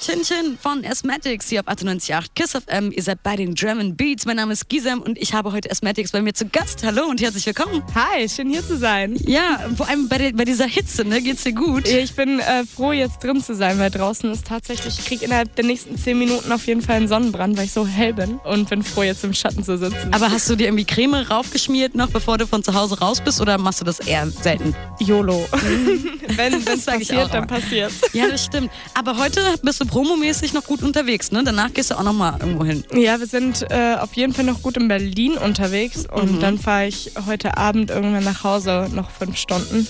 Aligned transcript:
Chin 0.00 0.22
Chin 0.22 0.56
von 0.60 0.84
Asthmatics 0.84 1.48
hier 1.48 1.60
auf 1.60 1.66
98.8 1.66 2.26
Kiss 2.34 2.52
FM. 2.52 2.92
Ihr 2.92 3.02
seid 3.02 3.22
bei 3.24 3.34
den 3.34 3.56
Drum 3.56 3.96
Beats. 3.96 4.26
Mein 4.26 4.36
Name 4.36 4.52
ist 4.52 4.68
Gisem 4.68 5.02
und 5.02 5.18
ich 5.18 5.34
habe 5.34 5.50
heute 5.52 5.70
Asthmatics 5.70 6.12
bei 6.12 6.22
mir 6.22 6.32
zu 6.34 6.46
Gast. 6.46 6.84
Hallo 6.84 7.06
und 7.06 7.20
herzlich 7.20 7.44
willkommen. 7.46 7.82
Hi, 7.96 8.28
schön 8.28 8.48
hier 8.48 8.64
zu 8.64 8.76
sein. 8.76 9.16
Ja, 9.26 9.58
vor 9.76 9.88
allem 9.88 10.08
bei, 10.08 10.18
der, 10.18 10.32
bei 10.32 10.44
dieser 10.44 10.66
Hitze, 10.66 11.04
ne? 11.04 11.20
Geht's 11.20 11.42
dir 11.42 11.52
gut? 11.52 11.88
Ich 11.88 12.14
bin 12.14 12.38
äh, 12.38 12.64
froh, 12.64 12.92
jetzt 12.92 13.24
drin 13.24 13.42
zu 13.42 13.56
sein, 13.56 13.78
weil 13.80 13.90
draußen 13.90 14.30
ist 14.30 14.46
tatsächlich, 14.46 14.98
ich 15.00 15.04
kriege 15.04 15.24
innerhalb 15.24 15.54
der 15.56 15.64
nächsten 15.64 15.98
10 15.98 16.16
Minuten 16.16 16.52
auf 16.52 16.66
jeden 16.68 16.80
Fall 16.80 16.96
einen 16.96 17.08
Sonnenbrand, 17.08 17.56
weil 17.56 17.64
ich 17.64 17.72
so 17.72 17.84
hell 17.84 18.14
bin 18.14 18.36
und 18.44 18.70
bin 18.70 18.84
froh, 18.84 19.02
jetzt 19.02 19.24
im 19.24 19.34
Schatten 19.34 19.64
zu 19.64 19.78
sitzen. 19.78 20.12
Aber 20.12 20.30
hast 20.30 20.48
du 20.48 20.54
dir 20.54 20.68
irgendwie 20.68 20.84
Creme 20.84 21.14
raufgeschmiert 21.14 21.96
noch, 21.96 22.10
bevor 22.10 22.38
du 22.38 22.46
von 22.46 22.62
zu 22.62 22.72
Hause 22.72 23.00
raus 23.00 23.20
bist 23.20 23.40
oder 23.40 23.58
machst 23.58 23.80
du 23.80 23.84
das 23.84 23.98
eher 23.98 24.30
selten? 24.30 24.76
YOLO. 25.00 25.44
Wenn 26.36 26.54
es 26.54 26.84
passiert, 26.84 27.34
dann 27.34 27.46
passiert 27.46 27.90
Ja, 28.12 28.28
das 28.28 28.44
stimmt. 28.44 28.70
Aber 28.94 29.16
heute 29.16 29.40
bist 29.62 29.80
du 29.80 29.87
promomäßig 29.88 30.52
noch 30.52 30.64
gut 30.64 30.82
unterwegs, 30.82 31.32
ne? 31.32 31.42
Danach 31.44 31.72
gehst 31.72 31.90
du 31.90 31.96
auch 31.96 32.02
noch 32.02 32.12
mal 32.12 32.38
irgendwo 32.38 32.64
hin. 32.64 32.84
Ja, 32.94 33.18
wir 33.18 33.26
sind 33.26 33.66
äh, 33.70 33.96
auf 33.98 34.14
jeden 34.14 34.32
Fall 34.32 34.44
noch 34.44 34.62
gut 34.62 34.76
in 34.76 34.88
Berlin 34.88 35.32
unterwegs 35.32 36.06
und 36.06 36.36
mhm. 36.36 36.40
dann 36.40 36.58
fahre 36.58 36.86
ich 36.86 37.12
heute 37.26 37.56
Abend 37.56 37.90
irgendwann 37.90 38.24
nach 38.24 38.44
Hause, 38.44 38.88
noch 38.94 39.10
fünf 39.10 39.36
Stunden. 39.36 39.86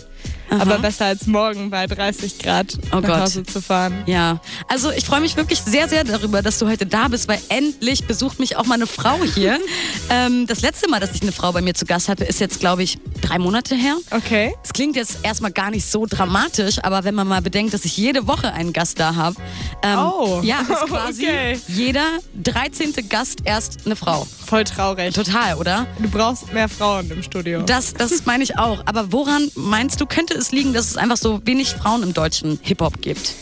Aha. 0.50 0.62
aber 0.62 0.78
besser 0.78 1.06
als 1.06 1.26
morgen 1.26 1.70
bei 1.70 1.86
30 1.86 2.38
Grad 2.38 2.78
oh 2.92 2.96
nach 2.96 3.08
Gott. 3.08 3.20
Hause 3.20 3.42
zu 3.42 3.60
fahren. 3.60 4.02
Ja, 4.06 4.40
also 4.68 4.90
ich 4.90 5.04
freue 5.04 5.20
mich 5.20 5.36
wirklich 5.36 5.60
sehr, 5.60 5.88
sehr 5.88 6.04
darüber, 6.04 6.42
dass 6.42 6.58
du 6.58 6.66
heute 6.66 6.86
da 6.86 7.08
bist, 7.08 7.28
weil 7.28 7.40
endlich 7.48 8.06
besucht 8.06 8.38
mich 8.40 8.56
auch 8.56 8.64
mal 8.64 8.74
eine 8.74 8.86
Frau 8.86 9.18
hier. 9.22 9.58
ähm, 10.10 10.46
das 10.46 10.62
letzte 10.62 10.88
Mal, 10.88 11.00
dass 11.00 11.12
ich 11.14 11.22
eine 11.22 11.32
Frau 11.32 11.52
bei 11.52 11.60
mir 11.60 11.74
zu 11.74 11.84
Gast 11.84 12.08
hatte, 12.08 12.24
ist 12.24 12.40
jetzt, 12.40 12.60
glaube 12.60 12.82
ich, 12.82 12.98
drei 13.20 13.38
Monate 13.38 13.74
her. 13.74 13.96
Okay. 14.10 14.54
Es 14.62 14.72
klingt 14.72 14.96
jetzt 14.96 15.18
erstmal 15.22 15.52
gar 15.52 15.70
nicht 15.70 15.86
so 15.86 16.06
dramatisch, 16.06 16.78
aber 16.82 17.04
wenn 17.04 17.14
man 17.14 17.28
mal 17.28 17.42
bedenkt, 17.42 17.74
dass 17.74 17.84
ich 17.84 17.96
jede 17.96 18.26
Woche 18.26 18.52
einen 18.52 18.72
Gast 18.72 18.98
da 18.98 19.14
habe, 19.14 19.36
ähm, 19.82 19.98
oh. 19.98 20.40
ja, 20.42 20.60
ist 20.60 20.68
quasi 20.86 21.24
okay. 21.24 21.60
jeder 21.68 22.06
13. 22.42 22.94
Gast 23.08 23.40
erst 23.44 23.84
eine 23.84 23.96
Frau. 23.96 24.26
Voll 24.46 24.64
traurig. 24.64 25.14
Total, 25.14 25.56
oder? 25.56 25.86
Du 25.98 26.08
brauchst 26.08 26.52
mehr 26.52 26.68
Frauen 26.68 27.10
im 27.10 27.22
Studio. 27.22 27.62
Das, 27.62 27.92
das 27.92 28.24
meine 28.24 28.44
ich 28.44 28.58
auch. 28.58 28.80
Aber 28.86 29.12
woran 29.12 29.50
meinst 29.54 30.00
du, 30.00 30.06
könnte 30.06 30.37
es 30.38 30.52
liegen, 30.52 30.72
dass 30.72 30.86
es 30.86 30.96
einfach 30.96 31.16
so 31.16 31.40
wenig 31.44 31.70
Frauen 31.70 32.02
im 32.02 32.14
deutschen 32.14 32.58
Hip-Hop 32.62 33.00
gibt? 33.02 33.34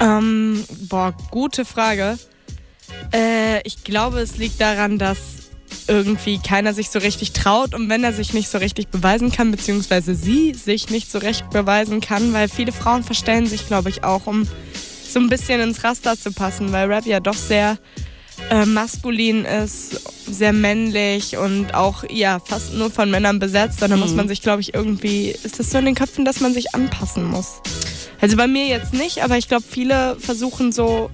Ähm, 0.00 0.64
boah, 0.88 1.14
gute 1.30 1.64
Frage. 1.64 2.18
Äh, 3.12 3.60
ich 3.64 3.84
glaube, 3.84 4.20
es 4.20 4.36
liegt 4.38 4.60
daran, 4.60 4.98
dass 4.98 5.18
irgendwie 5.86 6.38
keiner 6.38 6.74
sich 6.74 6.90
so 6.90 6.98
richtig 6.98 7.32
traut 7.32 7.74
und 7.74 7.88
wenn 7.88 8.04
er 8.04 8.12
sich 8.12 8.34
nicht 8.34 8.48
so 8.48 8.58
richtig 8.58 8.88
beweisen 8.88 9.30
kann, 9.30 9.50
beziehungsweise 9.50 10.14
sie 10.14 10.54
sich 10.54 10.90
nicht 10.90 11.10
so 11.10 11.18
recht 11.18 11.48
beweisen 11.50 12.00
kann, 12.00 12.32
weil 12.32 12.48
viele 12.48 12.72
Frauen 12.72 13.04
verstellen 13.04 13.46
sich, 13.46 13.66
glaube 13.66 13.88
ich, 13.90 14.04
auch, 14.04 14.26
um 14.26 14.46
so 15.08 15.18
ein 15.20 15.28
bisschen 15.28 15.60
ins 15.60 15.84
Raster 15.84 16.18
zu 16.18 16.32
passen, 16.32 16.72
weil 16.72 16.92
Rap 16.92 17.06
ja 17.06 17.20
doch 17.20 17.34
sehr 17.34 17.78
äh, 18.50 18.66
maskulin 18.66 19.44
ist, 19.44 20.00
sehr 20.26 20.52
männlich 20.52 21.36
und 21.36 21.74
auch 21.74 22.04
ja 22.10 22.40
fast 22.44 22.74
nur 22.74 22.90
von 22.90 23.10
Männern 23.10 23.38
besetzt. 23.38 23.82
Und 23.82 23.90
da 23.90 23.96
mhm. 23.96 24.02
muss 24.02 24.14
man 24.14 24.28
sich, 24.28 24.42
glaube 24.42 24.60
ich, 24.60 24.74
irgendwie, 24.74 25.30
ist 25.30 25.58
das 25.58 25.70
so 25.70 25.78
in 25.78 25.84
den 25.84 25.94
Köpfen, 25.94 26.24
dass 26.24 26.40
man 26.40 26.52
sich 26.54 26.74
anpassen 26.74 27.24
muss. 27.24 27.60
Also 28.20 28.36
bei 28.36 28.46
mir 28.46 28.66
jetzt 28.66 28.92
nicht, 28.92 29.22
aber 29.22 29.38
ich 29.38 29.48
glaube, 29.48 29.64
viele 29.68 30.16
versuchen 30.18 30.72
so 30.72 31.10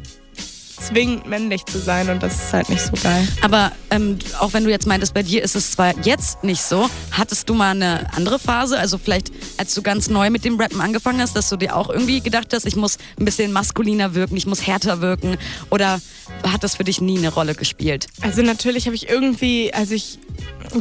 zwingend 0.87 1.27
männlich 1.27 1.65
zu 1.67 1.79
sein 1.79 2.09
und 2.11 2.23
das 2.23 2.35
ist 2.35 2.53
halt 2.53 2.69
nicht 2.69 2.83
so 2.83 2.93
geil. 3.03 3.27
Aber 3.43 3.73
ähm, 3.91 4.19
auch 4.41 4.53
wenn 4.53 4.65
du 4.65 4.71
jetzt 4.71 4.87
meintest, 4.87 5.15
bei 5.15 5.23
dir 5.23 5.43
ist 5.43 5.57
es 5.57 5.73
zwar 5.73 5.95
jetzt 6.05 6.45
nicht 6.45 6.63
so, 6.63 6.89
hattest 7.11 7.49
du 7.49 7.55
mal 7.55 7.71
eine 7.71 8.13
andere 8.15 8.39
Phase? 8.39 8.79
Also 8.79 8.99
vielleicht, 8.99 9.31
als 9.57 9.75
du 9.75 9.83
ganz 9.83 10.09
neu 10.09 10.31
mit 10.31 10.45
dem 10.45 10.61
Rappen 10.61 10.81
angefangen 10.81 11.21
hast, 11.21 11.37
dass 11.37 11.49
du 11.49 11.57
dir 11.57 11.77
auch 11.77 11.91
irgendwie 11.91 12.21
gedacht 12.21 12.53
hast, 12.53 12.67
ich 12.67 12.77
muss 12.77 12.99
ein 13.19 13.25
bisschen 13.25 13.53
maskuliner 13.53 14.15
wirken, 14.15 14.37
ich 14.37 14.47
muss 14.47 14.67
härter 14.67 15.01
wirken 15.01 15.37
oder 15.71 16.01
hat 16.47 16.63
das 16.63 16.77
für 16.77 16.85
dich 16.85 17.01
nie 17.01 17.19
eine 17.19 17.33
Rolle 17.33 17.55
gespielt? 17.55 18.07
Also 18.21 18.43
natürlich 18.43 18.87
habe 18.87 18.95
ich 18.95 19.09
irgendwie, 19.09 19.73
also 19.73 19.95
ich, 19.95 20.19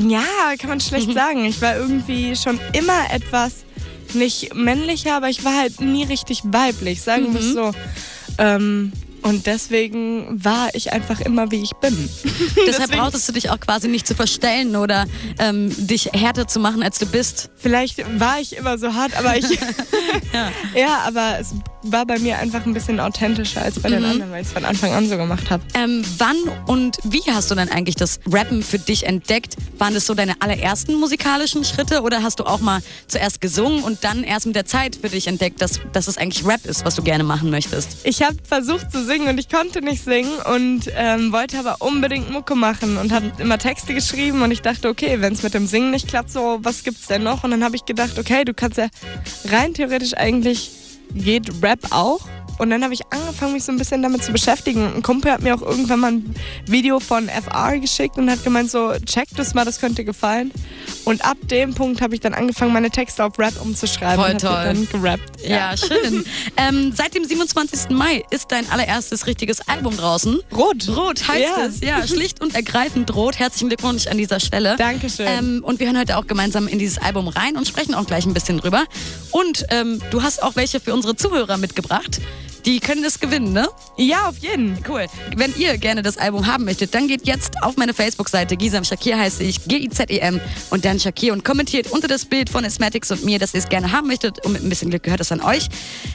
ja, 0.08 0.24
kann 0.60 0.70
man 0.70 0.80
schlecht 0.80 1.08
mhm. 1.08 1.14
sagen. 1.14 1.46
Ich 1.46 1.62
war 1.62 1.76
irgendwie 1.76 2.36
schon 2.36 2.60
immer 2.74 3.12
etwas 3.12 3.66
nicht 4.14 4.54
männlicher, 4.54 5.16
aber 5.16 5.30
ich 5.30 5.44
war 5.44 5.58
halt 5.58 5.82
nie 5.82 6.04
richtig 6.04 6.42
weiblich, 6.46 7.02
sagen 7.02 7.34
wir 7.34 7.40
es 7.40 7.48
mhm. 7.48 7.54
so. 7.54 7.72
Ähm, 8.38 8.92
und 9.24 9.48
deswegen 9.48 10.44
war 10.44 10.70
ich 10.74 10.94
einfach 10.94 11.20
immer, 11.22 11.52
wie 11.52 11.62
ich 11.62 11.72
bin. 11.76 12.10
Deshalb 12.68 12.92
brauchtest 12.92 13.28
du 13.28 13.34
dich 13.34 13.50
auch 13.50 13.60
quasi 13.60 13.88
nicht 13.88 14.06
zu 14.06 14.16
verstellen 14.16 14.76
oder 14.76 15.06
ähm, 15.40 15.74
dich 15.88 16.12
härter 16.14 16.48
zu 16.48 16.60
machen, 16.60 16.84
als 16.84 17.00
du 17.00 17.06
bist. 17.06 17.50
Vielleicht 17.56 18.04
war 18.20 18.40
ich 18.40 18.56
immer 18.56 18.78
so 18.78 18.94
hart, 18.94 19.18
aber 19.18 19.38
ich. 19.38 19.50
ja. 19.50 20.52
ja, 20.76 21.04
aber 21.06 21.40
es 21.40 21.54
war 21.84 22.06
bei 22.06 22.20
mir 22.20 22.38
einfach 22.38 22.66
ein 22.66 22.74
bisschen 22.74 23.00
authentischer 23.00 23.62
als 23.62 23.80
bei 23.80 23.90
mhm. 23.90 23.94
den 23.94 24.06
anderen, 24.06 24.32
weil 24.32 24.42
ich 24.42 24.48
es 24.48 24.54
von 24.54 24.66
Anfang 24.66 24.92
an 24.92 25.08
so 25.08 25.18
gemacht 25.18 25.50
habe. 25.50 25.64
Ähm, 25.74 26.04
wann 26.18 26.38
und 26.68 26.98
wie 27.04 27.24
hast 27.32 27.50
du 27.50 27.56
dann 27.56 27.70
eigentlich 27.70 27.96
das 27.96 28.20
Rappen 28.30 28.62
für 28.62 28.80
dich 28.80 29.06
entdeckt? 29.06 29.56
Waren 29.78 29.94
das 29.94 30.06
so 30.06 30.14
deine 30.14 30.42
allerersten 30.42 30.96
musikalischen 30.96 31.64
Schritte 31.64 32.02
oder 32.02 32.24
hast 32.24 32.40
du 32.40 32.44
auch 32.44 32.60
mal 32.60 32.82
zuerst 33.08 33.42
gesungen 33.42 33.84
und 33.84 34.04
dann 34.04 34.24
erst 34.24 34.46
mit 34.46 34.56
der 34.56 34.66
Zeit 34.66 34.98
für 34.98 35.10
dich 35.10 35.28
entdeckt, 35.28 35.62
dass, 35.62 35.80
dass 35.92 36.08
es 36.08 36.18
eigentlich 36.18 36.46
Rap 36.46 36.66
ist, 36.66 36.86
was 36.86 36.96
du 36.96 37.04
gerne 37.04 37.24
machen 37.24 37.50
möchtest? 37.50 37.98
Ich 38.04 38.22
habe 38.22 38.36
versucht 38.44 38.92
zu 38.92 39.04
singen 39.04 39.14
singen 39.14 39.28
und 39.28 39.40
ich 39.40 39.50
konnte 39.50 39.82
nicht 39.82 40.04
singen 40.04 40.32
und 40.54 40.92
ähm, 40.96 41.32
wollte 41.32 41.60
aber 41.60 41.78
unbedingt 41.80 42.32
Mucke 42.32 42.56
machen 42.56 42.98
und 42.98 43.12
habe 43.12 43.32
immer 43.38 43.58
Texte 43.58 43.94
geschrieben 43.94 44.42
und 44.42 44.52
ich 44.52 44.62
dachte, 44.62 44.90
okay, 44.90 45.22
wenn 45.22 45.34
es 45.34 45.44
mit 45.44 45.54
dem 45.54 45.68
Singen 45.68 45.92
nicht 45.92 46.08
klappt, 46.08 46.32
so 46.32 46.60
was 46.62 46.84
gibt's 46.84 47.08
denn 47.08 47.24
noch? 47.24 47.44
Und 47.44 47.52
dann 47.52 47.64
habe 47.64 47.76
ich 47.76 47.86
gedacht, 47.86 48.18
okay, 48.18 48.44
du 48.44 48.54
kannst 48.54 48.78
ja 48.78 48.88
rein 49.52 49.74
theoretisch 49.74 50.16
eigentlich 50.16 50.72
geht 51.14 51.64
Rap 51.64 51.80
auch 51.92 52.22
und 52.60 52.70
dann 52.70 52.84
habe 52.84 52.94
ich 52.94 53.02
angefangen, 53.10 53.54
mich 53.54 53.64
so 53.64 53.72
ein 53.72 53.78
bisschen 53.78 54.02
damit 54.02 54.24
zu 54.24 54.32
beschäftigen. 54.32 54.94
Ein 54.96 55.04
Kumpel 55.04 55.32
hat 55.32 55.42
mir 55.42 55.56
auch 55.56 55.62
irgendwann 55.62 56.00
mal 56.00 56.12
ein 56.14 56.36
Video 56.68 57.00
von 57.00 57.28
FR 57.28 57.80
geschickt 57.80 58.18
und 58.18 58.30
hat 58.30 58.44
gemeint, 58.44 58.72
so, 58.72 58.94
check 59.06 59.28
das 59.36 59.54
mal, 59.54 59.66
das 59.66 59.80
könnte 59.80 60.04
gefallen. 60.06 60.52
Und 61.06 61.26
ab 61.26 61.38
dem 61.44 61.74
Punkt 61.74 62.02
habe 62.02 62.16
ich 62.16 62.22
dann 62.22 62.34
angefangen, 62.34 62.74
meine 62.74 62.90
Texte 62.90 63.24
auf 63.24 63.38
Rap 63.40 63.54
umzuschreiben. 63.62 64.24
Voll 64.24 64.38
toll. 64.38 64.64
dann 64.64 64.88
gerappt. 64.90 65.42
Ja, 65.44 65.72
ja 65.72 65.78
schön. 65.78 66.24
ähm, 66.58 66.94
seit 66.96 67.16
dem 67.16 67.26
27. 67.26 67.90
Mai 67.90 68.24
ist 68.30 68.52
dein 68.52 68.70
allererstes 68.70 69.28
richtiges 69.28 69.68
Album 69.68 69.98
draußen. 69.98 70.40
Rot. 70.56 70.88
Rot 70.90 71.28
heißt 71.28 71.58
ja. 71.58 71.66
es. 71.66 71.82
Ja, 71.82 72.08
schlicht 72.08 72.42
und 72.42 72.56
ergreifend 72.56 73.14
rot. 73.16 73.40
Herzlichen 73.40 73.70
Glückwunsch 73.70 74.08
an 74.08 74.18
dieser 74.18 74.40
Stelle. 74.40 74.76
Dankeschön. 74.78 75.28
Ähm, 75.28 75.64
und 75.64 75.80
wir 75.80 75.88
hören 75.88 76.00
heute 76.00 76.18
auch 76.18 76.28
gemeinsam 76.28 76.68
in 76.68 76.80
dieses 76.80 76.98
Album 77.00 77.28
rein 77.28 77.58
und 77.58 77.68
sprechen 77.68 77.94
auch 77.96 78.06
gleich 78.06 78.26
ein 78.26 78.34
bisschen 78.34 78.60
drüber. 78.60 78.84
Und 79.32 79.66
ähm, 79.70 80.02
du 80.12 80.24
hast 80.24 80.42
auch 80.42 80.56
welche 80.56 80.80
für 80.80 80.94
unsere 80.94 81.16
Zuhörer 81.16 81.58
mitgebracht. 81.58 82.22
Die 82.66 82.80
können 82.80 83.04
es 83.04 83.20
gewinnen, 83.20 83.52
ne? 83.52 83.68
Ja, 83.98 84.30
auf 84.30 84.38
jeden. 84.38 84.78
Cool. 84.88 85.08
Wenn 85.36 85.54
ihr 85.58 85.78
gerne 85.78 86.02
das 86.02 86.18
Album 86.18 86.48
haben 86.48 86.64
möchtet, 86.64 86.96
dann 86.96 87.08
geht 87.08 87.28
jetzt 87.28 87.62
auf 87.62 87.76
meine 87.76 87.94
Facebook-Seite. 87.94 88.56
Gisam 88.56 88.86
Shakir 88.86 89.18
heiße 89.18 89.44
ich, 89.44 89.66
G-I-Z-E-M 89.66 90.40
und 90.70 90.86
dann 90.86 91.00
Shakir 91.00 91.34
und 91.34 91.44
kommentiert 91.44 91.92
unter 91.92 92.08
das 92.08 92.26
Bild 92.26 92.50
von 92.50 92.64
Asmatics 92.64 93.12
und 93.12 93.26
mir, 93.26 93.38
dass 93.38 93.54
ihr 93.54 93.60
es 93.60 93.68
gerne 93.68 93.92
haben 93.92 94.08
möchtet. 94.08 94.46
Und 94.46 94.54
mit 94.54 94.64
ein 94.64 94.70
bisschen 94.70 94.90
Glück 94.90 95.04
gehört 95.04 95.20
es 95.20 95.32
an 95.32 95.42
euch. 95.42 95.68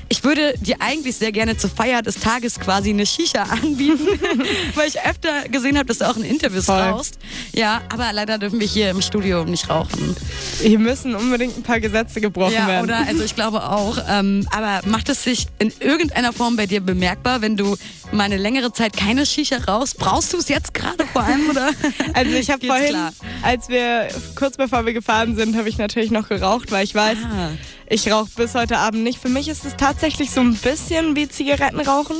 Ich 0.08 0.24
würde 0.24 0.54
dir 0.58 0.76
eigentlich 0.80 1.16
sehr 1.16 1.32
gerne 1.32 1.58
zur 1.58 1.68
Feier 1.68 2.00
des 2.00 2.18
Tages 2.18 2.58
quasi 2.58 2.90
eine 2.90 3.04
Shisha 3.04 3.42
anbieten, 3.50 4.06
weil 4.74 4.88
ich 4.88 4.98
öfter 5.02 5.48
gesehen 5.50 5.76
habe, 5.76 5.86
dass 5.86 5.98
du 5.98 6.08
auch 6.08 6.16
in 6.16 6.24
Interviews 6.24 6.64
Voll. 6.64 6.80
rauchst. 6.80 7.18
Ja, 7.52 7.82
aber 7.92 8.12
leider 8.14 8.38
dürfen 8.38 8.58
wir 8.58 8.66
hier 8.66 8.90
im 8.90 9.02
Studio 9.02 9.44
nicht 9.44 9.68
rauchen. 9.68 10.16
Hier 10.62 10.78
müssen 10.78 11.14
unbedingt 11.14 11.58
ein 11.58 11.62
paar 11.62 11.80
Gesetze 11.80 12.22
gebrochen 12.22 12.54
ja, 12.54 12.66
werden. 12.66 12.84
Oder? 12.84 13.06
Also 13.06 13.22
ich 13.22 13.34
glaube 13.34 13.68
auch. 13.68 13.98
Ähm, 14.08 14.46
aber 14.50 14.80
macht 14.88 15.10
es 15.10 15.24
sich 15.24 15.46
in 15.58 15.72
irgendeiner 15.80 16.32
Form 16.38 16.54
bei 16.54 16.66
dir 16.66 16.80
bemerkbar, 16.80 17.42
wenn 17.42 17.56
du 17.56 17.76
mal 18.12 18.22
eine 18.22 18.36
längere 18.36 18.72
Zeit 18.72 18.96
keine 18.96 19.26
Shisha 19.26 19.56
raus? 19.56 19.92
Brauchst 19.92 20.32
du 20.32 20.36
es 20.38 20.48
jetzt 20.48 20.72
gerade 20.72 21.04
vor 21.12 21.24
allem 21.24 21.50
oder? 21.50 21.70
Also 22.14 22.30
ich 22.36 22.48
habe 22.48 22.64
vorhin, 22.64 22.90
klar? 22.90 23.12
als 23.42 23.68
wir 23.68 24.06
kurz 24.36 24.56
bevor 24.56 24.86
wir 24.86 24.92
gefahren 24.92 25.34
sind, 25.34 25.56
habe 25.56 25.68
ich 25.68 25.78
natürlich 25.78 26.12
noch 26.12 26.28
geraucht, 26.28 26.70
weil 26.70 26.84
ich 26.84 26.94
weiß, 26.94 27.18
ah. 27.24 27.50
Ich 27.90 28.10
rauche 28.12 28.28
bis 28.36 28.54
heute 28.54 28.76
Abend 28.78 29.02
nicht. 29.02 29.18
Für 29.18 29.30
mich 29.30 29.48
ist 29.48 29.64
es 29.64 29.74
tatsächlich 29.76 30.30
so 30.30 30.40
ein 30.40 30.54
bisschen 30.54 31.16
wie 31.16 31.26
Zigarettenrauchen, 31.26 32.16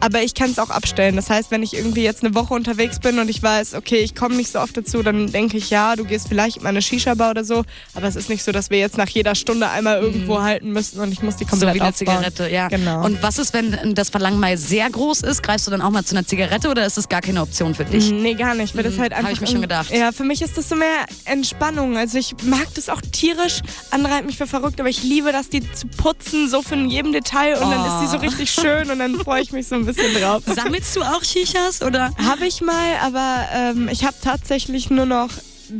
aber 0.00 0.22
ich 0.22 0.32
kann 0.34 0.50
es 0.50 0.58
auch 0.58 0.70
abstellen. 0.70 1.16
Das 1.16 1.28
heißt, 1.28 1.50
wenn 1.50 1.62
ich 1.62 1.74
irgendwie 1.74 2.02
jetzt 2.02 2.24
eine 2.24 2.34
Woche 2.34 2.54
unterwegs 2.54 3.00
bin 3.00 3.18
und 3.18 3.28
ich 3.28 3.42
weiß, 3.42 3.74
okay, 3.74 3.98
ich 3.98 4.14
komme 4.14 4.36
nicht 4.36 4.50
so 4.50 4.60
oft 4.60 4.76
dazu, 4.76 5.02
dann 5.02 5.30
denke 5.30 5.58
ich, 5.58 5.68
ja, 5.68 5.94
du 5.94 6.04
gehst 6.04 6.28
vielleicht 6.28 6.58
in 6.58 6.62
meine 6.62 6.80
Shisha-Bar 6.80 7.32
oder 7.32 7.44
so. 7.44 7.64
Aber 7.94 8.06
es 8.06 8.16
ist 8.16 8.30
nicht 8.30 8.42
so, 8.42 8.50
dass 8.50 8.70
wir 8.70 8.78
jetzt 8.78 8.96
nach 8.96 9.08
jeder 9.10 9.34
Stunde 9.34 9.68
einmal 9.68 10.00
irgendwo 10.00 10.38
mhm. 10.38 10.42
halten 10.42 10.72
müssten 10.72 11.00
und 11.00 11.12
ich 11.12 11.22
muss 11.22 11.36
die 11.36 11.44
komplett 11.44 11.60
So 11.60 11.74
wie 11.74 11.80
eine 11.80 11.90
aufbauen. 11.90 11.94
Zigarette, 11.94 12.48
ja. 12.48 12.68
Genau. 12.68 13.04
Und 13.04 13.22
was 13.22 13.38
ist, 13.38 13.52
wenn 13.52 13.94
das 13.94 14.08
Verlangen 14.08 14.40
mal 14.40 14.56
sehr 14.56 14.88
groß 14.88 15.20
ist? 15.22 15.42
Greifst 15.42 15.66
du 15.66 15.70
dann 15.70 15.82
auch 15.82 15.90
mal 15.90 16.04
zu 16.04 16.16
einer 16.16 16.26
Zigarette 16.26 16.70
oder 16.70 16.86
ist 16.86 16.96
das 16.96 17.10
gar 17.10 17.20
keine 17.20 17.42
Option 17.42 17.74
für 17.74 17.84
dich? 17.84 18.10
Nee, 18.10 18.34
gar 18.34 18.54
nicht. 18.54 18.74
Weil 18.74 18.84
mhm. 18.84 18.88
das 18.88 18.98
halt 18.98 19.12
einfach. 19.12 19.24
Habe 19.24 19.34
ich 19.34 19.40
mir 19.42 19.48
schon 19.48 19.60
gedacht. 19.60 19.90
Ja, 19.90 20.12
für 20.12 20.24
mich 20.24 20.40
ist 20.40 20.56
das 20.56 20.70
so 20.70 20.76
mehr 20.76 21.04
Entspannung. 21.26 21.98
Also 21.98 22.16
ich 22.16 22.34
mag 22.44 22.68
das 22.74 22.88
auch 22.88 23.02
tierisch. 23.12 23.60
Andere 23.90 24.14
halten 24.14 24.26
mich 24.26 24.38
für 24.38 24.46
verrückt, 24.46 24.80
aber 24.80 24.88
ich 24.88 25.09
liebe 25.10 25.32
das, 25.32 25.48
die 25.48 25.60
zu 25.72 25.88
putzen, 25.88 26.48
so 26.48 26.62
von 26.62 26.88
jedem 26.88 27.12
Detail 27.12 27.56
und 27.58 27.66
oh. 27.66 27.70
dann 27.70 27.84
ist 27.84 28.00
die 28.02 28.06
so 28.06 28.16
oh. 28.16 28.20
richtig 28.20 28.50
schön 28.50 28.90
und 28.90 29.00
dann 29.00 29.16
freue 29.16 29.42
ich 29.42 29.52
mich 29.52 29.66
so 29.66 29.74
ein 29.74 29.84
bisschen 29.84 30.14
drauf. 30.14 30.44
Sammelst 30.46 30.94
du 30.94 31.02
auch 31.02 31.24
Shishas 31.24 31.82
oder? 31.82 32.12
Habe 32.16 32.46
ich 32.46 32.60
mal, 32.60 32.96
aber 33.02 33.46
ähm, 33.52 33.88
ich 33.90 34.04
habe 34.04 34.16
tatsächlich 34.22 34.88
nur 34.88 35.06
noch 35.06 35.30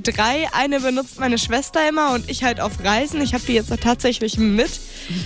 drei. 0.02 0.48
Eine 0.52 0.80
benutzt 0.80 1.18
meine 1.20 1.38
Schwester 1.38 1.80
immer 1.88 2.12
und 2.14 2.28
ich 2.30 2.44
halt 2.44 2.60
auf 2.60 2.82
Reisen. 2.84 3.20
Ich 3.20 3.34
habe 3.34 3.44
die 3.46 3.52
jetzt 3.54 3.72
tatsächlich 3.82 4.38
mit. 4.38 4.70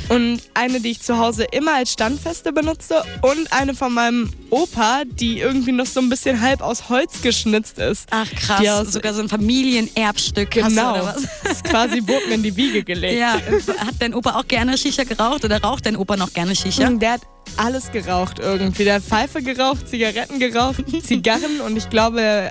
Und 0.08 0.40
eine, 0.54 0.80
die 0.80 0.90
ich 0.92 1.00
zu 1.02 1.18
Hause 1.18 1.44
immer 1.52 1.74
als 1.74 1.92
Standfeste 1.92 2.52
benutze. 2.52 3.02
Und 3.22 3.52
eine 3.52 3.74
von 3.74 3.92
meinem 3.92 4.30
Opa, 4.50 5.02
die 5.04 5.38
irgendwie 5.40 5.72
noch 5.72 5.86
so 5.86 6.00
ein 6.00 6.08
bisschen 6.08 6.40
halb 6.40 6.60
aus 6.62 6.88
Holz 6.88 7.20
geschnitzt 7.22 7.78
ist. 7.78 8.06
Ach 8.10 8.30
krass, 8.34 8.60
Die 8.60 8.70
aus- 8.70 8.92
sogar 8.92 9.12
so 9.14 9.20
ein 9.22 9.28
Familienerbstück. 9.28 10.50
Genau. 10.50 10.92
oder 10.92 11.04
was? 11.06 11.22
Das 11.42 11.52
ist 11.52 11.64
quasi 11.64 12.00
mir 12.00 12.20
in 12.34 12.42
die 12.42 12.56
Wiege 12.56 12.82
gelegt. 12.84 13.18
Ja, 13.18 13.34
hat 13.78 13.94
dein 13.98 14.14
Opa 14.14 14.38
auch 14.38 14.46
gerne 14.48 14.78
Shisha 14.78 15.04
geraucht 15.04 15.44
oder 15.44 15.60
raucht 15.60 15.86
dein 15.86 15.96
Opa 15.96 16.16
noch 16.16 16.32
gerne 16.32 16.54
Shisha? 16.54 16.88
Der 16.90 17.12
hat 17.12 17.22
alles 17.56 17.90
geraucht 17.92 18.38
irgendwie. 18.38 18.84
Der 18.84 18.94
hat 18.96 19.02
Pfeife 19.02 19.42
geraucht, 19.42 19.88
Zigaretten 19.88 20.38
geraucht, 20.38 20.84
Zigarren 21.06 21.60
und 21.60 21.76
ich 21.76 21.90
glaube, 21.90 22.50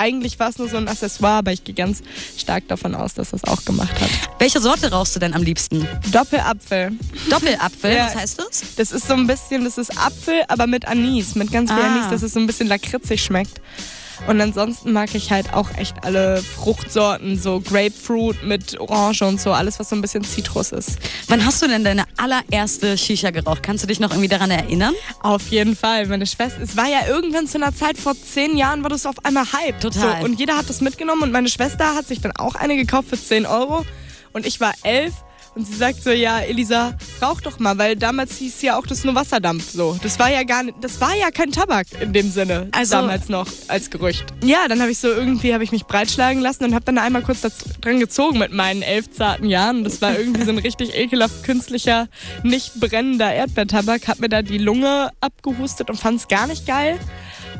eigentlich 0.00 0.38
war 0.38 0.48
es 0.48 0.58
nur 0.58 0.68
so 0.68 0.76
ein 0.78 0.88
Accessoire, 0.88 1.38
aber 1.38 1.52
ich 1.52 1.62
gehe 1.62 1.74
ganz 1.74 2.02
stark 2.36 2.66
davon 2.68 2.94
aus, 2.94 3.14
dass 3.14 3.30
das 3.30 3.44
auch 3.44 3.64
gemacht 3.64 4.00
hat. 4.00 4.08
Welche 4.38 4.60
Sorte 4.60 4.90
rauchst 4.90 5.14
du 5.14 5.20
denn 5.20 5.34
am 5.34 5.42
liebsten? 5.42 5.86
Doppelapfel. 6.10 6.92
Doppelapfel, 7.28 7.92
Ja. 7.94 8.06
was 8.06 8.16
heißt 8.16 8.38
das? 8.40 8.62
Das 8.76 8.92
ist 8.92 9.06
so 9.06 9.14
ein 9.14 9.26
bisschen, 9.26 9.64
das 9.64 9.78
ist 9.78 9.96
Apfel, 9.98 10.42
aber 10.48 10.66
mit 10.66 10.86
Anis, 10.88 11.34
mit 11.34 11.52
ganz 11.52 11.70
viel 11.70 11.80
Ah. 11.82 11.94
Anis, 11.94 12.08
dass 12.10 12.22
es 12.22 12.32
so 12.32 12.40
ein 12.40 12.46
bisschen 12.46 12.66
lakritzig 12.68 13.22
schmeckt. 13.22 13.60
Und 14.26 14.40
ansonsten 14.40 14.92
mag 14.92 15.14
ich 15.14 15.30
halt 15.30 15.52
auch 15.54 15.70
echt 15.76 16.04
alle 16.04 16.42
Fruchtsorten, 16.42 17.38
so 17.38 17.60
Grapefruit 17.60 18.42
mit 18.42 18.78
Orange 18.78 19.22
und 19.22 19.40
so, 19.40 19.52
alles 19.52 19.78
was 19.78 19.88
so 19.88 19.96
ein 19.96 20.02
bisschen 20.02 20.24
Zitrus 20.24 20.72
ist. 20.72 20.98
Wann 21.28 21.44
hast 21.44 21.62
du 21.62 21.68
denn 21.68 21.84
deine 21.84 22.04
allererste 22.16 22.96
Shisha 22.96 23.30
geraucht? 23.30 23.62
Kannst 23.62 23.82
du 23.82 23.88
dich 23.88 24.00
noch 24.00 24.10
irgendwie 24.10 24.28
daran 24.28 24.50
erinnern? 24.50 24.94
Auf 25.20 25.48
jeden 25.48 25.74
Fall. 25.74 26.06
Meine 26.06 26.26
Schwester, 26.26 26.62
es 26.62 26.76
war 26.76 26.86
ja 26.86 27.06
irgendwann 27.08 27.46
zu 27.46 27.58
einer 27.58 27.74
Zeit, 27.74 27.98
vor 27.98 28.14
zehn 28.14 28.56
Jahren 28.56 28.82
war 28.82 28.90
das 28.90 29.06
auf 29.06 29.24
einmal 29.24 29.44
Hype. 29.52 29.80
Total. 29.80 30.20
So, 30.20 30.24
und 30.24 30.38
jeder 30.38 30.56
hat 30.56 30.68
das 30.68 30.80
mitgenommen 30.80 31.22
und 31.22 31.32
meine 31.32 31.48
Schwester 31.48 31.94
hat 31.94 32.06
sich 32.06 32.20
dann 32.20 32.32
auch 32.36 32.54
eine 32.54 32.76
gekauft 32.76 33.08
für 33.08 33.20
10 33.20 33.46
Euro. 33.46 33.84
Und 34.32 34.46
ich 34.46 34.60
war 34.60 34.72
elf 34.82 35.12
und 35.54 35.66
sie 35.66 35.74
sagt 35.74 36.02
so, 36.02 36.10
ja, 36.10 36.38
Elisa, 36.40 36.94
rauch 37.20 37.40
doch 37.40 37.58
mal, 37.58 37.76
weil 37.76 37.96
damals 37.96 38.36
hieß 38.36 38.62
ja 38.62 38.78
auch 38.78 38.86
das 38.86 39.04
nur 39.04 39.14
Wasserdampf 39.14 39.70
so. 39.70 39.98
Das 40.02 40.18
war 40.18 40.30
ja 40.30 40.42
gar 40.44 40.62
nicht, 40.62 40.76
das 40.80 41.00
war 41.00 41.14
ja 41.16 41.30
kein 41.30 41.50
Tabak 41.50 41.86
in 42.00 42.12
dem 42.12 42.30
Sinne, 42.30 42.68
Also- 42.72 42.92
damals 42.96 43.28
noch 43.28 43.46
als 43.68 43.90
Gerücht. 43.90 44.24
Ja, 44.44 44.68
dann 44.68 44.80
habe 44.80 44.90
ich 44.90 44.98
so 44.98 45.08
irgendwie, 45.08 45.52
habe 45.52 45.64
ich 45.64 45.72
mich 45.72 45.84
breitschlagen 45.86 46.40
lassen 46.40 46.64
und 46.64 46.74
habe 46.74 46.84
dann 46.84 46.98
einmal 46.98 47.22
kurz 47.22 47.40
dran 47.80 47.98
gezogen 48.00 48.38
mit 48.38 48.52
meinen 48.52 48.82
elf 48.82 49.10
zarten 49.10 49.46
Jahren. 49.46 49.78
Und 49.78 49.84
das 49.84 50.00
war 50.00 50.16
irgendwie 50.18 50.44
so 50.44 50.50
ein 50.50 50.58
richtig 50.58 50.94
ekelhaft 50.94 51.42
künstlicher, 51.44 52.08
nicht 52.42 52.78
brennender 52.80 53.32
Erdbeertabak. 53.32 54.08
Hab 54.08 54.20
mir 54.20 54.28
da 54.28 54.42
die 54.42 54.58
Lunge 54.58 55.10
abgehustet 55.20 55.90
und 55.90 55.96
fand 55.96 56.20
es 56.20 56.28
gar 56.28 56.46
nicht 56.46 56.66
geil. 56.66 56.98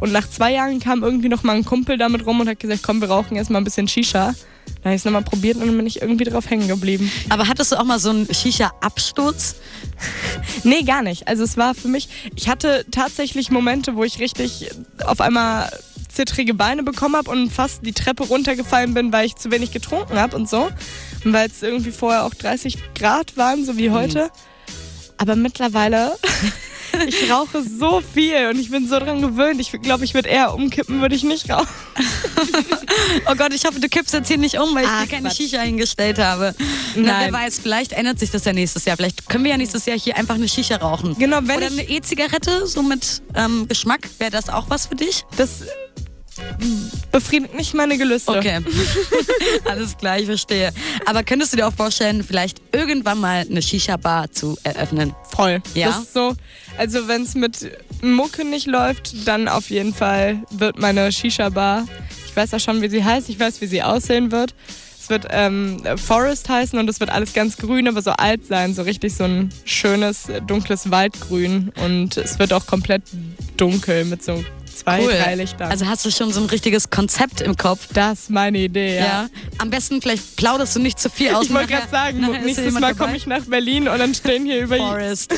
Und 0.01 0.13
nach 0.13 0.29
zwei 0.31 0.53
Jahren 0.53 0.81
kam 0.81 1.03
irgendwie 1.03 1.29
noch 1.29 1.43
mal 1.43 1.57
ein 1.57 1.65
Kumpel 1.65 1.99
damit 1.99 2.25
rum 2.25 2.41
und 2.41 2.49
hat 2.49 2.61
gesagt, 2.61 2.83
komm, 2.83 3.01
wir 3.01 3.09
rauchen 3.11 3.37
erstmal 3.37 3.61
ein 3.61 3.65
bisschen 3.65 3.89
Shisha. 3.89 4.35
Da 4.83 4.87
habe 4.87 4.95
ich 4.95 5.01
es 5.01 5.05
nochmal 5.05 5.23
probiert 5.23 5.57
und 5.57 5.67
dann 5.67 5.77
bin 5.77 5.87
ich 5.87 6.01
irgendwie 6.01 6.25
drauf 6.25 6.49
hängen 6.49 6.67
geblieben. 6.67 7.11
Aber 7.29 7.49
hattest 7.49 7.73
du 7.73 7.77
auch 7.77 7.85
mal 7.85 7.99
so 7.99 8.11
einen 8.11 8.27
Shisha-Absturz? 8.33 9.57
Nee, 10.65 10.83
gar 10.83 11.03
nicht. 11.03 11.29
Also 11.29 11.45
es 11.45 11.59
war 11.59 11.75
für 11.75 11.89
mich, 11.89 12.09
ich 12.35 12.49
hatte 12.49 12.87
tatsächlich 12.91 13.51
Momente, 13.51 13.97
wo 13.97 14.05
ich 14.05 14.19
richtig 14.19 14.71
auf 15.05 15.21
einmal 15.21 15.71
zittrige 16.09 16.55
Beine 16.55 16.83
bekommen 16.83 17.17
habe 17.17 17.31
und 17.31 17.51
fast 17.51 17.85
die 17.85 17.93
Treppe 17.93 18.25
runtergefallen 18.25 18.95
bin, 18.95 19.13
weil 19.13 19.27
ich 19.27 19.37
zu 19.37 19.51
wenig 19.51 19.73
getrunken 19.73 20.19
habe 20.19 20.37
und 20.37 20.49
so. 20.49 20.71
Und 21.25 21.33
weil 21.33 21.49
es 21.49 21.63
irgendwie 21.63 21.93
vorher 21.93 22.25
auch 22.25 22.35
30 22.35 22.79
Grad 22.95 23.37
waren, 23.37 23.65
so 23.65 23.77
wie 23.77 23.91
heute. 23.91 24.31
Aber 25.19 25.37
mittlerweile, 25.37 26.17
ich 27.07 27.31
rauche 27.31 27.63
so 27.63 28.01
viel 28.15 28.49
und 28.49 28.59
ich 28.59 28.71
bin 28.71 28.89
so 28.89 28.99
dran 28.99 29.21
gewöhnt. 29.21 29.61
Ich 29.61 29.73
glaube, 29.83 30.05
ich 30.05 30.15
würde 30.15 30.29
eher 30.29 30.55
umkippen, 30.55 31.01
würde 31.01 31.15
ich 31.15 31.23
nicht 31.25 31.51
rauchen. 31.51 31.69
Oh 33.31 33.35
Gott, 33.35 33.53
ich 33.55 33.65
hoffe, 33.65 33.81
du 33.81 33.89
kippst 33.89 34.13
jetzt 34.15 34.29
hier 34.29 34.39
nicht 34.39 34.59
um, 34.59 34.75
weil 34.75 34.85
ich 34.85 34.91
Ach, 34.91 35.03
dir 35.03 35.09
keine 35.09 35.29
Quatsch. 35.29 35.37
Shisha 35.39 35.61
hingestellt 35.61 36.19
habe. 36.19 36.55
Na, 36.95 37.03
wer 37.21 37.31
Nein. 37.31 37.33
weiß, 37.33 37.59
vielleicht 37.59 37.93
ändert 37.93 38.19
sich 38.19 38.31
das 38.31 38.45
ja 38.45 38.53
nächstes 38.53 38.85
Jahr. 38.85 38.97
Vielleicht 38.97 39.29
können 39.29 39.45
wir 39.45 39.53
ja 39.53 39.57
nächstes 39.57 39.87
Jahr 39.87 39.99
hier 39.99 40.17
einfach 40.17 40.35
eine 40.35 40.49
Shisha 40.49 40.77
rauchen. 40.77 41.17
Genau, 41.19 41.39
wenn 41.43 41.57
Oder 41.57 41.67
eine 41.67 41.89
E-Zigarette, 41.89 42.67
so 42.67 42.83
mit 42.83 43.23
ähm, 43.35 43.67
Geschmack. 43.69 44.09
Wäre 44.19 44.31
das 44.31 44.49
auch 44.49 44.71
was 44.71 44.87
für 44.87 44.97
dich? 44.97 45.25
Das 45.37 45.63
befriedigt 47.11 47.55
nicht 47.55 47.75
meine 47.75 47.99
Gelüste. 47.99 48.33
Okay. 48.33 48.61
Alles 49.69 49.97
klar, 49.97 50.19
ich 50.19 50.27
verstehe. 50.27 50.73
Aber 51.07 51.23
könntest 51.23 51.53
du 51.53 51.57
dir 51.57 51.67
auch 51.67 51.75
vorstellen, 51.75 52.23
vielleicht 52.23 52.61
irgendwann 52.73 53.19
mal 53.21 53.47
eine 53.49 53.63
Shisha-Bar 53.63 54.31
zu 54.33 54.57
eröffnen? 54.63 55.15
Voll. 55.35 55.63
Ja? 55.75 55.89
Das 55.89 55.99
ist 56.01 56.15
so, 56.15 56.35
also 56.79 57.09
wenn 57.09 57.23
es 57.23 57.35
mit 57.35 57.71
Mucke 58.03 58.45
nicht 58.45 58.67
läuft, 58.67 59.27
dann 59.27 59.49
auf 59.49 59.71
jeden 59.71 59.95
Fall 59.95 60.43
wird 60.51 60.79
meine 60.79 61.11
Shisha-Bar, 61.13 61.87
ich 62.31 62.37
weiß 62.37 62.53
ja 62.53 62.61
schon, 62.61 62.81
wie 62.81 62.89
sie 62.89 63.05
heißt, 63.05 63.29
ich 63.29 63.41
weiß, 63.41 63.61
wie 63.61 63.67
sie 63.67 63.83
aussehen 63.83 64.31
wird. 64.31 64.55
Es 65.01 65.11
wird 65.11 65.27
ähm, 65.31 65.83
Forest 65.97 66.49
heißen 66.49 66.79
und 66.79 66.89
es 66.89 67.01
wird 67.01 67.11
alles 67.11 67.33
ganz 67.33 67.57
grün, 67.57 67.89
aber 67.89 68.03
so 68.03 68.13
alt 68.13 68.47
sein, 68.47 68.73
so 68.73 68.83
richtig 68.83 69.15
so 69.17 69.25
ein 69.25 69.51
schönes, 69.65 70.29
dunkles 70.47 70.93
Waldgrün. 70.93 71.73
Und 71.85 72.17
es 72.17 72.39
wird 72.39 72.53
auch 72.53 72.67
komplett 72.67 73.03
dunkel 73.57 74.05
mit 74.05 74.23
so 74.23 74.45
zwei, 74.81 75.05
drei 75.05 75.35
Lichtern. 75.35 75.71
Also 75.71 75.87
hast 75.87 76.05
du 76.05 76.11
schon 76.11 76.33
so 76.33 76.41
ein 76.41 76.47
richtiges 76.47 76.91
Konzept 76.91 77.41
im 77.41 77.57
Kopf? 77.57 77.89
das 77.93 78.21
ist 78.21 78.31
meine 78.31 78.59
Idee, 78.59 78.97
ja. 78.99 79.05
Ja. 79.05 79.29
Am 79.59 79.71
besten 79.71 80.01
vielleicht 80.01 80.37
plauderst 80.37 80.77
du 80.77 80.81
nicht 80.81 80.99
zu 80.99 81.11
viel 81.11 81.35
aus. 81.35 81.47
Ich 81.47 81.53
wollte 81.55 81.69
gerade 81.69 81.89
sagen, 81.91 82.21
nachher 82.21 82.41
nächstes 82.43 82.73
Mal 82.79 82.95
komme 82.95 83.17
ich 83.17 83.27
nach 83.27 83.43
Berlin 83.45 83.89
und 83.89 83.99
dann 83.99 84.15
stehen 84.15 84.45
hier 84.45 84.63
über 84.63 84.77
Forest. 84.91 85.35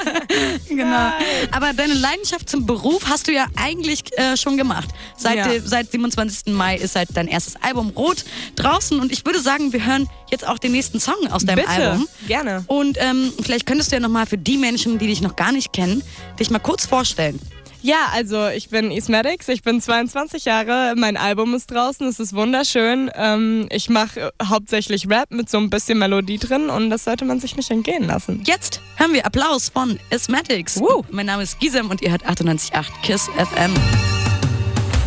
genau. 0.68 1.12
Aber 1.52 1.72
deine 1.72 1.94
Leidenschaft 1.94 2.48
zum 2.48 2.66
Beruf 2.66 3.04
hast 3.08 3.28
du 3.28 3.32
ja 3.32 3.46
eigentlich 3.56 4.04
äh, 4.18 4.36
schon 4.36 4.56
gemacht. 4.56 4.88
Seit, 5.16 5.36
Ja. 5.36 5.46
seit 5.64 5.90
27. 5.90 6.52
Mai 6.54 6.76
ist 6.76 6.96
halt 6.96 7.08
dein 7.14 7.28
erstes 7.28 7.56
Album 7.56 7.90
Rot 7.90 8.24
draußen 8.56 8.98
und 9.00 9.12
ich 9.12 9.24
würde 9.24 9.40
sagen, 9.40 9.72
wir 9.72 9.84
hören 9.84 10.08
jetzt 10.30 10.46
auch 10.46 10.58
den 10.58 10.72
nächsten 10.72 11.00
Song 11.00 11.14
aus 11.30 11.44
deinem 11.44 11.56
Bitte, 11.56 11.68
Album. 11.68 12.08
gerne. 12.26 12.64
Und 12.66 12.96
ähm, 13.00 13.32
vielleicht 13.42 13.66
könntest 13.66 13.90
du 13.92 13.96
ja 13.96 14.00
nochmal 14.00 14.26
für 14.26 14.38
die 14.38 14.56
Menschen, 14.56 14.98
die 14.98 15.06
dich 15.06 15.20
noch 15.20 15.36
gar 15.36 15.52
nicht 15.52 15.72
kennen, 15.72 16.02
dich 16.38 16.50
mal 16.50 16.58
kurz 16.58 16.86
vorstellen. 16.86 17.38
Ja, 17.82 18.08
also 18.12 18.48
ich 18.48 18.68
bin 18.68 18.90
Ismedix, 18.90 19.48
ich 19.48 19.62
bin 19.62 19.80
22 19.80 20.44
Jahre, 20.44 20.94
mein 20.96 21.16
Album 21.16 21.54
ist 21.54 21.70
draußen, 21.70 22.06
es 22.08 22.20
ist 22.20 22.34
wunderschön. 22.34 23.10
Ähm, 23.14 23.68
ich 23.70 23.88
mache 23.88 24.32
hauptsächlich 24.42 25.08
Rap 25.08 25.30
mit 25.30 25.48
so 25.48 25.56
ein 25.56 25.70
bisschen 25.70 25.98
Melodie 25.98 26.36
drin 26.38 26.68
und 26.68 26.90
das 26.90 27.04
sollte 27.04 27.24
man 27.24 27.40
sich 27.40 27.56
nicht 27.56 27.70
entgehen 27.70 28.06
lassen. 28.06 28.42
Jetzt 28.44 28.82
hören 28.96 29.14
wir 29.14 29.24
Applaus 29.24 29.70
von 29.70 29.98
Asthmatics. 30.12 30.78
Woo. 30.78 31.04
Mein 31.10 31.26
Name 31.26 31.42
ist 31.42 31.58
Gisem 31.58 31.88
und 31.88 32.02
ihr 32.02 32.10
hört 32.10 32.26
98.8 32.26 32.84
KISS 33.02 33.30
FM. 33.38 33.72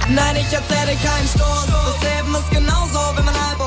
Nein, 0.09 0.35
ich 0.35 0.51
erzähle 0.51 0.97
keinen 0.97 1.27
Stoß. 1.27 1.67
Das 1.67 2.01
Leben 2.01 2.35
ist 2.35 2.49
genauso 2.51 2.99
wie 3.15 3.23
mein 3.23 3.35
Album 3.35 3.62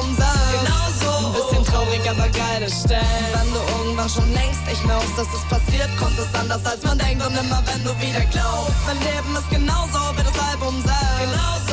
aber 2.09 2.29
geile 2.29 2.71
Stellen. 2.71 3.03
Wenn 3.35 3.53
du 3.53 3.61
irgendwann 3.79 4.09
schon 4.09 4.33
längst 4.33 4.61
echt 4.71 4.85
merkst, 4.87 5.19
dass 5.19 5.27
es 5.29 5.45
passiert, 5.49 5.91
kommt 5.99 6.19
es 6.19 6.33
anders 6.39 6.65
als 6.65 6.83
man 6.85 6.99
denkt. 6.99 7.25
Und 7.25 7.35
immer 7.35 7.63
wenn 7.67 7.83
du 7.85 7.91
wieder 8.01 8.25
glaubst, 8.31 8.77
mein 8.87 8.99
Leben 8.99 9.37
ist 9.37 9.51
genauso 9.51 9.99
wie 10.17 10.23
das 10.23 10.39
Album 10.51 10.75
selbst. 10.83 11.21
Genauso. 11.21 11.66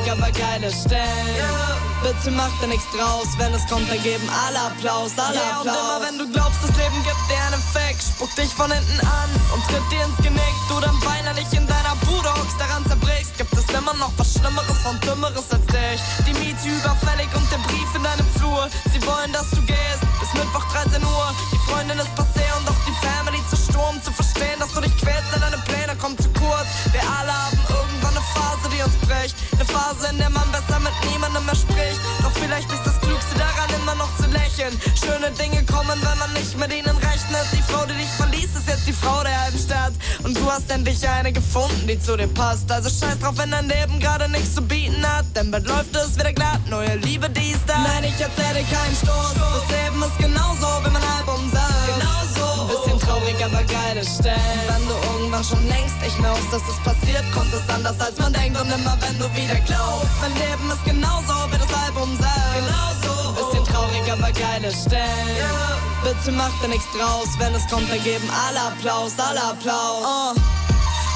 Traurig, 0.00 0.12
aber 0.12 0.30
geile 0.32 0.70
Stellen. 0.72 1.80
Bitte 2.02 2.30
mach 2.30 2.50
dir 2.60 2.68
nichts 2.68 2.86
draus, 2.96 3.28
wenn 3.36 3.52
es 3.52 3.66
kommt, 3.66 3.90
dann 3.90 4.02
geben 4.02 4.24
alle 4.46 4.58
Applaus, 4.72 5.12
alle 5.18 5.36
Yeah, 5.36 5.60
und 5.60 5.68
Applaus. 5.68 5.76
immer 5.76 6.00
wenn 6.00 6.18
du 6.18 6.32
glaubst, 6.32 6.58
das 6.62 6.72
Leben 6.76 6.96
gibt 7.04 7.22
dir 7.28 7.40
einen 7.44 7.60
Fick, 7.60 8.00
spuckt 8.00 8.38
dich 8.38 8.48
von 8.48 8.72
hinten 8.72 9.00
an 9.04 9.30
und 9.52 9.60
tritt 9.68 9.84
dir 9.92 10.04
ins 10.04 10.16
Genick. 10.24 10.56
Du 10.68 10.80
dann 10.80 10.96
weinerlich 11.04 11.52
in 11.52 11.66
deiner 11.66 11.94
Bude 12.08 12.32
hockst, 12.32 12.56
daran 12.58 12.86
zerbrichst, 12.88 13.36
gibt 13.36 13.52
es 13.52 13.68
immer 13.76 13.92
noch 14.00 14.12
was 14.16 14.32
Schlimmeres 14.32 14.80
und 14.88 15.04
Dümmeres 15.04 15.44
als 15.52 15.66
dich. 15.68 16.00
Die 16.26 16.34
Miete 16.40 16.68
überfällig 16.72 17.28
und 17.36 17.44
der 17.52 17.60
Brief 17.68 17.90
in 17.94 18.02
deinem 18.02 18.28
Flur. 18.40 18.68
Sie 18.92 19.02
wollen, 19.04 19.32
dass 19.32 19.50
du 19.50 19.60
gehst, 19.68 20.02
bis 20.20 20.32
Mittwoch 20.32 20.64
13 20.72 21.04
Uhr. 21.04 21.28
Die 21.52 21.60
Freundin 21.68 21.98
ist 21.98 22.12
passé 22.16 22.48
und 22.56 22.64
doch 22.64 22.80
die 22.88 22.96
Family 23.04 23.40
zu 23.50 23.56
Sturm. 23.60 24.00
Zu 24.00 24.10
verstehen, 24.12 24.56
dass 24.58 24.72
du 24.72 24.80
dich 24.80 24.96
quälst, 24.96 25.28
denn 25.36 25.42
deine 25.44 25.60
Pläne 25.68 25.92
kommen 26.00 26.16
zu 26.16 26.32
kurz. 26.40 26.68
Wir 26.92 27.04
alle 27.04 27.32
haben 27.32 27.60
Bricht. 29.20 29.36
Eine 29.52 29.64
Phase, 29.66 30.08
in 30.10 30.18
der 30.18 30.30
man 30.30 30.50
besser 30.50 30.80
mit 30.80 30.92
niemandem 31.10 31.44
mehr 31.44 31.54
spricht. 31.54 32.00
Doch 32.22 32.32
vielleicht 32.32 32.70
ist 32.72 32.84
das 32.84 32.98
Klügste 33.00 33.34
daran, 33.36 33.68
immer 33.80 33.94
noch 33.94 34.08
zu 34.16 34.26
lächeln. 34.30 34.72
Schöne 34.96 35.30
Dinge 35.32 35.62
kommen, 35.64 35.98
wenn 36.00 36.18
man 36.18 36.32
nicht 36.32 36.56
mit 36.56 36.72
ihnen 36.72 36.96
rechnet. 36.96 37.46
Die 37.52 37.62
Frau, 37.62 37.84
die 37.84 37.94
dich 37.94 38.08
verließ, 38.16 38.50
ist 38.56 38.68
jetzt 38.68 38.86
die 38.86 38.92
Frau 38.92 39.22
der 39.22 39.38
halben 39.42 39.58
Stadt. 39.58 39.92
Und 40.22 40.36
du 40.36 40.50
hast 40.50 40.70
endlich 40.70 41.06
eine 41.06 41.32
gefunden, 41.32 41.86
die 41.86 41.98
zu 41.98 42.16
dir 42.16 42.28
passt. 42.28 42.70
Also 42.72 42.88
scheiß 42.88 43.18
drauf, 43.18 43.36
wenn 43.36 43.50
dein 43.50 43.68
Leben 43.68 44.00
gerade 44.00 44.28
nichts 44.30 44.54
zu 44.54 44.62
bieten 44.62 45.04
hat. 45.06 45.26
Denn 45.36 45.50
bald 45.50 45.66
läuft 45.66 45.94
es 45.96 46.16
wieder 46.16 46.32
glatt, 46.32 46.60
neue 46.68 46.96
Liebe, 46.96 47.28
die 47.28 47.50
ist 47.50 47.64
da. 47.66 47.78
Nein, 47.78 48.04
ich 48.04 48.20
erzähle 48.20 48.64
keinen 48.64 48.96
Stoß. 48.96 49.34
Das 49.36 49.68
Leben 49.68 50.02
ist 50.02 50.16
genauso 50.16 50.29
irgendwann 55.40 55.44
schon 55.44 55.68
längst 55.68 55.96
echt 56.02 56.18
merkst, 56.20 56.52
dass 56.52 56.62
es 56.62 56.78
passiert, 56.84 57.24
kommt 57.32 57.52
es 57.52 57.74
anders 57.74 57.98
als 58.00 58.18
man 58.18 58.32
denkt. 58.32 58.60
Und 58.60 58.68
immer 58.68 58.96
wenn 59.00 59.18
du 59.18 59.24
wieder 59.34 59.60
glaubst, 59.66 60.10
mein 60.20 60.34
Leben 60.34 60.70
ist 60.70 60.84
genauso 60.84 61.34
wie 61.50 61.58
das 61.58 61.72
Album 61.86 62.08
selbst. 62.16 62.54
Genauso. 62.54 63.28
Ein 63.28 63.34
bisschen 63.34 63.64
traurig, 63.64 64.12
aber 64.12 64.32
geile 64.32 64.70
Stellen. 64.70 65.80
Bitte 66.02 66.32
mach 66.32 66.50
dir 66.60 66.68
nichts 66.68 66.86
draus, 66.96 67.28
wenn 67.38 67.54
es 67.54 67.66
kommt, 67.68 67.90
dann 67.90 68.02
geben 68.02 68.28
alle 68.30 68.60
Applaus, 68.60 69.12
alle 69.18 69.42
Applaus. 69.42 70.04
Oh. 70.04 70.34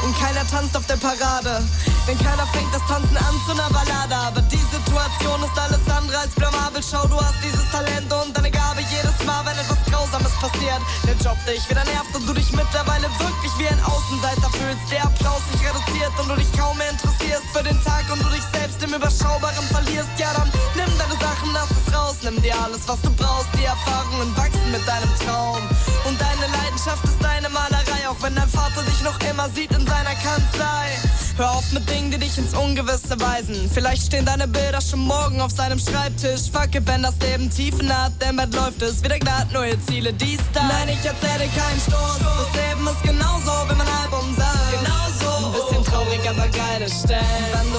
Und 0.05 0.19
keiner 0.19 0.47
tanzt 0.49 0.77
auf 0.77 0.87
der 0.87 0.97
Parade. 0.97 1.65
Denn 2.07 2.19
keiner 2.19 2.47
fängt 2.53 2.69
das 2.75 2.83
Tanzen 2.87 3.17
an 3.17 3.35
zu 3.47 3.53
einer 3.53 3.71
Ballade. 3.71 4.15
Aber 4.15 4.43
die 4.43 4.61
Situation 4.71 5.41
ist 5.43 5.59
alles 5.59 5.81
andere 5.89 6.19
als 6.19 6.35
blamabel. 6.35 6.83
Schau, 6.83 7.07
du 7.07 7.17
hast 7.17 7.41
dieses 7.43 7.65
Talent 7.71 8.13
und 8.13 8.37
deine 8.37 8.51
Gabe 8.51 8.83
jedes 8.93 9.17
Mal, 9.25 9.41
wenn 9.47 9.57
etwas 9.57 9.74
passiert. 10.45 10.83
Der 11.07 11.17
Job 11.25 11.39
dich 11.47 11.65
wieder 11.69 11.85
nervt 11.85 12.15
und 12.15 12.29
du 12.29 12.33
dich 12.35 12.53
mittlerweile 12.53 13.09
wirklich 13.19 13.53
wie 13.59 13.69
ein 13.69 13.81
Außenseiter 13.81 14.51
fühlst. 14.53 14.85
Der 14.93 15.05
Applaus 15.05 15.41
sich 15.53 15.61
reduziert 15.65 16.13
und 16.21 16.29
du 16.29 16.37
dich 16.37 16.51
kaum 16.53 16.77
mehr 16.77 16.91
interessierst 16.91 17.49
für 17.53 17.63
den 17.63 17.81
Tag 17.83 18.05
und 18.13 18.21
du 18.21 18.29
dich 18.29 18.45
selbst 18.53 18.83
im 18.83 18.93
Überschaubaren 18.93 19.65
verlierst. 19.73 20.13
Ja, 20.19 20.33
dann 20.37 20.51
nimm 20.77 20.91
deine 20.99 21.17
Sachen, 21.17 21.49
lass 21.53 21.71
es 21.73 21.87
raus, 21.95 22.17
nimm 22.23 22.37
dir 22.43 22.57
alles, 22.61 22.87
was 22.87 23.01
du 23.01 23.11
brauchst. 23.17 23.49
Die 23.57 23.65
Erfahrungen 23.65 24.37
wachsen 24.37 24.69
mit 24.71 24.85
deinem 24.87 25.13
Traum. 25.25 25.63
Und 26.05 26.21
deine 26.21 26.47
Leidenschaft 26.53 27.05
ist 27.05 27.21
deine 27.23 27.49
Malerei, 27.49 28.09
auch 28.09 28.21
wenn 28.21 28.35
dein 28.35 28.49
Vater 28.49 28.83
dich 28.83 29.01
noch 29.03 29.19
immer 29.31 29.49
sieht 29.51 29.73
in 29.73 29.87
seiner 29.87 30.15
Kanzlei. 30.21 30.93
Hör 31.37 31.51
auf 31.51 31.73
mit 31.73 31.91
Dingen, 31.91 32.13
die 32.13 32.19
dich 32.19 32.39
ins 32.39 32.55
Ungewisse 32.55 33.21
weisen. 33.21 33.69
Vielleicht 33.73 34.07
stehen 34.07 34.25
deine 34.25 34.47
Bilder 34.47 34.81
schon 34.81 35.01
morgen 35.01 35.41
auf 35.41 35.51
seinem 35.51 35.81
Schreibtisch. 35.81 36.49
Fuck 36.53 36.77
it, 36.77 36.87
wenn 36.87 37.03
das 37.03 37.17
Leben 37.19 37.51
Tiefen 37.51 37.93
hat, 37.93 38.13
denn 38.23 38.37
bald 38.37 38.55
läuft 38.55 38.81
es 38.83 39.03
wieder 39.03 39.19
glatt, 39.19 39.53
neue 39.53 39.77
Ziele, 39.81 40.13
dies, 40.13 40.39
da. 40.53 40.63
Nein, 40.63 40.91
ich 40.91 41.05
erzähle 41.05 41.49
keinen 41.49 41.81
Stoß. 41.81 42.19
Das 42.21 42.55
Leben 42.55 42.87
ist 42.87 43.03
genauso, 43.03 43.51
wie 43.69 43.75
mein 43.75 43.89
Album 43.89 44.37
sagt. 44.37 44.71
Genauso. 44.71 45.47
Ein 45.47 45.53
bisschen 45.53 45.85
traurig, 45.85 46.21
aber 46.29 46.47
geile 46.49 46.89
Stellen. 46.89 47.74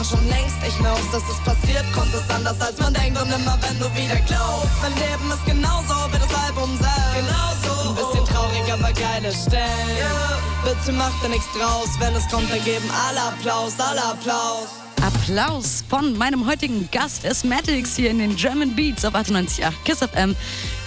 Irgendwann 0.00 0.18
schon 0.18 0.28
längst 0.28 0.62
nicht 0.62 0.80
mehr 0.80 0.92
aus, 0.92 1.10
dass 1.12 1.22
es 1.24 1.38
passiert, 1.44 1.84
kommt 1.92 2.12
es 2.14 2.34
anders, 2.34 2.58
als 2.60 2.78
man 2.78 2.94
denkt. 2.94 3.20
Und 3.20 3.28
immer 3.28 3.58
wenn 3.60 3.78
du 3.78 3.84
wieder 3.94 4.16
glaubst, 4.26 4.70
mein 4.80 4.94
Leben 4.94 5.30
ist 5.30 5.44
genauso, 5.44 5.94
wie 6.10 6.18
das 6.18 6.34
Album 6.46 6.70
sagt. 6.78 7.14
Genauso. 7.14 7.90
Ein 7.90 7.94
bisschen 7.96 8.24
traurig, 8.24 8.72
aber 8.72 8.92
geile 8.92 9.30
Stellen. 9.32 9.96
Yeah. 9.98 10.38
Bitte 10.64 10.92
mach 10.92 11.12
da 11.22 11.28
nichts 11.28 11.46
draus, 11.52 11.88
wenn 11.98 12.14
es 12.14 12.26
kommt, 12.28 12.50
dann 12.50 12.64
geben 12.64 12.88
alle 13.08 13.20
Applaus, 13.20 13.74
alle 13.78 14.02
Applaus. 14.02 14.68
Applaus 15.02 15.84
von 15.88 16.16
meinem 16.16 16.46
heutigen 16.46 16.88
Gast 16.90 17.26
Asmatics 17.26 17.96
hier 17.96 18.10
in 18.10 18.20
den 18.20 18.36
German 18.36 18.74
Beats 18.74 19.04
auf 19.04 19.14
98.8 19.14 19.72
Kiss 19.84 19.98
FM. 19.98 20.34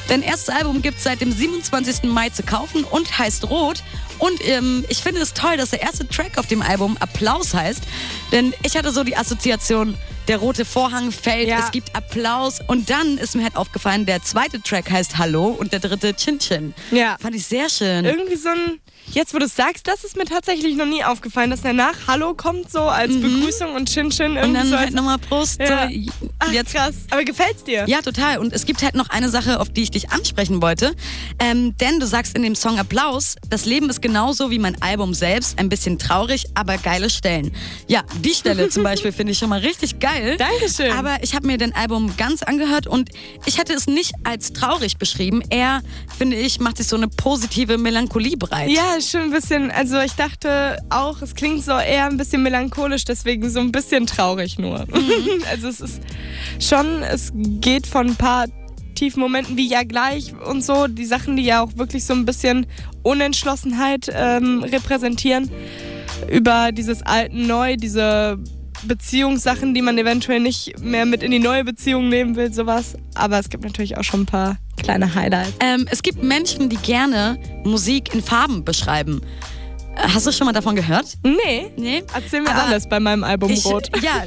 Dein 0.10 0.22
erstes 0.22 0.50
Album 0.54 0.82
gibt 0.82 0.98
es 0.98 1.04
seit 1.04 1.22
dem 1.22 1.32
27. 1.32 2.04
Mai 2.04 2.30
zu 2.30 2.44
kaufen 2.44 2.84
und 2.84 3.18
heißt 3.18 3.50
Rot. 3.50 3.84
Und 4.20 4.46
ähm, 4.48 4.86
ich 4.90 5.00
finde 5.00 5.22
es 5.22 5.34
toll, 5.34 5.58
dass 5.58 5.72
der 5.72 5.82
erste 5.82 6.08
Track 6.08 6.38
auf 6.38 6.46
dem 6.48 6.62
Album 6.62 6.98
Applaus 7.00 7.54
heißt. 7.54 7.82
Denn 8.32 8.54
ich 8.64 8.78
hatte 8.78 8.92
so 8.92 9.04
die 9.04 9.18
Assoziation, 9.18 9.98
der 10.28 10.38
rote 10.38 10.66
Vorhang 10.66 11.12
fällt, 11.12 11.48
Ja. 11.48 11.60
es 11.60 11.72
gibt 11.72 11.96
Applaus. 11.96 12.60
Und 12.68 12.90
dann 12.90 13.18
ist 13.18 13.36
mir 13.36 13.44
halt 13.44 13.56
aufgefallen, 13.56 14.06
der 14.06 14.22
zweite 14.24 14.62
Track 14.62 14.92
heißt 14.92 15.18
Hallo 15.18 15.48
und 15.48 15.72
der 15.74 15.80
dritte 15.80 16.14
Chin 16.16 16.38
Chin. 16.40 16.74
Ja. 16.92 17.18
Fand 17.20 17.36
ich 17.36 17.46
sehr 17.46 17.70
schön. 17.70 18.06
Irgendwie 18.06 18.36
so 18.36 18.50
ein. 18.50 18.80
Jetzt, 19.12 19.34
wo 19.34 19.38
du 19.38 19.46
es 19.46 19.56
sagst, 19.56 19.88
das 19.88 20.04
ist 20.04 20.16
mir 20.16 20.26
tatsächlich 20.26 20.76
noch 20.76 20.86
nie 20.86 21.04
aufgefallen, 21.04 21.52
dass 21.52 21.62
danach 21.62 21.94
Hallo 22.08 22.34
kommt 22.34 22.72
so 22.72 22.82
als 22.82 23.14
Begrüßung 23.14 23.76
und 23.76 23.88
Chin 23.90 24.10
Chin 24.10 24.36
irgendwie 24.36 24.48
und 24.48 24.54
dann 24.56 24.70
so 24.70 24.78
halt 24.78 24.94
nochmal 24.94 25.20
Prost. 25.20 25.60
Ja. 25.60 25.88
So, 25.90 26.12
Ach, 26.40 26.52
jetzt 26.52 26.74
krass. 26.74 26.96
Aber 27.12 27.24
gefällt's 27.24 27.64
dir? 27.64 27.86
Ja, 27.88 28.02
total. 28.02 28.40
Und 28.40 28.54
es 28.54 28.66
gibt 28.66 28.82
halt 28.82 28.96
noch 28.96 29.10
eine 29.10 29.30
Sache, 29.30 29.60
auf 29.60 29.70
die 29.70 29.84
ich 29.84 29.92
dich 29.92 30.12
ansprechen 30.12 30.62
wollte. 30.62 30.96
Ähm, 31.40 31.78
denn 31.78 32.00
du 32.00 32.08
sagst 32.08 32.36
in 32.36 32.42
dem 32.42 32.56
Song 32.56 32.80
Applaus, 32.80 33.36
das 33.50 33.66
Leben 33.66 33.90
ist 33.90 34.02
genauso 34.02 34.50
wie 34.50 34.58
mein 34.58 34.82
Album 34.82 35.14
selbst, 35.14 35.60
ein 35.60 35.70
bisschen 35.70 36.00
traurig, 36.00 36.46
aber 36.56 36.78
geile 36.78 37.10
Stellen. 37.10 37.54
Ja, 37.88 38.04
die 38.24 38.34
Stelle 38.34 38.70
zum 38.70 38.84
Beispiel 38.84 39.12
finde 39.14 39.34
ich 39.34 39.38
schon 39.38 39.50
mal 39.50 39.60
richtig 39.60 40.00
geil. 40.00 40.38
Dankeschön. 40.38 40.92
Aber 40.92 41.18
ich 41.22 41.36
habe 41.36 41.46
mir 41.46 41.58
dein 41.58 41.76
Album 41.76 42.16
ganz 42.18 42.42
angehört 42.42 42.88
und 42.88 43.10
ich 43.46 43.60
hätte 43.60 43.74
es 43.74 43.86
nicht 43.86 44.14
als 44.24 44.54
traurig 44.54 44.98
beschrieben. 44.98 45.44
Eher, 45.50 45.82
finde 46.18 46.38
ich, 46.38 46.60
macht 46.60 46.78
sich 46.78 46.88
so 46.88 46.96
eine 46.96 47.10
positive 47.10 47.78
Melancholie 47.78 48.38
breit. 48.38 48.72
Ja, 48.72 48.93
ist 48.98 49.12
schon 49.12 49.22
ein 49.22 49.32
bisschen, 49.32 49.72
also 49.72 50.00
ich 50.00 50.14
dachte 50.14 50.78
auch, 50.90 51.22
es 51.22 51.36
klingt 51.36 51.64
so 51.64 51.72
eher 51.72 52.06
ein 52.06 52.18
bisschen 52.18 52.44
melancholisch, 52.44 53.06
deswegen 53.06 53.50
so 53.50 53.60
ein 53.60 53.72
bisschen 53.72 54.08
traurig 54.08 54.60
nur. 54.60 54.86
also 55.52 55.68
es 55.68 55.82
ist 55.82 56.02
schon, 56.60 57.04
es 57.04 57.32
geht 57.36 57.88
von 57.88 58.08
ein 58.08 58.16
paar 58.16 58.46
tiefen 58.96 59.20
Momenten 59.20 59.58
wie 59.58 59.68
ja 59.68 59.84
gleich 59.84 60.34
und 60.46 60.64
so, 60.64 60.88
die 60.88 61.06
Sachen, 61.06 61.36
die 61.36 61.44
ja 61.44 61.62
auch 61.62 61.76
wirklich 61.76 62.06
so 62.06 62.14
ein 62.14 62.26
bisschen 62.26 62.68
Unentschlossenheit 63.02 64.10
ähm, 64.14 64.64
repräsentieren, 64.64 65.50
über 66.30 66.72
dieses 66.72 67.02
Alten 67.02 67.48
Neu, 67.48 67.76
diese 67.76 68.38
Beziehungssachen, 68.84 69.74
die 69.74 69.82
man 69.82 69.98
eventuell 69.98 70.40
nicht 70.40 70.80
mehr 70.80 71.06
mit 71.06 71.24
in 71.24 71.32
die 71.32 71.40
neue 71.40 71.64
Beziehung 71.64 72.10
nehmen 72.10 72.36
will, 72.36 72.54
sowas. 72.54 72.96
Aber 73.16 73.40
es 73.40 73.50
gibt 73.50 73.64
natürlich 73.64 73.98
auch 73.98 74.04
schon 74.04 74.22
ein 74.22 74.26
paar 74.26 74.58
kleine 74.82 75.14
Highlights. 75.14 75.54
Ähm, 75.60 75.86
es 75.90 76.02
gibt 76.04 76.22
Menschen, 76.24 76.70
die 76.70 76.78
gerne 76.78 77.38
Musik 77.64 78.14
in 78.14 78.22
Farben 78.22 78.64
beschreiben. 78.66 79.22
Äh, 79.96 80.08
Hast 80.14 80.26
du 80.28 80.32
schon 80.32 80.46
mal 80.46 80.54
davon 80.54 80.76
gehört? 80.76 81.06
Nee. 81.24 81.72
Nee. 81.78 82.04
Erzähl 82.14 82.42
mir 82.42 82.50
Aber 82.52 82.64
alles 82.64 82.88
bei 82.90 83.00
meinem 83.00 83.24
Album 83.24 83.50
Ich, 83.52 83.66
Rot. 83.66 83.90
ja, 84.02 84.24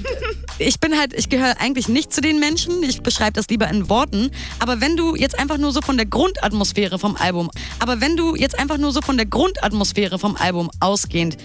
ich 0.58 0.78
bin 0.80 0.96
halt, 0.98 1.12
ich 1.12 1.28
gehöre 1.28 1.60
eigentlich 1.60 1.88
nicht 1.88 2.12
zu 2.12 2.20
den 2.20 2.38
Menschen. 2.40 2.82
Ich 2.82 3.02
beschreibe 3.02 3.32
das 3.32 3.48
lieber 3.48 3.68
in 3.68 3.88
Worten. 3.88 4.30
Aber 4.60 4.80
wenn 4.80 4.96
du 4.96 5.16
jetzt 5.16 5.38
einfach 5.38 5.58
nur 5.58 5.72
so 5.72 5.80
von 5.82 5.96
der 5.96 6.06
Grundatmosphäre 6.06 6.98
vom 6.98 7.16
Album, 7.16 7.50
aber 7.80 8.00
wenn 8.00 8.16
du 8.16 8.36
jetzt 8.36 8.58
einfach 8.58 8.78
nur 8.78 8.92
so 8.92 9.00
von 9.02 9.16
der 9.16 9.26
Grundatmosphäre 9.26 10.18
vom 10.18 10.36
Album 10.36 10.70
ausgehend 10.80 11.36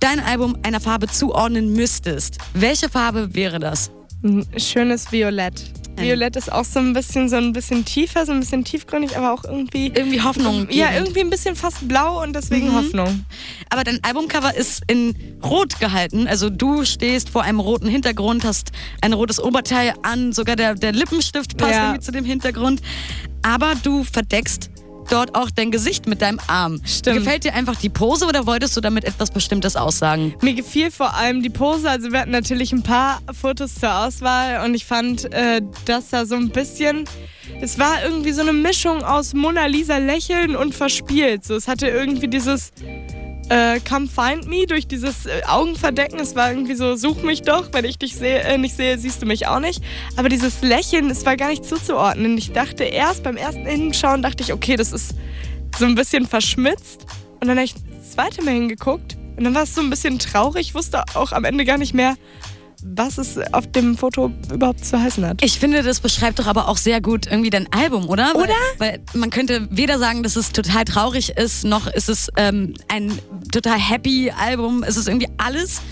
dein 0.00 0.18
Album 0.20 0.56
einer 0.62 0.80
Farbe 0.80 1.08
zuordnen 1.08 1.74
müsstest, 1.74 2.38
welche 2.54 2.88
Farbe 2.88 3.34
wäre 3.34 3.58
das? 3.58 3.90
Ein 4.22 4.46
schönes 4.58 5.10
Violett. 5.12 5.62
Violett 5.96 6.36
ist 6.36 6.50
auch 6.50 6.64
so 6.64 6.78
ein 6.78 6.94
bisschen 6.94 7.28
so 7.28 7.36
ein 7.36 7.52
bisschen 7.52 7.84
tiefer, 7.84 8.24
so 8.24 8.32
ein 8.32 8.40
bisschen 8.40 8.64
tiefgründig, 8.64 9.18
aber 9.18 9.34
auch 9.34 9.44
irgendwie 9.44 9.88
Irgendwie 9.94 10.22
Hoffnung. 10.22 10.66
ja 10.70 10.86
gebend. 10.86 10.96
irgendwie 11.08 11.20
ein 11.20 11.30
bisschen 11.30 11.56
fast 11.56 11.86
blau 11.88 12.22
und 12.22 12.34
deswegen 12.34 12.68
Mhm. 12.68 12.74
Hoffnung. 12.76 13.24
Aber 13.68 13.84
dein 13.84 14.02
Albumcover 14.02 14.54
ist 14.56 14.82
in 14.86 15.14
Rot 15.44 15.78
gehalten. 15.78 16.26
Also 16.26 16.48
du 16.48 16.86
stehst 16.86 17.28
vor 17.28 17.42
einem 17.42 17.60
roten 17.60 17.86
Hintergrund, 17.86 18.44
hast 18.44 18.72
ein 19.02 19.12
rotes 19.12 19.38
Oberteil 19.42 19.92
an, 20.02 20.32
sogar 20.32 20.56
der, 20.56 20.74
der 20.74 20.92
Lippenstift 20.92 21.58
passt 21.58 21.72
Ja. 21.72 21.86
irgendwie 21.88 22.00
zu 22.00 22.12
dem 22.12 22.24
Hintergrund. 22.24 22.80
Aber 23.42 23.74
du 23.82 24.04
verdeckst 24.04 24.70
dort 25.12 25.34
auch 25.34 25.50
dein 25.50 25.70
Gesicht 25.70 26.06
mit 26.06 26.22
deinem 26.22 26.40
Arm. 26.46 26.80
Stimmt. 26.84 27.18
Gefällt 27.18 27.44
dir 27.44 27.54
einfach 27.54 27.76
die 27.76 27.88
Pose 27.88 28.26
oder 28.26 28.46
wolltest 28.46 28.76
du 28.76 28.80
damit 28.80 29.04
etwas 29.04 29.30
Bestimmtes 29.30 29.76
aussagen? 29.76 30.34
Mir 30.40 30.54
gefiel 30.54 30.90
vor 30.90 31.14
allem 31.14 31.42
die 31.42 31.50
Pose. 31.50 31.88
Also 31.88 32.12
wir 32.12 32.20
hatten 32.20 32.30
natürlich 32.30 32.72
ein 32.72 32.82
paar 32.82 33.20
Fotos 33.32 33.74
zur 33.74 33.94
Auswahl 33.94 34.64
und 34.64 34.74
ich 34.74 34.84
fand, 34.84 35.32
äh, 35.32 35.62
dass 35.84 36.10
da 36.10 36.26
so 36.26 36.34
ein 36.34 36.50
bisschen. 36.50 37.04
Es 37.60 37.78
war 37.78 38.02
irgendwie 38.04 38.32
so 38.32 38.40
eine 38.42 38.52
Mischung 38.52 39.02
aus 39.02 39.34
Mona 39.34 39.66
Lisa 39.66 39.98
lächeln 39.98 40.56
und 40.56 40.74
verspielt. 40.74 41.44
So, 41.44 41.54
es 41.54 41.68
hatte 41.68 41.88
irgendwie 41.88 42.28
dieses 42.28 42.72
äh, 43.50 43.80
Come 43.80 44.06
Find 44.06 44.46
Me 44.46 44.64
durch 44.66 44.86
dieses 44.86 45.26
äh, 45.26 45.42
Augenverdecken. 45.46 46.18
Es 46.18 46.34
war 46.34 46.50
irgendwie 46.50 46.74
so, 46.76 46.96
such 46.96 47.22
mich 47.22 47.42
doch, 47.42 47.68
wenn 47.72 47.84
ich 47.84 47.98
dich 47.98 48.14
sehe, 48.14 48.40
äh, 48.40 48.56
nicht 48.56 48.76
sehe, 48.76 48.96
siehst 48.96 49.20
du 49.20 49.26
mich 49.26 49.46
auch 49.46 49.60
nicht. 49.60 49.82
Aber 50.16 50.28
dieses 50.28 50.62
Lächeln, 50.62 51.10
es 51.10 51.26
war 51.26 51.36
gar 51.36 51.48
nicht 51.48 51.64
zuzuordnen. 51.64 52.38
Ich 52.38 52.52
dachte 52.52 52.84
erst 52.84 53.24
beim 53.24 53.36
ersten 53.36 53.66
Hinschauen, 53.66 54.22
dachte 54.22 54.42
ich, 54.42 54.52
okay, 54.52 54.76
das 54.76 54.92
ist 54.92 55.14
so 55.78 55.84
ein 55.84 55.96
bisschen 55.96 56.26
verschmitzt. 56.26 57.04
Und 57.40 57.48
dann 57.48 57.56
habe 57.56 57.64
ich 57.64 57.74
das 57.74 58.12
zweite 58.12 58.42
Mal 58.42 58.54
hingeguckt 58.54 59.16
und 59.36 59.44
dann 59.44 59.54
war 59.54 59.64
es 59.64 59.74
so 59.74 59.80
ein 59.80 59.90
bisschen 59.90 60.18
traurig. 60.18 60.68
Ich 60.68 60.74
wusste 60.74 61.02
auch 61.14 61.32
am 61.32 61.44
Ende 61.44 61.64
gar 61.64 61.78
nicht 61.78 61.94
mehr, 61.94 62.16
was 62.84 63.18
es 63.18 63.38
auf 63.52 63.66
dem 63.70 63.96
Foto 63.96 64.32
überhaupt 64.52 64.84
zu 64.84 65.00
heißen 65.00 65.24
hat. 65.24 65.42
Ich 65.42 65.58
finde, 65.58 65.82
das 65.82 66.00
beschreibt 66.00 66.38
doch 66.38 66.46
aber 66.46 66.68
auch 66.68 66.76
sehr 66.76 67.00
gut 67.00 67.26
irgendwie 67.26 67.50
dein 67.50 67.72
Album, 67.72 68.08
oder? 68.08 68.34
Oder? 68.34 68.54
Weil, 68.78 69.00
weil 69.12 69.20
man 69.20 69.30
könnte 69.30 69.68
weder 69.70 69.98
sagen, 69.98 70.22
dass 70.22 70.36
es 70.36 70.52
total 70.52 70.84
traurig 70.84 71.30
ist, 71.36 71.64
noch 71.64 71.86
ist 71.86 72.08
es 72.08 72.30
ähm, 72.36 72.74
ein 72.88 73.18
total 73.52 73.78
happy 73.78 74.30
Album. 74.30 74.82
Es 74.82 74.96
ist 74.96 75.08
irgendwie 75.08 75.28
alles. 75.38 75.82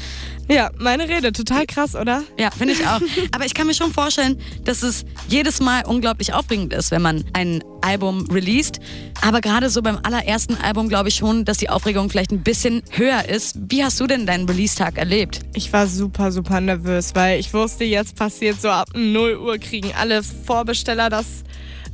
Ja, 0.50 0.71
meine 0.78 1.09
Rede, 1.09 1.33
total 1.33 1.67
krass, 1.67 1.95
oder? 1.95 2.23
Ja, 2.38 2.50
finde 2.50 2.73
ich 2.73 2.87
auch. 2.87 3.00
Aber 3.33 3.45
ich 3.45 3.52
kann 3.52 3.67
mir 3.67 3.75
schon 3.75 3.93
vorstellen, 3.93 4.40
dass 4.64 4.83
es 4.83 5.05
jedes 5.28 5.61
Mal 5.61 5.85
unglaublich 5.85 6.33
aufregend 6.33 6.73
ist, 6.73 6.90
wenn 6.90 7.02
man 7.02 7.23
ein 7.35 7.62
Album 7.83 8.26
released. 8.31 8.81
Aber 9.21 9.43
gerade 9.43 9.69
so 9.69 9.83
beim 9.83 9.99
allerersten 10.02 10.57
Album 10.57 10.88
glaube 10.88 11.11
ich 11.11 11.17
schon, 11.17 11.45
dass 11.45 11.59
die 11.59 11.69
Aufregung 11.69 12.09
vielleicht 12.09 12.33
ein 12.33 12.43
bisschen 12.43 12.83
höher 12.90 13.28
ist. 13.28 13.57
Wie 13.69 13.85
hast 13.85 14.00
du 14.00 14.07
denn 14.07 14.25
deinen 14.25 14.49
Release-Tag 14.49 14.97
erlebt? 14.97 15.40
Ich 15.55 15.71
war 15.73 15.87
super, 15.87 16.33
super 16.33 16.61
nervös, 16.62 17.14
weil 17.14 17.38
ich 17.38 17.52
wusste, 17.52 17.85
jetzt 17.85 18.17
passiert 18.17 18.59
so 18.61 18.71
ab 18.71 18.88
0 18.95 19.37
Uhr 19.37 19.59
kriegen 19.59 19.93
alle 19.99 20.23
Vorbesteller 20.23 21.11
das 21.11 21.45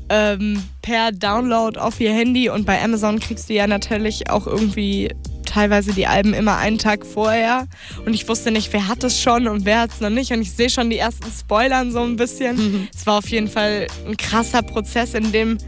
ähm, 0.09 0.63
per 0.83 1.13
Download 1.13 1.79
auf 1.79 1.99
ihr 1.99 2.13
Handy 2.13 2.51
und 2.51 2.67
bei 2.67 2.81
Amazon 2.83 3.19
kriegst 3.19 3.49
du 3.49 3.55
ja 3.55 3.67
natürlich 3.67 4.31
auch 4.31 4.47
irgendwie 4.47 5.11
teilweise 5.55 5.93
die 5.93 6.09
Alben 6.09 6.35
immer 6.35 6.57
einen 6.57 6.79
Tag 6.79 7.07
vorher 7.07 7.69
und 8.05 8.13
ich 8.13 8.29
wusste 8.29 8.51
nicht, 8.51 8.73
wer 8.73 8.89
hat 8.89 9.05
es 9.05 9.21
schon 9.21 9.47
und 9.47 9.65
wer 9.65 9.81
hat 9.81 9.91
es 9.93 10.01
noch 10.01 10.11
nicht 10.11 10.33
und 10.33 10.43
ich 10.43 10.51
sehe 10.51 10.69
schon 10.69 10.91
die 10.91 10.99
ersten 10.99 11.31
Spoilern 11.31 11.93
so 11.93 12.01
ein 12.01 12.17
bisschen. 12.17 12.89
Es 12.95 13.07
war 13.07 13.19
auf 13.19 13.29
jeden 13.29 13.49
Fall 13.49 13.87
ein 14.07 14.17
krasser 14.17 14.63
Prozess, 14.63 15.15
in 15.15 15.31
dem 15.31 15.59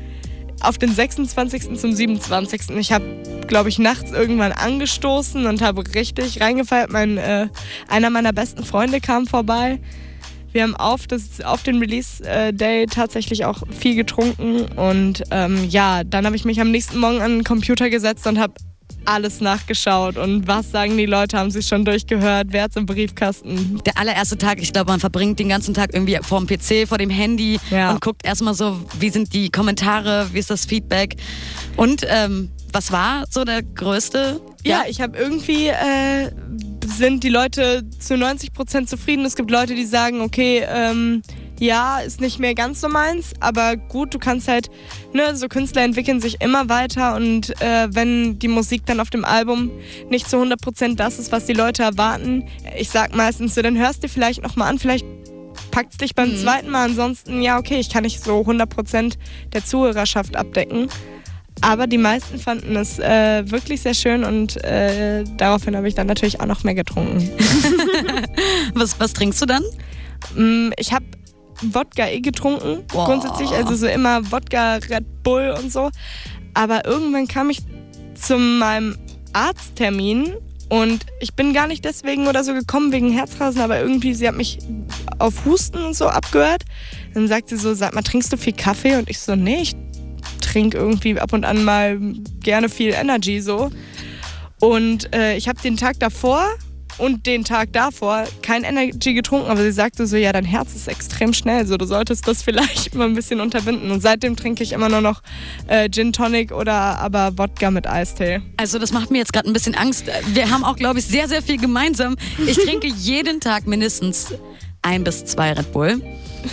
auf 0.61 0.79
den 0.79 0.93
26. 0.93 1.79
zum 1.79 1.93
27. 1.93 2.71
Ich 2.79 2.91
habe, 2.91 3.05
glaube 3.47 3.69
ich, 3.69 3.79
nachts 3.79 4.11
irgendwann 4.11 4.53
angestoßen 4.53 5.47
und 5.47 5.63
habe 5.63 5.85
richtig 5.95 6.41
reingefeiert. 6.41 6.91
Mein, 6.91 7.19
äh, 7.19 7.49
einer 7.89 8.11
meiner 8.11 8.33
besten 8.33 8.65
Freunde 8.65 9.01
kam 9.01 9.27
vorbei. 9.27 9.79
Wir 10.51 10.63
haben 10.63 10.75
auf, 10.75 11.07
das, 11.07 11.43
auf 11.43 11.63
den 11.63 11.79
Release-Day 11.79 12.87
tatsächlich 12.87 13.45
auch 13.45 13.63
viel 13.79 13.95
getrunken. 13.95 14.63
Und 14.77 15.23
ähm, 15.31 15.69
ja, 15.69 16.03
dann 16.03 16.25
habe 16.25 16.35
ich 16.35 16.47
mich 16.47 16.61
am 16.61 16.71
nächsten 16.71 16.99
Morgen 16.99 17.21
an 17.21 17.33
den 17.33 17.45
Computer 17.45 17.91
gesetzt 17.91 18.27
und 18.27 18.41
habe 18.41 18.55
alles 19.07 19.41
nachgeschaut 19.41 20.17
und 20.17 20.47
was 20.47 20.71
sagen 20.71 20.97
die 20.97 21.07
Leute, 21.07 21.39
haben 21.39 21.51
sie 21.51 21.63
schon 21.63 21.85
durchgehört, 21.85 22.49
wer 22.51 22.65
hat's 22.65 22.77
im 22.77 22.87
Briefkasten. 22.87 23.81
Der 23.87 23.99
allererste 23.99 24.37
Tag, 24.39 24.61
ich 24.61 24.73
glaube, 24.73 24.91
man 24.91 25.01
verbringt 25.01 25.39
den 25.39 25.49
ganzen 25.49 25.75
Tag 25.75 25.95
irgendwie 25.95 26.19
vor 26.23 26.41
dem 26.45 26.47
PC, 26.47 26.89
vor 26.89 26.99
dem 26.99 27.11
Handy 27.11 27.59
Ja. 27.71 27.93
und 27.93 28.01
guckt 28.01 28.25
erstmal 28.25 28.55
so, 28.55 28.79
wie 28.99 29.11
sind 29.11 29.33
die 29.33 29.51
Kommentare, 29.51 30.29
wie 30.33 30.39
ist 30.39 30.51
das 30.51 30.65
Feedback. 30.67 31.17
Und 31.77 32.03
ähm, 32.09 32.51
was 32.73 32.93
war 32.93 33.25
so 33.31 33.45
der 33.45 33.63
größte? 33.63 34.41
Ja, 34.65 34.83
ich 34.89 35.01
habe 35.01 35.17
irgendwie 35.17 35.69
äh, 35.69 36.31
sind 36.87 37.25
die 37.25 37.29
Leute 37.29 37.83
zu 37.99 38.17
90 38.17 38.53
Prozent 38.53 38.89
zufrieden. 38.89 39.25
Es 39.25 39.37
gibt 39.37 39.51
Leute, 39.51 39.75
die 39.75 39.85
sagen, 39.85 40.21
okay, 40.21 40.65
ähm, 40.69 41.23
ja, 41.59 41.99
ist 42.01 42.21
nicht 42.21 42.39
mehr 42.39 42.55
ganz 42.55 42.81
so 42.81 42.89
meins, 42.89 43.33
aber 43.41 43.77
gut, 43.77 44.15
du 44.15 44.19
kannst 44.19 44.49
halt, 44.49 44.69
ne, 45.13 45.35
so 45.37 45.49
Künstler 45.49 45.83
entwickeln 45.83 46.21
sich 46.21 46.41
immer 46.41 46.69
weiter 46.69 47.17
und 47.17 47.51
äh, 47.63 47.89
wenn 47.91 48.39
die 48.39 48.49
Musik 48.49 48.85
dann 48.87 49.01
auf 49.01 49.11
dem 49.11 49.25
Album 49.25 49.71
nicht 50.11 50.29
zu 50.29 50.37
100 50.37 50.61
Prozent 50.61 51.01
das 51.01 51.19
ist, 51.19 51.33
was 51.33 51.47
die 51.47 51.55
Leute 51.55 51.83
erwarten, 51.83 52.45
ich 52.79 52.91
sag 52.91 53.15
meistens 53.15 53.55
so, 53.55 53.63
dann 53.63 53.79
hörst 53.79 54.05
du 54.05 54.09
vielleicht 54.09 54.43
nochmal 54.43 54.69
an, 54.69 54.79
vielleicht 54.79 55.07
packt 55.71 55.93
es 55.93 55.99
dich 55.99 56.15
beim 56.15 56.35
zweiten 56.37 56.71
Mal, 56.71 56.87
ansonsten, 56.87 57.43
ja, 57.43 57.59
okay, 57.59 57.79
ich 57.79 57.91
kann 57.91 58.03
nicht 58.05 58.23
so 58.23 58.41
100 58.41 58.69
Prozent 58.69 59.19
der 59.53 59.65
Zuhörerschaft 59.65 60.37
abdecken. 60.37 60.89
Aber 61.63 61.87
die 61.87 61.99
meisten 61.99 62.39
fanden 62.39 62.77
es 62.77 62.99
äh, 62.99 63.51
wirklich 63.51 63.81
sehr 63.81 63.95
schön 63.95 64.25
und 64.25 64.63
äh, 64.63 65.25
daraufhin 65.39 65.75
habe 65.75 65.89
ich 65.89 65.95
dann 65.95 66.07
natürlich 66.07 66.41
auch 66.41 66.47
noch 66.47 66.65
mehr 66.65 66.75
getrunken. 66.75 67.31
Was, 68.75 69.01
was 69.01 69.15
trinkst 69.15 69.41
du 69.41 69.47
dann? 69.47 69.63
Mm, 70.35 70.73
ich 70.77 70.93
habe 70.93 71.07
Wodka 71.63 72.09
eh 72.09 72.21
getrunken, 72.21 72.85
Boah. 72.89 73.07
grundsätzlich, 73.07 73.51
also 73.51 73.75
so 73.75 73.87
immer 73.87 74.31
Wodka, 74.31 74.77
Red 74.77 75.23
Bull 75.23 75.55
und 75.59 75.73
so. 75.73 75.91
Aber 76.55 76.85
irgendwann 76.85 77.27
kam 77.27 77.51
ich 77.51 77.59
zu 78.15 78.39
meinem 78.39 78.97
Arzttermin 79.33 80.37
und 80.69 81.07
ich 81.21 81.35
bin 81.35 81.53
gar 81.53 81.67
nicht 81.67 81.85
deswegen 81.85 82.27
oder 82.27 82.43
so 82.43 82.53
gekommen 82.53 82.91
wegen 82.93 83.13
Herzrasen, 83.13 83.61
aber 83.61 83.79
irgendwie, 83.81 84.15
sie 84.15 84.27
hat 84.27 84.37
mich 84.37 84.59
auf 85.19 85.45
Husten 85.45 85.79
und 85.85 85.95
so 85.95 86.09
abgehört. 86.09 86.63
Dann 87.15 87.29
sagt 87.29 87.51
sie 87.51 87.57
so, 87.57 87.75
sag 87.75 87.95
mal, 87.95 88.03
trinkst 88.03 88.33
du 88.33 88.37
viel 88.37 88.53
Kaffee? 88.53 88.97
Und 88.97 89.09
ich 89.09 89.21
so, 89.21 89.37
nee, 89.37 89.63
ich 89.63 89.77
trinke 90.41 90.77
irgendwie 90.77 91.19
ab 91.21 91.33
und 91.33 91.45
an 91.45 91.65
mal 91.65 91.99
gerne 92.41 92.69
viel 92.69 92.91
Energy 92.91 93.41
so. 93.41 93.71
Und 94.61 95.15
äh, 95.15 95.37
ich 95.37 95.49
habe 95.49 95.61
den 95.61 95.77
Tag 95.77 96.01
davor 96.01 96.47
und 96.99 97.27
den 97.27 97.45
Tag 97.45 97.73
davor 97.73 98.25
kein 98.43 98.65
Energy 98.65 99.15
getrunken, 99.15 99.51
aber 99.51 99.63
sie 99.63 99.73
sagte 99.73 100.07
so, 100.07 100.17
ja, 100.17 100.33
dein 100.33 100.45
Herz 100.45 100.75
ist 100.75 100.89
extrem 100.89 101.33
schnell, 101.33 101.67
so 101.67 101.77
du 101.77 101.85
solltest 101.85 102.27
das 102.27 102.43
vielleicht 102.45 102.95
mal 102.95 103.07
ein 103.07 103.15
bisschen 103.15 103.41
unterbinden. 103.41 103.91
Und 103.91 104.01
seitdem 104.01 104.37
trinke 104.37 104.63
ich 104.63 104.73
immer 104.73 104.89
nur 104.89 105.01
noch 105.01 105.23
äh, 105.67 105.89
Gin 105.91 106.13
Tonic 106.13 106.53
oder 106.53 106.73
aber 106.75 107.37
Wodka 107.37 107.71
mit 107.71 107.87
Eistee. 107.87 108.41
Also 108.57 108.79
das 108.79 108.93
macht 108.93 109.11
mir 109.11 109.19
jetzt 109.19 109.33
gerade 109.33 109.49
ein 109.49 109.53
bisschen 109.53 109.75
Angst. 109.75 110.07
Wir 110.33 110.51
haben 110.51 110.65
auch, 110.65 110.77
glaube 110.77 110.99
ich, 110.99 111.05
sehr, 111.07 111.29
sehr 111.29 111.43
viel 111.43 111.59
gemeinsam. 111.59 112.17
Ich 112.47 112.57
trinke 112.57 112.87
jeden 112.97 113.41
Tag 113.41 113.67
mindestens 113.67 114.33
ein 114.83 115.05
bis 115.05 115.25
zwei 115.25 115.53
Red 115.53 115.73
Bull. 115.73 116.01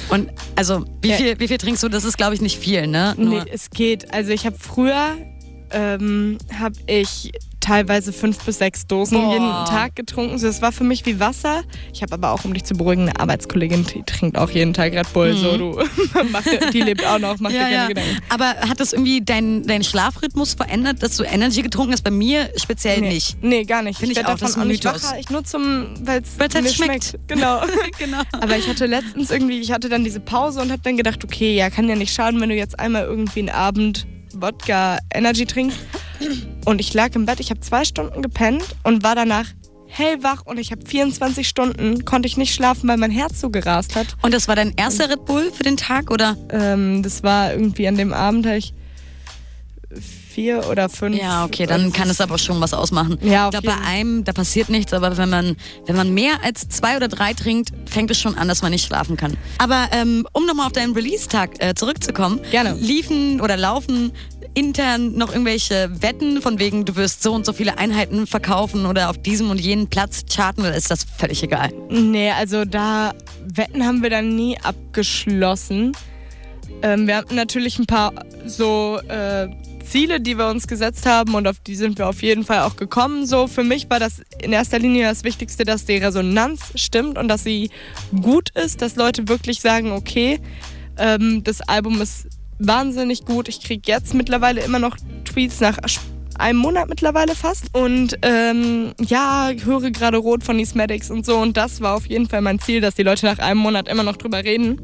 Und 0.09 0.29
also, 0.55 0.85
wie, 1.01 1.09
Ja. 1.09 1.17
viel, 1.17 1.39
wie 1.39 1.47
viel 1.47 1.57
trinkst 1.59 1.83
du? 1.83 1.89
Das 1.89 2.03
ist, 2.03 2.17
glaube 2.17 2.33
ich, 2.33 2.41
nicht 2.41 2.57
viel, 2.57 2.87
ne? 2.87 3.13
Nur- 3.17 3.43
Nee, 3.43 3.51
es 3.53 3.69
geht. 3.69 4.11
Also 4.11 4.31
ich 4.31 4.45
habe 4.47 4.55
früher, 4.59 5.15
ähm, 5.71 6.37
habe 6.59 6.75
ich 6.87 7.31
teilweise 7.63 8.11
fünf 8.13 8.37
bis 8.43 8.57
sechs 8.59 8.85
Dosen 8.85 9.17
Boah. 9.19 9.33
jeden 9.33 9.65
Tag 9.65 9.95
getrunken. 9.95 10.37
So, 10.37 10.47
das 10.47 10.61
war 10.61 10.71
für 10.71 10.83
mich 10.83 11.05
wie 11.05 11.19
Wasser. 11.19 11.63
Ich 11.93 12.01
habe 12.01 12.13
aber 12.13 12.31
auch, 12.31 12.43
um 12.45 12.53
dich 12.53 12.63
zu 12.65 12.75
beruhigen, 12.75 13.03
eine 13.03 13.19
Arbeitskollegin, 13.19 13.85
die 13.85 14.03
trinkt 14.03 14.37
auch 14.37 14.49
jeden 14.49 14.73
Tag 14.73 14.93
Red 14.93 15.11
Bull. 15.13 15.33
So, 15.35 15.57
du, 15.57 15.79
mach 16.31 16.43
dir, 16.43 16.59
die 16.71 16.81
lebt 16.81 17.05
auch 17.05 17.19
noch, 17.19 17.39
mach 17.39 17.49
dir 17.49 17.53
Mhm. 17.53 17.61
Ja, 17.61 17.63
keine 17.63 17.75
ja. 17.75 17.87
Gedanken. 17.87 18.17
Aber 18.29 18.45
hat 18.45 18.79
das 18.79 18.93
irgendwie 18.93 19.21
deinen 19.21 19.65
dein 19.65 19.83
Schlafrhythmus 19.83 20.55
verändert, 20.55 21.01
dass 21.01 21.15
du 21.17 21.23
Energy 21.23 21.61
getrunken 21.61 21.93
hast? 21.93 22.03
Bei 22.03 22.11
mir 22.11 22.49
speziell 22.57 22.99
Nee, 22.99 23.09
nicht. 23.09 23.37
nee, 23.41 23.63
gar 23.63 23.81
nicht. 23.81 23.99
Finde 23.99 24.11
ich 24.11 24.17
werd 24.17 24.27
auch, 24.27 24.37
davon 24.37 24.61
auch 24.63 24.65
nicht 24.65 24.83
wacher. 24.85 25.17
Ich 25.19 25.29
nur 25.29 25.43
zum, 25.45 25.87
weil 26.03 26.21
es 26.21 26.37
halt 26.39 26.53
mir 26.61 26.69
schmeckt. 26.69 27.05
schmeckt. 27.05 27.27
Genau. 27.27 27.61
genau. 27.99 28.21
Aber 28.33 28.57
ich 28.57 28.67
hatte 28.67 28.85
letztens 28.87 29.31
irgendwie, 29.31 29.59
ich 29.59 29.71
hatte 29.71 29.87
dann 29.89 30.03
diese 30.03 30.19
Pause 30.19 30.61
und 30.61 30.71
habe 30.71 30.81
dann 30.83 30.97
gedacht, 30.97 31.23
okay, 31.23 31.55
ja, 31.55 31.69
kann 31.69 31.87
ja 31.87 31.95
nicht 31.95 32.13
schaden, 32.13 32.41
wenn 32.41 32.49
du 32.49 32.55
jetzt 32.55 32.79
einmal 32.79 33.03
irgendwie 33.03 33.39
einen 33.39 33.49
Abend 33.49 34.05
Wodka 34.43 34.97
Energy 35.13 35.45
trinkst. 35.45 35.79
Und 36.65 36.81
ich 36.81 36.93
lag 36.93 37.15
im 37.15 37.25
Bett, 37.25 37.39
ich 37.39 37.49
habe 37.49 37.61
zwei 37.61 37.85
Stunden 37.85 38.21
gepennt 38.21 38.63
und 38.83 39.01
war 39.01 39.15
danach 39.15 39.45
hellwach 39.87 40.41
und 40.45 40.57
ich 40.57 40.71
habe 40.71 40.85
24 40.85 41.47
Stunden, 41.47 42.03
konnte 42.03 42.27
ich 42.27 42.35
nicht 42.35 42.53
schlafen, 42.53 42.89
weil 42.89 42.97
mein 42.97 43.11
Herz 43.11 43.39
so 43.39 43.49
gerast 43.49 43.95
hat. 43.95 44.17
Und 44.21 44.33
das 44.33 44.49
war 44.49 44.55
dein 44.57 44.73
erster 44.75 45.09
Red 45.09 45.23
Bull 45.25 45.49
für 45.51 45.63
den 45.63 45.77
Tag, 45.77 46.11
oder? 46.11 46.35
Ähm, 46.49 47.03
das 47.03 47.23
war 47.23 47.53
irgendwie 47.53 47.87
an 47.87 47.95
dem 47.95 48.11
Abend, 48.11 48.45
habe 48.45 48.57
ich 48.57 48.73
vier 50.33 50.67
oder 50.69 50.89
fünf. 50.89 51.15
Ja, 51.17 51.45
okay, 51.45 51.67
dann 51.67 51.93
kann 51.93 52.09
es 52.09 52.19
aber 52.19 52.37
schon 52.37 52.59
was 52.59 52.73
ausmachen. 52.73 53.17
Ja, 53.21 53.45
ich 53.45 53.51
glaube, 53.51 53.67
bei 53.67 53.87
einem, 53.87 54.23
da 54.23 54.33
passiert 54.33 54.69
nichts, 54.69 54.91
aber 54.93 55.15
wenn 55.17 55.29
man, 55.29 55.55
wenn 55.85 55.95
man 55.95 56.13
mehr 56.13 56.43
als 56.43 56.67
zwei 56.69 56.97
oder 56.97 57.07
drei 57.07 57.33
trinkt, 57.33 57.69
fängt 57.85 58.09
es 58.09 58.19
schon 58.19 58.35
an, 58.35 58.47
dass 58.47 58.61
man 58.63 58.71
nicht 58.71 58.85
schlafen 58.85 59.15
kann. 59.15 59.37
Aber 59.59 59.89
ähm, 59.91 60.25
um 60.33 60.45
nochmal 60.45 60.65
auf 60.65 60.73
deinen 60.73 60.93
Release-Tag 60.93 61.63
äh, 61.63 61.75
zurückzukommen, 61.75 62.39
Gerne. 62.49 62.73
liefen 62.79 63.41
oder 63.41 63.57
laufen 63.57 64.11
intern 64.53 65.13
noch 65.15 65.31
irgendwelche 65.31 65.89
Wetten 66.01 66.41
von 66.41 66.59
wegen, 66.59 66.85
du 66.85 66.95
wirst 66.95 67.23
so 67.23 67.33
und 67.33 67.45
so 67.45 67.53
viele 67.53 67.77
Einheiten 67.77 68.27
verkaufen 68.27 68.85
oder 68.85 69.09
auf 69.09 69.17
diesem 69.17 69.49
und 69.49 69.59
jenen 69.59 69.87
Platz 69.87 70.23
charten 70.31 70.63
oder 70.63 70.75
ist 70.75 70.91
das 70.91 71.03
völlig 71.03 71.43
egal? 71.43 71.71
Nee, 71.89 72.31
also 72.31 72.65
da 72.65 73.13
Wetten 73.45 73.85
haben 73.85 74.03
wir 74.03 74.09
dann 74.09 74.35
nie 74.35 74.57
abgeschlossen. 74.59 75.93
Ähm, 76.81 77.07
wir 77.07 77.17
hatten 77.17 77.35
natürlich 77.35 77.79
ein 77.79 77.85
paar 77.85 78.13
so 78.45 78.99
äh, 79.07 79.47
Ziele, 79.83 80.19
die 80.21 80.37
wir 80.37 80.47
uns 80.47 80.67
gesetzt 80.67 81.05
haben 81.05 81.35
und 81.35 81.47
auf 81.47 81.59
die 81.59 81.75
sind 81.75 81.97
wir 81.97 82.07
auf 82.07 82.21
jeden 82.21 82.43
Fall 82.43 82.61
auch 82.61 82.75
gekommen. 82.75 83.25
So 83.25 83.47
für 83.47 83.63
mich 83.63 83.89
war 83.89 83.99
das 83.99 84.21
in 84.41 84.53
erster 84.53 84.79
Linie 84.79 85.07
das 85.07 85.23
Wichtigste, 85.23 85.65
dass 85.65 85.85
die 85.85 85.97
Resonanz 85.97 86.71
stimmt 86.75 87.17
und 87.17 87.27
dass 87.27 87.43
sie 87.43 87.69
gut 88.21 88.49
ist, 88.51 88.81
dass 88.81 88.95
Leute 88.95 89.27
wirklich 89.27 89.61
sagen, 89.61 89.91
okay, 89.91 90.39
ähm, 90.97 91.43
das 91.43 91.61
Album 91.61 92.01
ist 92.01 92.27
wahnsinnig 92.67 93.25
gut. 93.25 93.47
Ich 93.47 93.61
kriege 93.61 93.83
jetzt 93.85 94.13
mittlerweile 94.13 94.61
immer 94.61 94.79
noch 94.79 94.97
Tweets 95.25 95.59
nach 95.59 95.77
einem 96.37 96.59
Monat 96.59 96.89
mittlerweile 96.89 97.35
fast. 97.35 97.65
Und 97.73 98.17
ähm, 98.21 98.93
ja, 98.99 99.51
höre 99.63 99.91
gerade 99.91 100.17
Rot 100.17 100.43
von 100.43 100.59
Esmetics 100.59 101.09
und 101.09 101.25
so. 101.25 101.37
Und 101.37 101.57
das 101.57 101.81
war 101.81 101.95
auf 101.95 102.05
jeden 102.05 102.27
Fall 102.27 102.41
mein 102.41 102.59
Ziel, 102.59 102.81
dass 102.81 102.95
die 102.95 103.03
Leute 103.03 103.25
nach 103.25 103.39
einem 103.39 103.59
Monat 103.59 103.87
immer 103.87 104.03
noch 104.03 104.17
drüber 104.17 104.43
reden 104.43 104.81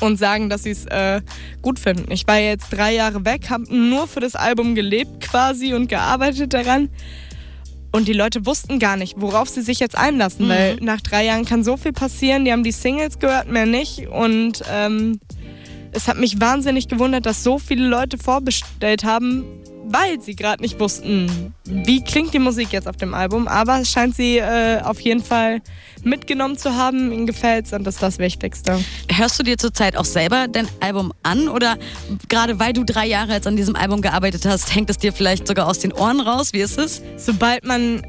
und 0.00 0.18
sagen, 0.18 0.48
dass 0.48 0.62
sie 0.62 0.70
es 0.70 0.86
äh, 0.86 1.20
gut 1.62 1.78
finden. 1.78 2.10
Ich 2.10 2.26
war 2.26 2.38
jetzt 2.38 2.70
drei 2.70 2.94
Jahre 2.94 3.24
weg, 3.24 3.50
habe 3.50 3.74
nur 3.74 4.06
für 4.06 4.20
das 4.20 4.34
Album 4.34 4.74
gelebt 4.74 5.20
quasi 5.20 5.74
und 5.74 5.88
gearbeitet 5.88 6.54
daran. 6.54 6.88
Und 7.92 8.06
die 8.06 8.12
Leute 8.12 8.46
wussten 8.46 8.78
gar 8.78 8.96
nicht, 8.96 9.14
worauf 9.16 9.48
sie 9.48 9.62
sich 9.62 9.80
jetzt 9.80 9.98
einlassen, 9.98 10.48
weil 10.48 10.76
nach 10.76 11.00
drei 11.00 11.24
Jahren 11.24 11.44
kann 11.44 11.64
so 11.64 11.76
viel 11.76 11.92
passieren. 11.92 12.44
Die 12.44 12.52
haben 12.52 12.62
die 12.62 12.70
Singles 12.70 13.18
gehört, 13.18 13.48
mehr 13.50 13.66
nicht. 13.66 14.06
Und 14.06 14.62
ähm, 14.70 15.18
es 15.92 16.08
hat 16.08 16.16
mich 16.18 16.40
wahnsinnig 16.40 16.88
gewundert, 16.88 17.26
dass 17.26 17.42
so 17.42 17.58
viele 17.58 17.86
Leute 17.86 18.18
vorbestellt 18.18 19.04
haben, 19.04 19.44
weil 19.86 20.20
sie 20.20 20.36
gerade 20.36 20.62
nicht 20.62 20.78
wussten, 20.78 21.54
wie 21.64 22.02
klingt 22.04 22.32
die 22.32 22.38
Musik 22.38 22.72
jetzt 22.72 22.86
auf 22.86 22.96
dem 22.96 23.12
Album. 23.12 23.48
Aber 23.48 23.80
es 23.80 23.90
scheint 23.90 24.14
sie 24.14 24.38
äh, 24.38 24.80
auf 24.82 25.00
jeden 25.00 25.22
Fall 25.22 25.60
mitgenommen 26.04 26.56
zu 26.56 26.76
haben. 26.76 27.12
Ihnen 27.12 27.26
gefällt's 27.26 27.72
und 27.72 27.84
das 27.84 27.96
ist 27.96 28.02
das 28.02 28.18
Wichtigste. 28.18 28.78
Hörst 29.10 29.38
du 29.38 29.42
dir 29.42 29.58
zurzeit 29.58 29.96
auch 29.96 30.04
selber 30.04 30.46
dein 30.48 30.68
Album 30.80 31.12
an 31.22 31.48
oder 31.48 31.76
gerade 32.28 32.60
weil 32.60 32.72
du 32.72 32.84
drei 32.84 33.06
Jahre 33.06 33.32
jetzt 33.32 33.46
an 33.46 33.56
diesem 33.56 33.74
Album 33.74 34.00
gearbeitet 34.00 34.46
hast, 34.46 34.74
hängt 34.74 34.90
es 34.90 34.98
dir 34.98 35.12
vielleicht 35.12 35.48
sogar 35.48 35.66
aus 35.66 35.80
den 35.80 35.92
Ohren 35.92 36.20
raus? 36.20 36.52
Wie 36.52 36.60
ist 36.60 36.78
es? 36.78 37.02
sobald 37.16 37.64
man 37.64 38.02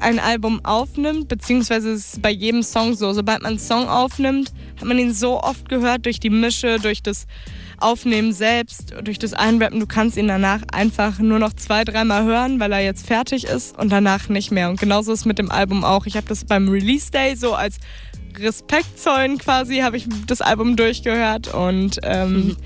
ein 0.00 0.18
Album 0.18 0.64
aufnimmt, 0.64 1.28
beziehungsweise 1.28 1.92
es 1.92 2.14
ist 2.14 2.22
bei 2.22 2.30
jedem 2.30 2.62
Song 2.62 2.94
so, 2.94 3.12
sobald 3.12 3.42
man 3.42 3.52
einen 3.52 3.58
Song 3.60 3.88
aufnimmt, 3.88 4.52
hat 4.78 4.84
man 4.84 4.98
ihn 4.98 5.12
so 5.12 5.40
oft 5.42 5.68
gehört 5.68 6.06
durch 6.06 6.20
die 6.20 6.30
Mische, 6.30 6.78
durch 6.78 7.02
das 7.02 7.26
Aufnehmen 7.78 8.32
selbst, 8.32 8.94
durch 9.02 9.18
das 9.18 9.34
Einrappen. 9.34 9.80
Du 9.80 9.86
kannst 9.86 10.16
ihn 10.16 10.28
danach 10.28 10.62
einfach 10.72 11.18
nur 11.18 11.38
noch 11.38 11.52
zwei, 11.52 11.84
dreimal 11.84 12.24
hören, 12.24 12.60
weil 12.60 12.72
er 12.72 12.80
jetzt 12.80 13.06
fertig 13.06 13.44
ist 13.44 13.78
und 13.78 13.90
danach 13.90 14.28
nicht 14.28 14.50
mehr. 14.50 14.68
Und 14.68 14.80
genauso 14.80 15.12
ist 15.12 15.26
mit 15.26 15.38
dem 15.38 15.50
Album 15.50 15.84
auch. 15.84 16.06
Ich 16.06 16.16
habe 16.16 16.26
das 16.26 16.44
beim 16.44 16.68
Release 16.68 17.10
Day 17.10 17.36
so 17.36 17.54
als 17.54 17.78
Respekt 18.38 18.98
zollen 18.98 19.38
quasi, 19.38 19.78
habe 19.78 19.96
ich 19.96 20.06
das 20.26 20.40
Album 20.40 20.76
durchgehört 20.76 21.52
und 21.52 21.98
ähm, 22.02 22.56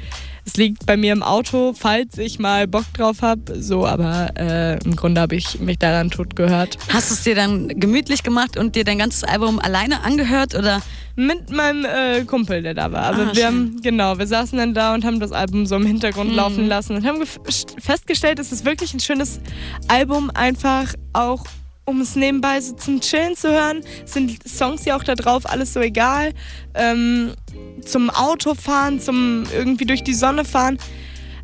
es 0.44 0.56
liegt 0.56 0.86
bei 0.86 0.96
mir 0.96 1.12
im 1.12 1.22
Auto, 1.22 1.72
falls 1.78 2.18
ich 2.18 2.38
mal 2.38 2.66
Bock 2.66 2.84
drauf 2.94 3.22
habe. 3.22 3.60
So, 3.62 3.86
aber 3.86 4.30
äh, 4.36 4.78
im 4.84 4.96
Grunde 4.96 5.20
habe 5.20 5.36
ich 5.36 5.60
mich 5.60 5.78
daran 5.78 6.10
tot 6.10 6.34
gehört. 6.36 6.78
Hast 6.92 7.10
du 7.10 7.14
es 7.14 7.22
dir 7.22 7.34
dann 7.34 7.68
gemütlich 7.68 8.22
gemacht 8.22 8.56
und 8.56 8.74
dir 8.74 8.84
dein 8.84 8.98
ganzes 8.98 9.24
Album 9.24 9.58
alleine 9.58 10.02
angehört 10.02 10.54
oder? 10.54 10.82
Mit 11.14 11.50
meinem 11.50 11.84
äh, 11.84 12.24
Kumpel, 12.24 12.62
der 12.62 12.72
da 12.74 12.90
war. 12.90 13.02
Aber 13.02 13.22
Ah, 13.22 13.26
wir 13.28 13.34
schön. 13.34 13.44
haben, 13.44 13.80
genau, 13.82 14.18
wir 14.18 14.26
saßen 14.26 14.56
dann 14.58 14.72
da 14.72 14.94
und 14.94 15.04
haben 15.04 15.20
das 15.20 15.30
Album 15.30 15.66
so 15.66 15.76
im 15.76 15.84
Hintergrund 15.86 16.30
Mhm. 16.30 16.36
laufen 16.36 16.66
lassen 16.68 16.96
und 16.96 17.06
haben 17.06 17.22
festgestellt, 17.78 18.38
es 18.38 18.50
ist 18.50 18.64
wirklich 18.64 18.94
ein 18.94 19.00
schönes 19.00 19.38
Album, 19.88 20.30
einfach 20.32 20.94
auch 21.12 21.44
um 21.84 22.00
es 22.00 22.16
nebenbei 22.16 22.60
so 22.60 22.74
zum 22.74 23.00
Chillen 23.00 23.36
zu 23.36 23.50
hören. 23.50 23.82
Sind 24.04 24.38
Songs 24.48 24.84
ja 24.84 24.96
auch 24.96 25.04
da 25.04 25.14
drauf, 25.14 25.42
alles 25.46 25.72
so 25.72 25.80
egal. 25.80 26.32
Ähm, 26.74 27.32
zum 27.84 28.10
Autofahren, 28.10 29.00
zum 29.00 29.44
irgendwie 29.52 29.84
durch 29.84 30.02
die 30.04 30.14
Sonne 30.14 30.44
fahren. 30.44 30.78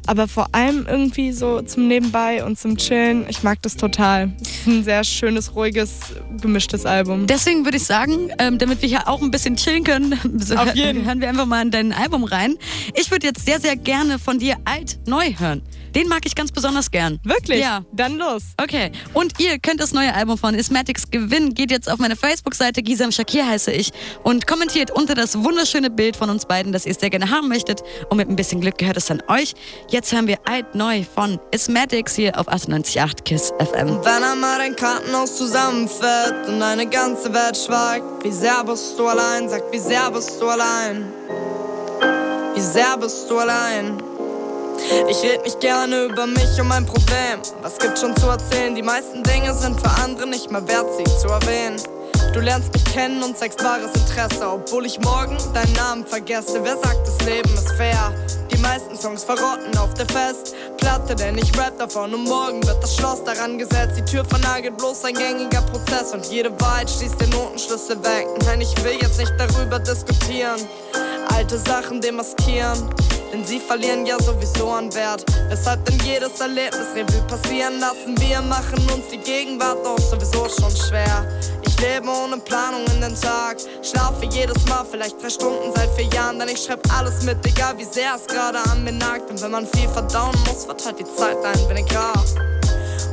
aber 0.06 0.26
vor 0.26 0.46
allem 0.52 0.86
irgendwie 0.88 1.32
so 1.32 1.60
zum 1.60 1.86
Nebenbei 1.86 2.42
und 2.42 2.58
zum 2.58 2.78
Chillen. 2.78 3.26
Ich 3.28 3.42
mag 3.42 3.60
das 3.60 3.76
total. 3.76 4.32
Es 4.40 4.48
ist 4.48 4.66
ein 4.66 4.82
sehr 4.82 5.04
schönes, 5.04 5.54
ruhiges, 5.54 6.00
gemischtes 6.40 6.86
Album. 6.86 7.26
Deswegen 7.26 7.64
würde 7.66 7.76
ich 7.76 7.84
sagen, 7.84 8.30
ähm, 8.38 8.56
damit 8.56 8.80
wir 8.80 8.88
hier 8.88 9.06
auch 9.06 9.20
ein 9.20 9.30
bisschen 9.30 9.56
chillen 9.56 9.84
können, 9.84 10.12
hören 10.22 11.20
wir 11.20 11.28
einfach 11.28 11.44
mal 11.44 11.60
in 11.60 11.70
dein 11.70 11.92
Album 11.92 12.24
rein. 12.24 12.56
Ich 12.94 13.10
würde 13.10 13.26
jetzt 13.26 13.44
sehr, 13.44 13.60
sehr 13.60 13.76
gerne 13.76 14.18
von 14.18 14.38
dir 14.38 14.56
alt 14.64 14.98
neu 15.06 15.34
hören. 15.38 15.60
Den 15.94 16.08
mag 16.08 16.20
ich 16.24 16.34
ganz 16.34 16.52
besonders 16.52 16.90
gern. 16.90 17.18
Wirklich? 17.24 17.60
Ja. 17.60 17.82
Dann 17.92 18.16
los. 18.18 18.42
Okay, 18.60 18.92
und 19.14 19.40
ihr 19.40 19.58
könnt 19.58 19.80
das 19.80 19.92
neue 19.92 20.14
Album 20.14 20.38
von 20.38 20.54
Ismatics 20.54 21.10
gewinnen. 21.10 21.54
Geht 21.54 21.70
jetzt 21.70 21.90
auf 21.90 21.98
meine 21.98 22.16
Facebook-Seite, 22.16 22.82
Gisam 22.82 23.12
Shakir 23.12 23.46
heiße 23.46 23.72
ich, 23.72 23.90
und 24.22 24.46
kommentiert 24.46 24.90
unter 24.90 25.14
das 25.14 25.42
wunderschöne 25.42 25.90
Bild 25.90 26.16
von 26.16 26.30
uns 26.30 26.46
beiden, 26.46 26.72
das 26.72 26.86
ihr 26.86 26.94
sehr 26.94 27.10
gerne 27.10 27.30
haben 27.30 27.48
möchtet. 27.48 27.82
Und 28.10 28.16
mit 28.16 28.28
ein 28.28 28.36
bisschen 28.36 28.60
Glück 28.60 28.78
gehört 28.78 28.96
es 28.96 29.10
an 29.10 29.22
euch. 29.28 29.54
Jetzt 29.90 30.12
hören 30.12 30.26
wir 30.26 30.38
alt 30.44 30.74
neu 30.74 31.04
von 31.04 31.38
Ismatics 31.52 32.14
hier 32.16 32.38
auf 32.38 32.48
98.8 32.48 33.22
KISS 33.24 33.52
FM. 33.58 33.98
Wenn 34.04 34.22
einmal 34.22 34.58
dein 34.58 34.76
Kartenhaus 34.76 35.36
zusammenfällt 35.36 36.48
und 36.48 36.60
deine 36.60 36.86
ganze 36.86 37.32
Welt 37.32 37.56
schweigt, 37.56 38.24
wie 38.24 38.32
sehr 38.32 38.62
bist 38.64 38.98
du 38.98 39.06
allein? 39.06 39.48
Sag, 39.48 39.62
wie 39.72 39.78
sehr 39.78 40.10
bist 40.10 40.40
du 40.40 40.48
allein? 40.48 41.04
Wie 42.54 42.60
sehr 42.60 42.96
bist 42.98 43.30
du 43.30 43.38
allein? 43.38 44.02
Ich 45.08 45.22
red 45.22 45.44
nicht 45.44 45.60
gerne 45.60 46.04
über 46.04 46.26
mich 46.26 46.60
und 46.60 46.68
mein 46.68 46.86
Problem. 46.86 47.40
Was 47.62 47.78
gibt 47.78 47.98
schon 47.98 48.16
zu 48.16 48.28
erzählen? 48.28 48.74
Die 48.74 48.82
meisten 48.82 49.22
Dinge 49.22 49.52
sind 49.54 49.80
für 49.80 49.90
andere 50.02 50.28
nicht 50.28 50.50
mehr 50.50 50.66
wert, 50.68 50.86
sie 50.96 51.04
zu 51.04 51.28
erwähnen. 51.28 51.76
Du 52.32 52.40
lernst 52.40 52.72
mich 52.72 52.84
kennen 52.84 53.22
und 53.22 53.36
zeigst 53.36 53.62
wahres 53.64 53.90
Interesse, 53.94 54.48
obwohl 54.48 54.86
ich 54.86 55.00
morgen 55.00 55.36
deinen 55.54 55.72
Namen 55.72 56.06
vergesse. 56.06 56.60
Wer 56.62 56.76
sagt, 56.76 57.06
das 57.06 57.26
Leben 57.26 57.52
ist 57.54 57.72
fair? 57.72 58.12
Die 58.52 58.58
meisten 58.58 58.96
Songs 58.96 59.24
verrotten 59.24 59.76
auf 59.78 59.94
der 59.94 60.06
Festplatte, 60.06 61.14
denn 61.14 61.38
ich 61.38 61.56
rap 61.58 61.78
davon 61.78 62.14
und 62.14 62.24
morgen 62.24 62.64
wird 62.66 62.82
das 62.82 62.96
Schloss 62.96 63.24
daran 63.24 63.58
gesetzt. 63.58 63.96
Die 63.98 64.04
Tür 64.04 64.24
vernagelt 64.24 64.76
bloß 64.76 65.04
ein 65.04 65.14
gängiger 65.14 65.62
Prozess 65.62 66.12
und 66.12 66.26
jede 66.26 66.50
Wahrheit 66.60 66.90
schließt 66.90 67.20
den 67.20 67.30
Notenschlüssel 67.30 68.02
weg. 68.04 68.26
Nein, 68.44 68.60
ich 68.60 68.74
will 68.84 68.98
jetzt 69.00 69.18
nicht 69.18 69.32
darüber 69.38 69.78
diskutieren, 69.78 70.60
alte 71.34 71.58
Sachen 71.58 72.00
demaskieren. 72.00 72.88
Denn 73.32 73.44
sie 73.44 73.60
verlieren 73.60 74.06
ja 74.06 74.18
sowieso 74.20 74.70
an 74.70 74.92
Wert. 74.94 75.24
Weshalb 75.48 75.84
denn 75.84 75.98
jedes 76.00 76.40
Erlebnis 76.40 76.88
Revue 76.94 77.22
passieren 77.26 77.78
lassen. 77.80 78.18
Wir 78.20 78.40
machen 78.40 78.78
uns 78.94 79.08
die 79.12 79.18
Gegenwart 79.18 79.84
doch 79.84 79.98
sowieso 79.98 80.48
schon 80.48 80.74
schwer. 80.74 81.26
Ich 81.66 81.78
lebe 81.80 82.08
ohne 82.08 82.38
Planung 82.38 82.84
in 82.94 83.00
den 83.00 83.14
Tag. 83.20 83.58
Schlafe 83.82 84.24
jedes 84.26 84.64
Mal 84.66 84.84
vielleicht 84.90 85.22
drei 85.22 85.30
Stunden 85.30 85.72
seit 85.74 85.90
vier 85.90 86.06
Jahren. 86.06 86.38
Denn 86.38 86.48
ich 86.48 86.64
schreib 86.64 86.80
alles 86.96 87.22
mit, 87.22 87.44
egal 87.46 87.76
wie 87.78 87.84
sehr 87.84 88.14
es 88.16 88.26
gerade 88.26 88.58
an 88.70 88.82
mir 88.84 88.92
nagt. 88.92 89.30
Und 89.30 89.40
wenn 89.42 89.50
man 89.50 89.66
viel 89.66 89.88
verdauen 89.88 90.36
muss, 90.46 90.66
halt 90.66 90.98
die 90.98 91.04
Zeit 91.04 91.36
ein 91.44 91.68
wenig. 91.68 91.86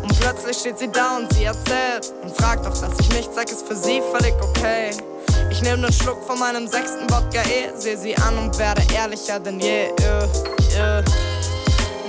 Und 0.01 0.19
plötzlich 0.19 0.57
steht 0.57 0.79
sie 0.79 0.91
da 0.91 1.17
und 1.17 1.33
sie 1.33 1.43
erzählt 1.43 2.13
und 2.23 2.35
fragt 2.37 2.65
doch, 2.65 2.79
dass 2.79 2.99
ich 2.99 3.09
nichts 3.09 3.35
sag, 3.35 3.51
ist 3.51 3.67
für 3.67 3.75
sie 3.75 4.01
völlig 4.13 4.33
okay. 4.41 4.91
Ich 5.49 5.61
nehme 5.61 5.77
nen 5.77 5.93
Schluck 5.93 6.25
von 6.25 6.39
meinem 6.39 6.67
sechsten 6.67 7.09
Wodka 7.09 7.41
eh, 7.41 7.71
sehe 7.75 7.97
sie 7.97 8.15
an 8.17 8.37
und 8.37 8.57
werde 8.57 8.81
ehrlicher 8.93 9.39
denn 9.39 9.59
je. 9.59 9.89
Yeah, 9.99 10.27
yeah. 10.75 11.03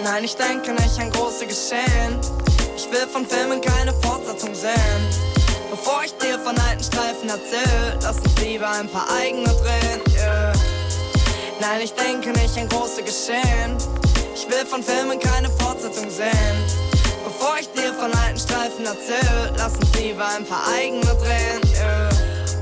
Nein, 0.05 0.25
ich 0.25 0.37
denke 0.37 0.73
nicht 0.73 0.99
an 1.01 1.11
große 1.11 1.47
Geschehen. 1.47 2.19
Ich 2.77 2.91
will 2.91 3.07
von 3.13 3.27
Filmen 3.27 3.61
keine 3.61 3.93
Fortsetzung 4.03 4.55
sehen. 4.55 5.03
Bevor 5.71 6.03
ich 6.05 6.17
dir 6.19 6.39
von 6.39 6.57
alten 6.59 6.83
Streifen 6.83 7.29
erzähl, 7.29 7.99
lass 8.03 8.19
uns 8.19 8.39
lieber 8.41 8.69
ein 8.69 8.89
paar 8.89 9.07
eigene 9.21 9.49
drehen. 9.49 10.01
Yeah. 10.17 10.53
Nein, 11.61 11.81
ich 11.83 11.93
denke 11.95 12.31
nicht 12.31 12.57
an 12.59 12.69
große 12.69 13.03
Geschehen. 13.03 13.77
Ich 14.35 14.49
will 14.49 14.67
von 14.67 14.83
Filmen 14.83 15.19
keine 15.19 15.51
Fortsetzung 15.51 16.11
sehen. 16.11 16.57
Bevor 17.25 17.57
ich 17.59 17.69
dir 17.73 17.93
von 17.95 18.13
alten 18.13 18.39
Streifen 18.39 18.85
erzähl, 18.85 19.53
lass 19.57 19.75
uns 19.77 19.95
lieber 19.99 20.27
ein 20.27 20.45
paar 20.45 20.63
eigene 20.79 21.03
drehen. 21.03 21.61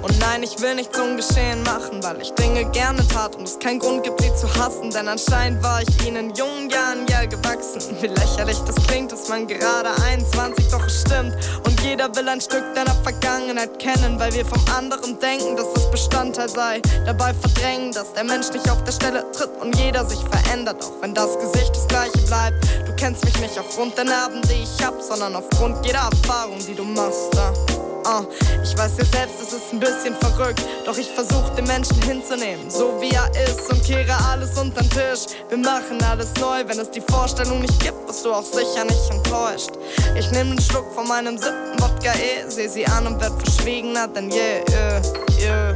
Und 0.04 0.18
nein, 0.18 0.42
ich 0.42 0.60
will 0.60 0.74
nichts 0.74 0.98
ungeschehen 0.98 1.62
machen, 1.62 2.02
weil 2.02 2.20
ich 2.20 2.30
Dinge 2.34 2.70
gerne 2.72 3.08
tat 3.08 3.36
und 3.36 3.44
es 3.44 3.58
keinen 3.58 3.78
Grund 3.78 4.02
gibt, 4.02 4.20
sie 4.20 4.34
zu 4.34 4.46
hassen. 4.54 4.90
Denn 4.90 5.08
anscheinend 5.08 5.62
war 5.62 5.80
ich 5.80 6.06
ihnen 6.06 6.34
jungen 6.34 6.68
Jahren 6.68 7.06
ja 7.08 7.24
gewachsen. 7.24 7.80
Wie 8.02 8.08
lächerlich 8.08 8.58
das 8.66 8.76
klingt, 8.86 9.12
ist 9.12 9.30
man 9.30 9.46
gerade 9.46 9.88
21, 10.04 10.68
doch 10.68 10.84
es 10.86 11.00
stimmt. 11.00 11.34
Und 11.64 11.80
jeder 11.80 12.14
will 12.14 12.28
ein 12.28 12.42
Stück 12.42 12.64
deiner 12.74 12.94
Vergangenheit 12.96 13.78
kennen, 13.78 14.20
weil 14.20 14.30
wir 14.34 14.44
vom 14.44 14.62
anderen 14.76 15.18
denken, 15.20 15.56
dass 15.56 15.68
es 15.74 15.90
Bestandteil 15.90 16.50
sei. 16.50 16.82
Dabei 17.06 17.32
verdrängen, 17.32 17.92
dass 17.92 18.12
der 18.12 18.24
Mensch 18.24 18.50
nicht 18.52 18.68
auf 18.70 18.84
der 18.84 18.92
Stelle 18.92 19.24
tritt 19.32 19.52
und 19.62 19.74
jeder 19.78 20.04
sich 20.04 20.20
verändert, 20.20 20.84
auch 20.84 21.00
wenn 21.00 21.14
das 21.14 21.38
Gesicht 21.38 21.74
das 21.74 21.88
gleiche 21.88 22.18
bleibt. 22.26 22.62
Du 22.86 22.94
kennst 22.96 23.24
mich 23.24 23.40
nicht 23.40 23.58
aufgrund 23.58 23.96
der 23.96 24.04
Narben, 24.04 24.42
die 24.50 24.64
ich 24.64 24.84
hab, 24.84 25.00
sondern 25.00 25.34
aufgrund 25.34 25.86
jeder 25.86 26.10
Erfahrung, 26.12 26.58
die 26.58 26.74
du 26.74 26.84
machst. 26.84 27.34
Ja. 27.34 27.73
Uh, 28.06 28.26
ich 28.62 28.76
weiß 28.76 28.92
ja 28.98 29.04
selbst, 29.06 29.40
es 29.40 29.52
ist 29.54 29.72
ein 29.72 29.80
bisschen 29.80 30.14
verrückt, 30.20 30.62
doch 30.84 30.98
ich 30.98 31.08
versuch 31.08 31.48
den 31.56 31.66
Menschen 31.66 32.00
hinzunehmen, 32.02 32.70
so 32.70 33.00
wie 33.00 33.10
er 33.10 33.30
ist 33.44 33.72
und 33.72 33.82
kehre 33.82 34.14
alles 34.30 34.58
unter 34.58 34.82
den 34.82 34.90
Tisch. 34.90 35.34
Wir 35.48 35.56
machen 35.56 36.02
alles 36.02 36.28
neu, 36.38 36.62
wenn 36.66 36.78
es 36.78 36.90
die 36.90 37.00
Vorstellung 37.00 37.60
nicht 37.60 37.80
gibt, 37.80 38.06
bist 38.06 38.22
du 38.22 38.32
auch 38.32 38.44
sicher 38.44 38.84
nicht 38.84 39.10
enttäuscht. 39.10 39.70
Ich 40.18 40.30
nehme 40.32 40.50
einen 40.50 40.60
Schluck 40.60 40.92
von 40.94 41.08
meinem 41.08 41.38
siebten 41.38 41.80
Wodka 41.80 42.12
eh, 42.12 42.48
seh 42.48 42.68
sie 42.68 42.86
an 42.86 43.06
und 43.06 43.20
werd 43.22 43.32
verschwiegener 43.42 44.06
denn 44.08 44.30
je. 44.30 44.62
Yeah, 44.70 45.02
yeah. 45.40 45.74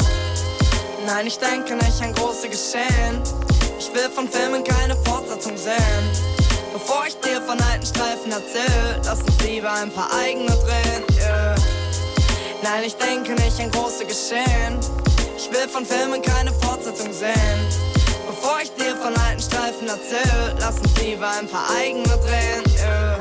Nein, 1.06 1.26
ich 1.26 1.38
denke 1.38 1.76
nicht 1.76 2.02
an 2.02 2.12
große 2.12 2.50
Geschehen. 2.50 3.22
Ich 3.78 3.90
will 3.94 4.10
von 4.14 4.28
Filmen 4.28 4.62
keine 4.64 4.96
Fortsetzung 4.96 5.56
sehen. 5.56 6.28
Bevor 6.74 7.06
ich 7.06 7.18
dir 7.20 7.40
von 7.40 7.58
alten 7.72 7.86
Streifen 7.86 8.32
erzähl, 8.32 9.00
lass 9.04 9.22
uns 9.22 9.42
lieber 9.42 9.72
ein 9.72 9.90
paar 9.90 10.10
eigene 10.12 10.50
drehen. 10.50 11.07
Nein, 12.62 12.84
ich 12.84 12.96
denke 12.96 13.32
nicht 13.32 13.60
an 13.60 13.70
große 13.70 14.04
Geschehen. 14.04 14.78
Ich 15.36 15.50
will 15.50 15.68
von 15.68 15.86
Filmen 15.86 16.20
keine 16.22 16.52
Fortsetzung 16.52 17.12
sehen. 17.12 17.60
Bevor 18.26 18.60
ich 18.62 18.70
dir 18.74 18.96
von 18.96 19.16
alten 19.16 19.40
Streifen 19.40 19.88
erzähl, 19.88 20.56
lass 20.58 20.78
uns 20.78 21.00
lieber 21.00 21.28
ein 21.28 21.48
paar 21.48 21.68
eigene 21.76 22.04
drehen. 22.04 22.68
Yeah. 22.78 23.18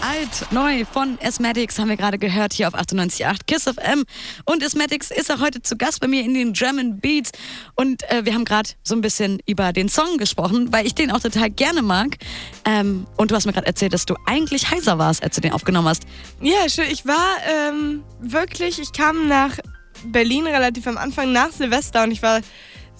Alt, 0.00 0.52
neu 0.52 0.84
von 0.84 1.18
Asmatics 1.22 1.78
haben 1.78 1.88
wir 1.88 1.96
gerade 1.96 2.18
gehört 2.18 2.52
hier 2.52 2.68
auf 2.68 2.74
98.8 2.74 3.38
KISS 3.46 3.64
FM. 3.64 4.04
Und 4.44 4.64
Asmatics 4.64 5.10
ist 5.10 5.30
auch 5.30 5.40
heute 5.40 5.62
zu 5.62 5.76
Gast 5.76 6.00
bei 6.00 6.08
mir 6.08 6.24
in 6.24 6.34
den 6.34 6.52
German 6.52 7.00
Beats. 7.00 7.32
Und 7.74 8.02
äh, 8.10 8.24
wir 8.24 8.34
haben 8.34 8.44
gerade 8.44 8.70
so 8.82 8.94
ein 8.94 9.00
bisschen 9.00 9.40
über 9.46 9.72
den 9.72 9.88
Song 9.88 10.18
gesprochen, 10.18 10.72
weil 10.72 10.86
ich 10.86 10.94
den 10.94 11.10
auch 11.10 11.20
total 11.20 11.50
gerne 11.50 11.82
mag. 11.82 12.16
Ähm, 12.64 13.06
und 13.16 13.30
du 13.30 13.34
hast 13.34 13.46
mir 13.46 13.52
gerade 13.52 13.66
erzählt, 13.66 13.92
dass 13.92 14.06
du 14.06 14.14
eigentlich 14.26 14.70
heiser 14.70 14.98
warst, 14.98 15.22
als 15.22 15.34
du 15.34 15.40
den 15.40 15.52
aufgenommen 15.52 15.88
hast. 15.88 16.04
Ja, 16.40 16.68
schön. 16.68 16.86
Ich 16.90 17.06
war 17.06 17.36
ähm, 17.48 18.02
wirklich, 18.20 18.78
ich 18.78 18.92
kam 18.92 19.28
nach 19.28 19.58
Berlin 20.04 20.46
relativ 20.46 20.86
am 20.86 20.98
Anfang 20.98 21.32
nach 21.32 21.52
Silvester 21.52 22.04
und 22.04 22.10
ich 22.10 22.22
war 22.22 22.40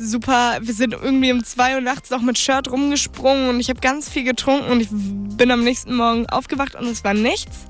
super, 0.01 0.59
wir 0.63 0.75
sind 0.75 0.95
irgendwie 0.95 1.33
um 1.33 1.45
2 1.45 1.77
Uhr 1.77 1.81
nachts 1.81 2.11
noch 2.11 2.23
mit 2.23 2.39
Shirt 2.39 2.71
rumgesprungen 2.71 3.51
und 3.51 3.61
ich 3.61 3.69
habe 3.69 3.81
ganz 3.81 4.09
viel 4.09 4.25
getrunken 4.25 4.71
und 4.71 4.81
ich 4.81 4.89
bin 4.91 5.51
am 5.51 5.63
nächsten 5.63 5.95
Morgen 5.95 6.27
aufgewacht 6.27 6.75
und 6.75 6.87
es 6.87 7.05
war 7.05 7.15
nichts. 7.15 7.67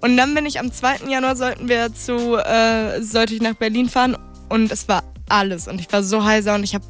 Und 0.00 0.16
dann 0.16 0.34
bin 0.34 0.44
ich 0.44 0.58
am 0.58 0.72
2. 0.72 1.08
Januar 1.08 1.36
sollten 1.36 1.68
wir 1.68 1.94
zu, 1.94 2.36
äh, 2.36 3.00
sollte 3.00 3.34
ich 3.34 3.40
nach 3.40 3.54
Berlin 3.54 3.88
fahren 3.88 4.18
und 4.48 4.70
es 4.70 4.88
war 4.88 5.04
alles 5.28 5.68
und 5.68 5.80
ich 5.80 5.90
war 5.92 6.02
so 6.02 6.24
heiser 6.24 6.54
und 6.54 6.64
ich 6.64 6.74
habe 6.74 6.84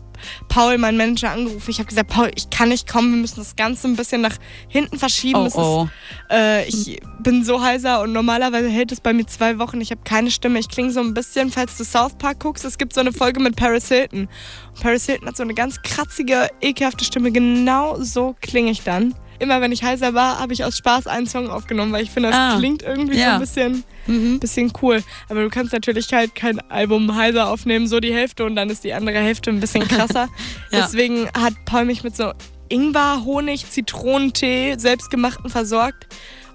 Paul, 0.49 0.79
meinen 0.79 0.97
Manager, 0.97 1.31
angerufen. 1.31 1.71
Ich 1.71 1.79
habe 1.79 1.89
gesagt, 1.89 2.11
Paul, 2.11 2.31
ich 2.35 2.51
kann 2.51 2.69
nicht 2.71 2.89
kommen, 2.89 3.13
wir 3.13 3.21
müssen 3.21 3.37
das 3.41 3.57
Ganze 3.57 3.89
ein 3.89 3.97
bisschen 3.97 4.21
nach 4.21 4.37
hinten 4.69 4.99
verschieben. 4.99 5.41
Oh, 5.41 5.47
Es 5.47 5.55
oh. 5.57 5.89
Ist, 6.29 6.35
äh, 6.35 6.65
ich 6.67 7.01
bin 7.21 7.45
so 7.45 7.63
heiser 7.63 8.03
und 8.03 8.13
normalerweise 8.13 8.69
hält 8.69 8.93
es 8.93 9.01
bei 9.01 9.13
mir 9.13 9.27
zwei 9.27 9.59
Wochen. 9.59 9.81
Ich 9.81 9.91
habe 9.91 10.01
keine 10.05 10.31
Stimme. 10.31 10.59
Ich 10.59 10.69
klinge 10.69 10.91
so 10.91 11.01
ein 11.01 11.15
bisschen, 11.15 11.51
falls 11.51 11.77
du 11.77 11.85
South 11.85 12.15
Park 12.19 12.41
guckst, 12.41 12.65
es 12.65 12.79
gibt 12.79 12.93
so 12.95 13.01
eine 13.01 13.13
Folge 13.13 13.41
mit 13.41 13.57
Paris 13.57 13.89
Hilton. 13.89 14.29
Und 14.75 14.81
Paris 14.81 15.07
Hilton 15.07 15.29
hat 15.29 15.37
so 15.37 15.43
eine 15.43 15.55
ganz 15.55 15.81
kratzige, 15.83 16.49
ekelhafte 16.61 17.05
Stimme. 17.05 17.31
Genau 17.33 17.97
so 18.01 18.35
klinge 18.41 18.71
ich 18.71 18.83
dann. 18.83 19.15
Immer 19.39 19.61
wenn 19.61 19.73
ich 19.73 19.83
heiser 19.83 20.15
war, 20.15 20.39
habe 20.39 20.53
ich 20.53 20.65
aus 20.65 20.77
Spaß 20.79 21.09
einen 21.09 21.27
Song 21.27 21.51
aufgenommen, 21.51 21.91
weil 21.93 22.05
ich 22.05 22.11
finde, 22.11 22.31
das 22.31 22.39
Ah, 22.39 22.57
klingt 22.59 22.83
irgendwie 22.83 23.15
so 23.17 23.21
ja. 23.23 23.35
ein 23.35 23.41
bisschen, 23.41 23.83
Mhm. 24.07 24.41
bisschen 24.41 24.73
cool. 24.83 25.03
Aber 25.29 25.43
du 25.43 25.49
kannst 25.49 25.73
natürlich 25.73 26.13
halt 26.13 26.35
kein 26.35 26.59
Album 26.71 27.15
heiser 27.15 27.49
aufnehmen, 27.49 27.87
so 27.87 28.01
die 28.01 28.13
Hälfte 28.13 28.45
und 28.45 28.57
dann 28.57 28.71
ist 28.71 28.85
die 28.85 28.95
andere 28.95 29.19
Hälfte 29.19 29.51
ein 29.51 29.61
bisschen 29.61 29.87
krasser. 29.89 30.29
Ja. 30.71 30.83
Deswegen 30.83 31.29
hat 31.37 31.53
Paul 31.67 31.85
mich 31.85 32.03
mit 32.03 32.17
so 32.17 32.33
Ingwer, 32.69 33.25
Honig, 33.25 33.71
Zitronentee, 33.71 34.77
selbstgemachten 34.79 35.51
versorgt. 35.51 36.07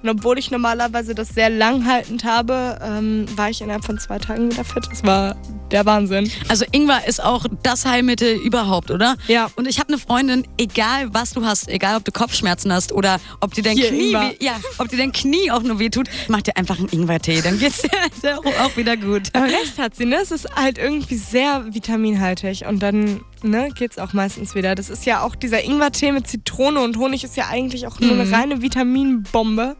Und 0.07 0.19
obwohl 0.19 0.39
ich 0.39 0.51
normalerweise 0.51 1.13
das 1.13 1.29
sehr 1.29 1.49
langhaltend 1.49 2.23
habe, 2.23 2.79
ähm, 2.81 3.25
war 3.35 3.49
ich 3.49 3.59
innerhalb 3.59 3.83
von 3.83 3.99
zwei 3.99 4.19
Tagen 4.19 4.49
wieder 4.49 4.63
fit. 4.63 4.87
Das 4.89 5.03
war 5.03 5.35
der 5.69 5.85
Wahnsinn. 5.85 6.31
Also 6.47 6.63
Ingwer 6.71 7.05
ist 7.05 7.21
auch 7.21 7.45
das 7.61 7.85
Heilmittel 7.85 8.35
überhaupt, 8.37 8.89
oder? 8.89 9.17
Ja. 9.27 9.49
Und 9.57 9.67
ich 9.67 9.79
habe 9.79 9.89
eine 9.89 9.97
Freundin, 9.97 10.47
egal 10.57 11.13
was 11.13 11.31
du 11.33 11.43
hast, 11.43 11.67
egal 11.67 11.97
ob 11.97 12.05
du 12.05 12.13
Kopfschmerzen 12.13 12.71
hast 12.71 12.93
oder 12.93 13.19
ob 13.41 13.53
dir 13.53 13.63
dein 13.63 13.75
Hier, 13.75 13.89
Knie, 13.89 14.11
Ingwer. 14.11 14.31
ja, 14.39 14.53
ob 14.77 14.87
dir 14.87 14.95
dein 14.97 15.11
Knie 15.11 15.51
auch 15.51 15.61
nur 15.61 15.77
wehtut, 15.79 16.07
mach 16.29 16.41
dir 16.41 16.55
einfach 16.55 16.79
einen 16.79 16.87
Ingwertee, 16.87 17.41
dann 17.41 17.59
geht's 17.59 17.81
dir 17.81 18.39
auch 18.39 18.77
wieder 18.77 18.95
gut. 18.95 19.23
Aber 19.33 19.45
recht 19.45 19.77
hat 19.77 19.93
sie, 19.97 20.05
ne? 20.05 20.19
Es 20.21 20.31
ist 20.31 20.47
halt 20.55 20.77
irgendwie 20.77 21.17
sehr 21.17 21.65
vitaminhaltig. 21.73 22.65
Und 22.65 22.79
dann 22.79 23.19
ne, 23.43 23.69
geht's 23.75 23.97
auch 23.97 24.13
meistens 24.13 24.55
wieder. 24.55 24.75
Das 24.75 24.89
ist 24.89 25.05
ja 25.05 25.21
auch 25.21 25.35
dieser 25.35 25.63
Ingwer-Tee 25.63 26.11
mit 26.11 26.27
Zitrone 26.27 26.79
und 26.81 26.97
Honig 26.97 27.23
ist 27.23 27.37
ja 27.37 27.47
eigentlich 27.49 27.87
auch 27.87 27.99
nur 27.99 28.11
eine 28.13 28.31
reine 28.31 28.61
Vitaminbombe. 28.61 29.75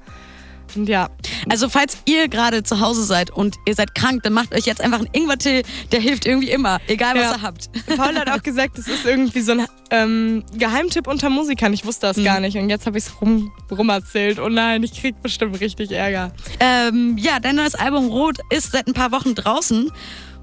Und 0.76 0.89
ja, 0.89 1.08
Also 1.48 1.70
falls 1.70 1.98
ihr 2.06 2.28
gerade 2.28 2.62
zu 2.62 2.82
Hause 2.82 3.04
seid 3.04 3.32
und 3.32 3.56
ihr 3.65 3.74
seid 3.74 3.96
krank, 3.96 4.24
dann 4.24 4.34
macht 4.34 4.54
euch 4.54 4.65
jetzt 4.65 4.82
einfach 4.82 4.98
einen 5.00 5.08
Ingwertee, 5.13 5.63
der 5.93 6.02
hilft 6.02 6.26
irgendwie 6.26 6.50
immer, 6.50 6.80
egal 6.88 7.15
was 7.15 7.22
Ja. 7.24 7.32
ihr 7.38 7.41
habt. 7.41 7.70
Paul 7.96 8.15
hat 8.15 8.30
auch 8.30 8.43
gesagt, 8.43 8.78
das 8.78 8.88
ist 8.88 9.06
irgendwie 9.06 9.39
so 9.39 9.54
ein 9.54 9.65
ähm, 9.91 10.43
Geheimtipp 10.58 11.08
unter 11.08 11.30
Musikern. 11.30 11.72
Ich 11.72 11.86
wusste 11.86 12.08
das 12.08 12.22
gar 12.22 12.41
nicht 12.41 12.58
und 12.58 12.70
jetzt 12.70 12.86
habe 12.86 12.98
ich 12.98 13.06
es 13.06 13.22
rum, 13.22 13.50
rum 13.72 13.88
erzählt. 13.88 14.39
Oh 14.39 14.50
nein, 14.50 14.84
ich 14.84 15.00
krieg 15.00 15.22
bestimmt 15.22 15.58
richtig 15.62 15.91
Ärger. 15.91 16.34
Ähm, 16.60 17.15
ja, 17.17 17.39
dein 17.39 17.56
neues 17.56 17.74
Album 17.76 18.08
Rot 18.10 18.38
ist 18.50 18.74
seit 18.74 18.88
ein 18.88 18.93
paar 18.93 19.13
Wochen 19.13 19.36
draußen. 19.36 19.89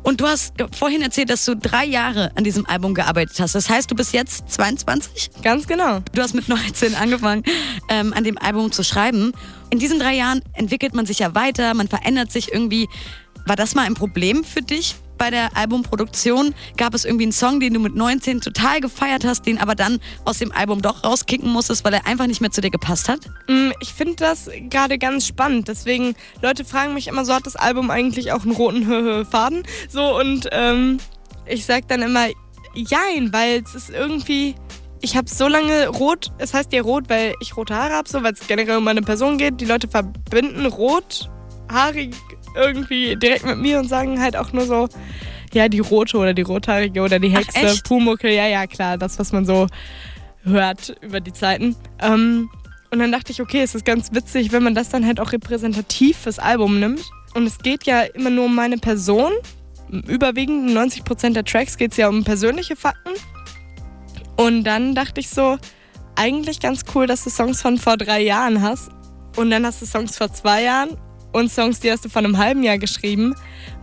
Und 0.05 0.21
du 0.21 0.27
hast 0.27 0.53
vorhin 0.77 1.01
erzählt, 1.01 1.31
dass 1.31 1.45
du 1.47 1.57
drei 1.57 1.87
Jahre 1.87 2.31
an 2.37 2.45
diesem 2.45 2.67
Album 2.67 2.93
gearbeitet 2.93 3.41
hast. 3.41 3.55
Das 3.55 3.71
heißt, 3.71 3.91
du 3.91 3.95
bist 3.95 4.13
jetzt 4.13 4.49
22? 4.51 5.31
Ganz 5.43 5.67
genau. 5.67 6.01
Du 6.13 6.21
hast 6.21 6.35
mit 6.35 6.47
19 6.49 6.95
angefangen, 6.95 7.43
ähm, 7.89 8.13
an 8.13 8.23
dem 8.23 8.37
Album 8.39 8.71
zu 8.71 8.85
schreiben. 8.85 9.33
In 9.71 9.79
diesen 9.79 9.99
drei 9.99 10.15
Jahren 10.15 10.43
entwickelt 10.53 10.95
man 10.95 11.07
sich 11.07 11.21
ja 11.21 11.35
weiter, 11.35 11.73
man 11.73 11.89
verändert 11.89 12.31
sich 12.31 12.53
irgendwie. 12.53 12.87
War 13.47 13.57
das 13.57 13.75
mal 13.75 13.87
ein 13.87 13.95
Problem 13.95 14.45
für 14.45 14.63
dich 14.63 14.97
bei 15.19 15.31
der 15.31 15.57
Albumproduktion? 15.57 16.55
Gab 16.77 16.95
es 16.95 17.05
irgendwie 17.05 17.25
einen 17.25 17.33
Song, 17.33 17.61
den 17.61 17.75
du 17.75 17.81
mit 17.81 17.95
19 17.95 18.41
total 18.41 18.81
gefeiert 18.81 19.25
hast, 19.25 19.47
den 19.47 19.59
aber 19.59 19.75
dann 19.75 19.99
aus 20.25 20.39
dem 20.39 20.53
Album 20.53 20.83
doch 20.83 21.05
rauskicken 21.05 21.51
musstest, 21.51 21.85
weil 21.85 21.95
er 21.95 22.07
einfach 22.07 22.27
nicht 22.27 22.41
mehr 22.41 22.51
zu 22.51 22.61
dir 22.61 22.71
gepasst 22.71 23.09
hat? 23.09 23.21
Mm, 23.49 23.71
Ich 23.81 23.93
finde 23.95 24.17
das 24.17 24.49
gerade 24.71 24.99
ganz 24.99 25.27
spannend. 25.27 25.69
Deswegen, 25.69 26.15
Leute 26.43 26.65
fragen 26.65 26.95
mich 26.95 27.07
immer, 27.09 27.25
so 27.25 27.35
hat 27.35 27.47
das 27.47 27.57
Album 27.57 27.91
eigentlich 27.91 28.33
auch 28.33 28.43
einen 28.43 28.53
roten 28.53 29.25
Faden? 29.31 29.63
So 29.89 30.19
und 30.19 30.49
ähm, 30.53 30.99
ich 31.47 31.65
sag 31.67 31.89
dann 31.89 32.03
immer, 32.03 32.27
jein, 32.75 33.33
weil 33.33 33.63
es 33.65 33.75
ist 33.75 33.91
irgendwie. 33.91 34.55
Ich 35.01 35.19
habe 35.19 35.29
so 35.29 35.49
lange 35.49 35.89
rot, 35.89 36.33
es 36.39 36.55
heißt 36.55 36.73
ja 36.73 36.81
rot, 36.81 37.11
weil 37.11 37.35
ich 37.41 37.59
rote 37.59 37.75
Haare 37.75 37.93
habe, 37.93 38.09
so, 38.09 38.23
weil 38.23 38.33
es 38.33 38.47
generell 38.47 38.79
um 38.79 38.85
meine 38.85 39.03
Person 39.03 39.37
geht. 39.37 39.61
Die 39.61 39.67
Leute 39.67 39.87
verbinden 39.87 40.65
rothaarig 40.65 42.15
irgendwie 42.55 43.17
direkt 43.17 43.45
mit 43.45 43.59
mir 43.59 43.79
und 43.79 43.89
sagen 43.89 44.21
halt 44.21 44.37
auch 44.37 44.53
nur 44.53 44.67
so, 44.67 44.89
ja, 45.53 45.69
die 45.69 45.81
rote 45.81 46.17
oder 46.17 46.35
die 46.35 46.43
rothaarige 46.43 47.03
oder 47.03 47.19
die 47.19 47.29
Hexe? 47.29 47.83
Pumuckel, 47.85 48.33
ja, 48.33 48.47
ja, 48.47 48.67
klar, 48.67 48.99
das, 48.99 49.19
was 49.19 49.33
man 49.33 49.45
so 49.45 49.67
hört 50.45 50.97
über 51.01 51.21
die 51.21 51.33
Zeiten. 51.33 51.77
Ähm, 52.01 52.51
und 52.91 52.99
dann 52.99 53.13
dachte 53.13 53.33
ich, 53.33 53.41
okay, 53.41 53.63
es 53.63 53.75
ist 53.75 53.85
ganz 53.85 54.13
witzig, 54.13 54.53
wenn 54.53 54.63
man 54.63 54.75
das 54.75 54.89
dann 54.89 55.05
halt 55.07 55.21
auch 55.21 55.33
repräsentativ 55.33 56.19
fürs 56.19 56.39
Album 56.39 56.79
nimmt. 56.79 57.03
Und 57.35 57.47
es 57.47 57.59
geht 57.59 57.85
ja 57.85 58.03
immer 58.03 58.31
nur 58.31 58.45
um 58.45 58.55
meine 58.55 58.79
Person. 58.79 59.33
Überwiegend 60.07 60.71
90% 60.71 61.33
der 61.33 61.45
Tracks 61.45 61.77
geht 61.77 61.93
es 61.93 61.97
ja 61.97 62.09
um 62.09 62.25
persönliche 62.25 62.77
Fakten. 62.77 63.13
Und 64.37 64.65
dann 64.65 64.95
dachte 64.95 65.21
ich 65.21 65.29
so, 65.29 65.59
eigentlich 66.17 66.61
ganz 66.61 66.83
cool, 66.95 67.07
dass 67.07 67.25
du 67.25 67.31
Songs 67.31 67.61
von 67.61 67.79
vor 67.79 67.97
drei 67.97 68.23
Jahren 68.23 68.63
hast. 68.63 68.91
Und 69.37 69.51
dann 69.51 69.67
hast 69.67 69.83
du 69.83 69.87
Songs 69.87 70.17
vor 70.17 70.33
zwei 70.33 70.63
Jahren 70.63 70.97
und 71.35 71.51
Songs, 71.51 71.81
die 71.81 71.91
hast 71.91 72.05
du 72.05 72.09
vor 72.09 72.21
einem 72.21 72.39
halben 72.39 72.63
Jahr 72.63 72.79
geschrieben. 72.79 73.35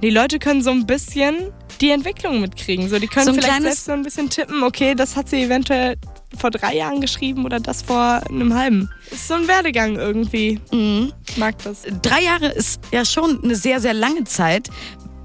Die 0.02 0.10
Leute 0.10 0.40
können 0.40 0.64
so 0.64 0.72
ein 0.72 0.88
bisschen 0.88 1.52
die 1.82 1.92
Entwicklung 1.92 2.42
mitkriegen. 2.42 2.90
So, 2.90 2.98
die 2.98 3.08
können 3.08 3.26
So 3.26 3.34
vielleicht 3.34 3.62
selbst 3.62 3.86
so 3.86 3.92
ein 3.92 4.04
bisschen 4.04 4.30
tippen, 4.30 4.64
okay, 4.64 4.96
das 4.96 5.16
hat 5.16 5.30
sie 5.30 5.44
eventuell 5.44 5.98
vor 6.38 6.50
drei 6.50 6.76
Jahren 6.76 7.02
geschrieben 7.02 7.44
oder 7.46 7.60
das 7.60 7.82
vor 7.82 8.22
einem 8.30 8.54
halben. 8.54 8.90
Ist 9.12 9.28
so 9.28 9.34
ein 9.34 9.48
Werdegang 9.48 9.98
irgendwie. 9.98 10.62
Mhm. 10.72 11.12
Ich 11.30 11.38
mag 11.38 11.58
das. 11.64 11.84
Drei 12.02 12.24
Jahre 12.24 12.48
ist 12.48 12.82
ja 12.92 13.04
schon 13.04 13.44
eine 13.44 13.56
sehr, 13.56 13.82
sehr 13.82 13.94
lange 13.94 14.24
Zeit. 14.24 14.70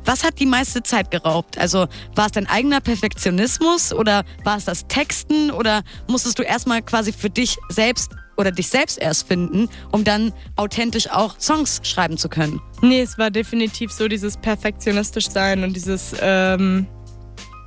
Was 0.05 0.25
hat 0.25 0.39
die 0.41 0.47
meiste 0.47 0.83
Zeit 0.83 1.11
geraubt? 1.13 1.59
Also 1.59 1.87
war 2.15 2.27
es 2.27 2.33
dein 2.33 2.49
eigener 2.49 2.81
Perfektionismus 2.81 3.93
oder 3.93 4.25
war 4.45 4.57
es 4.57 4.65
das 4.65 4.87
Texten 4.89 5.51
oder 5.51 5.83
musstest 6.09 6.39
du 6.39 6.43
erstmal 6.43 6.83
quasi 6.83 7.13
für 7.13 7.31
dich 7.31 7.57
selbst 7.69 8.11
oder 8.37 8.53
dich 8.53 8.69
selbst 8.69 8.99
erst 8.99 9.29
finden, 9.29 9.69
um 9.93 10.05
dann 10.05 10.33
authentisch 10.57 11.11
auch 11.11 11.39
Songs 11.41 11.81
schreiben 11.83 12.19
zu 12.19 12.29
können? 12.29 12.61
Nee, 12.83 13.01
es 13.01 13.19
war 13.19 13.31
definitiv 13.31 13.91
so 13.93 14.09
dieses 14.09 14.37
perfektionistisch 14.37 15.29
sein 15.29 15.65
und 15.65 15.75
dieses, 15.75 16.15
ähm, 16.21 16.87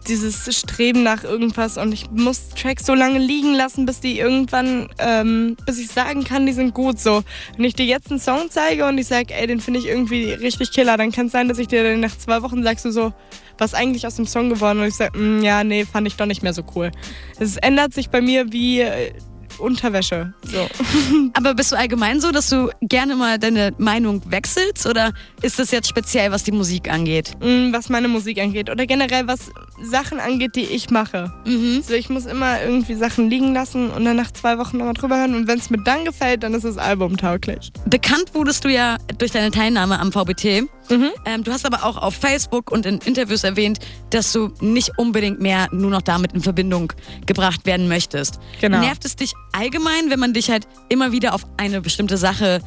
dieses 0.07 0.55
Streben 0.55 1.03
nach 1.03 1.23
irgendwas 1.23 1.77
und 1.77 1.93
ich 1.93 2.09
muss 2.11 2.49
Tracks 2.49 2.85
so 2.85 2.93
lange 2.93 3.19
liegen 3.19 3.53
lassen, 3.53 3.85
bis 3.85 3.99
die 3.99 4.19
irgendwann, 4.19 4.89
ähm, 4.97 5.55
bis 5.65 5.79
ich 5.79 5.89
sagen 5.89 6.23
kann, 6.23 6.45
die 6.45 6.53
sind 6.53 6.73
gut. 6.73 6.99
So, 6.99 7.23
wenn 7.55 7.65
ich 7.65 7.75
dir 7.75 7.85
jetzt 7.85 8.09
einen 8.09 8.19
Song 8.19 8.49
zeige 8.49 8.85
und 8.87 8.97
ich 8.97 9.07
sage, 9.07 9.33
ey, 9.33 9.47
den 9.47 9.59
finde 9.59 9.79
ich 9.79 9.87
irgendwie 9.87 10.31
richtig 10.31 10.71
killer, 10.71 10.97
dann 10.97 11.11
kann 11.11 11.27
es 11.27 11.31
sein, 11.31 11.47
dass 11.47 11.59
ich 11.59 11.67
dir 11.67 11.97
nach 11.97 12.17
zwei 12.17 12.41
Wochen 12.41 12.63
sagst 12.63 12.85
du 12.85 12.91
so, 12.91 13.13
was 13.57 13.73
eigentlich 13.73 14.07
aus 14.07 14.15
dem 14.15 14.25
Song 14.25 14.49
geworden? 14.49 14.79
Und 14.79 14.87
ich 14.87 14.95
sage, 14.95 15.19
ja, 15.43 15.63
nee, 15.63 15.85
fand 15.85 16.07
ich 16.07 16.15
doch 16.15 16.25
nicht 16.25 16.43
mehr 16.43 16.53
so 16.53 16.63
cool. 16.75 16.91
Es 17.39 17.57
ändert 17.57 17.93
sich 17.93 18.09
bei 18.09 18.21
mir 18.21 18.51
wie 18.51 18.81
äh, 18.81 19.11
Unterwäsche. 19.59 20.33
So. 20.43 20.67
Aber 21.33 21.53
bist 21.53 21.71
du 21.71 21.75
allgemein 21.75 22.21
so, 22.21 22.31
dass 22.31 22.49
du 22.49 22.69
gerne 22.81 23.15
mal 23.15 23.39
deine 23.39 23.73
Meinung 23.77 24.21
wechselst 24.29 24.85
oder 24.85 25.13
ist 25.41 25.59
das 25.59 25.71
jetzt 25.71 25.87
speziell, 25.89 26.31
was 26.31 26.43
die 26.43 26.51
Musik 26.51 26.91
angeht? 26.91 27.31
Mm, 27.41 27.71
was 27.73 27.89
meine 27.89 28.07
Musik 28.07 28.39
angeht 28.39 28.69
oder 28.69 28.85
generell 28.85 29.27
was 29.27 29.51
Sachen 29.81 30.19
angeht, 30.19 30.55
die 30.55 30.65
ich 30.65 30.89
mache. 30.89 31.31
Mhm. 31.45 31.81
So, 31.81 31.93
ich 31.93 32.09
muss 32.09 32.25
immer 32.25 32.61
irgendwie 32.61 32.95
Sachen 32.95 33.29
liegen 33.29 33.53
lassen 33.53 33.89
und 33.89 34.05
dann 34.05 34.15
nach 34.15 34.31
zwei 34.31 34.57
Wochen 34.57 34.77
nochmal 34.77 34.93
drüber 34.93 35.17
hören 35.17 35.35
und 35.35 35.47
wenn 35.47 35.59
es 35.59 35.69
mir 35.69 35.81
dann 35.83 36.05
gefällt, 36.05 36.43
dann 36.43 36.53
ist 36.53 36.65
das 36.65 36.77
Album 36.77 37.17
tauglich. 37.17 37.71
Bekannt 37.85 38.33
wurdest 38.33 38.65
du 38.65 38.69
ja 38.69 38.97
durch 39.17 39.31
deine 39.31 39.51
Teilnahme 39.51 39.99
am 39.99 40.11
VBT. 40.11 40.69
Mhm. 40.89 41.11
Ähm, 41.25 41.43
du 41.43 41.51
hast 41.51 41.65
aber 41.65 41.83
auch 41.83 41.97
auf 41.97 42.15
Facebook 42.15 42.71
und 42.71 42.85
in 42.85 42.99
Interviews 42.99 43.43
erwähnt, 43.43 43.79
dass 44.09 44.31
du 44.31 44.51
nicht 44.59 44.97
unbedingt 44.97 45.39
mehr 45.39 45.67
nur 45.71 45.91
noch 45.91 46.01
damit 46.01 46.33
in 46.33 46.41
Verbindung 46.41 46.93
gebracht 47.25 47.65
werden 47.65 47.87
möchtest. 47.87 48.39
Genau. 48.59 48.79
Nervt 48.79 49.05
es 49.05 49.15
dich 49.15 49.33
allgemein, 49.51 50.09
wenn 50.09 50.19
man 50.19 50.33
dich 50.33 50.49
halt 50.49 50.67
immer 50.89 51.11
wieder 51.11 51.33
auf 51.33 51.41
eine 51.57 51.81
bestimmte 51.81 52.17
Sache 52.17 52.61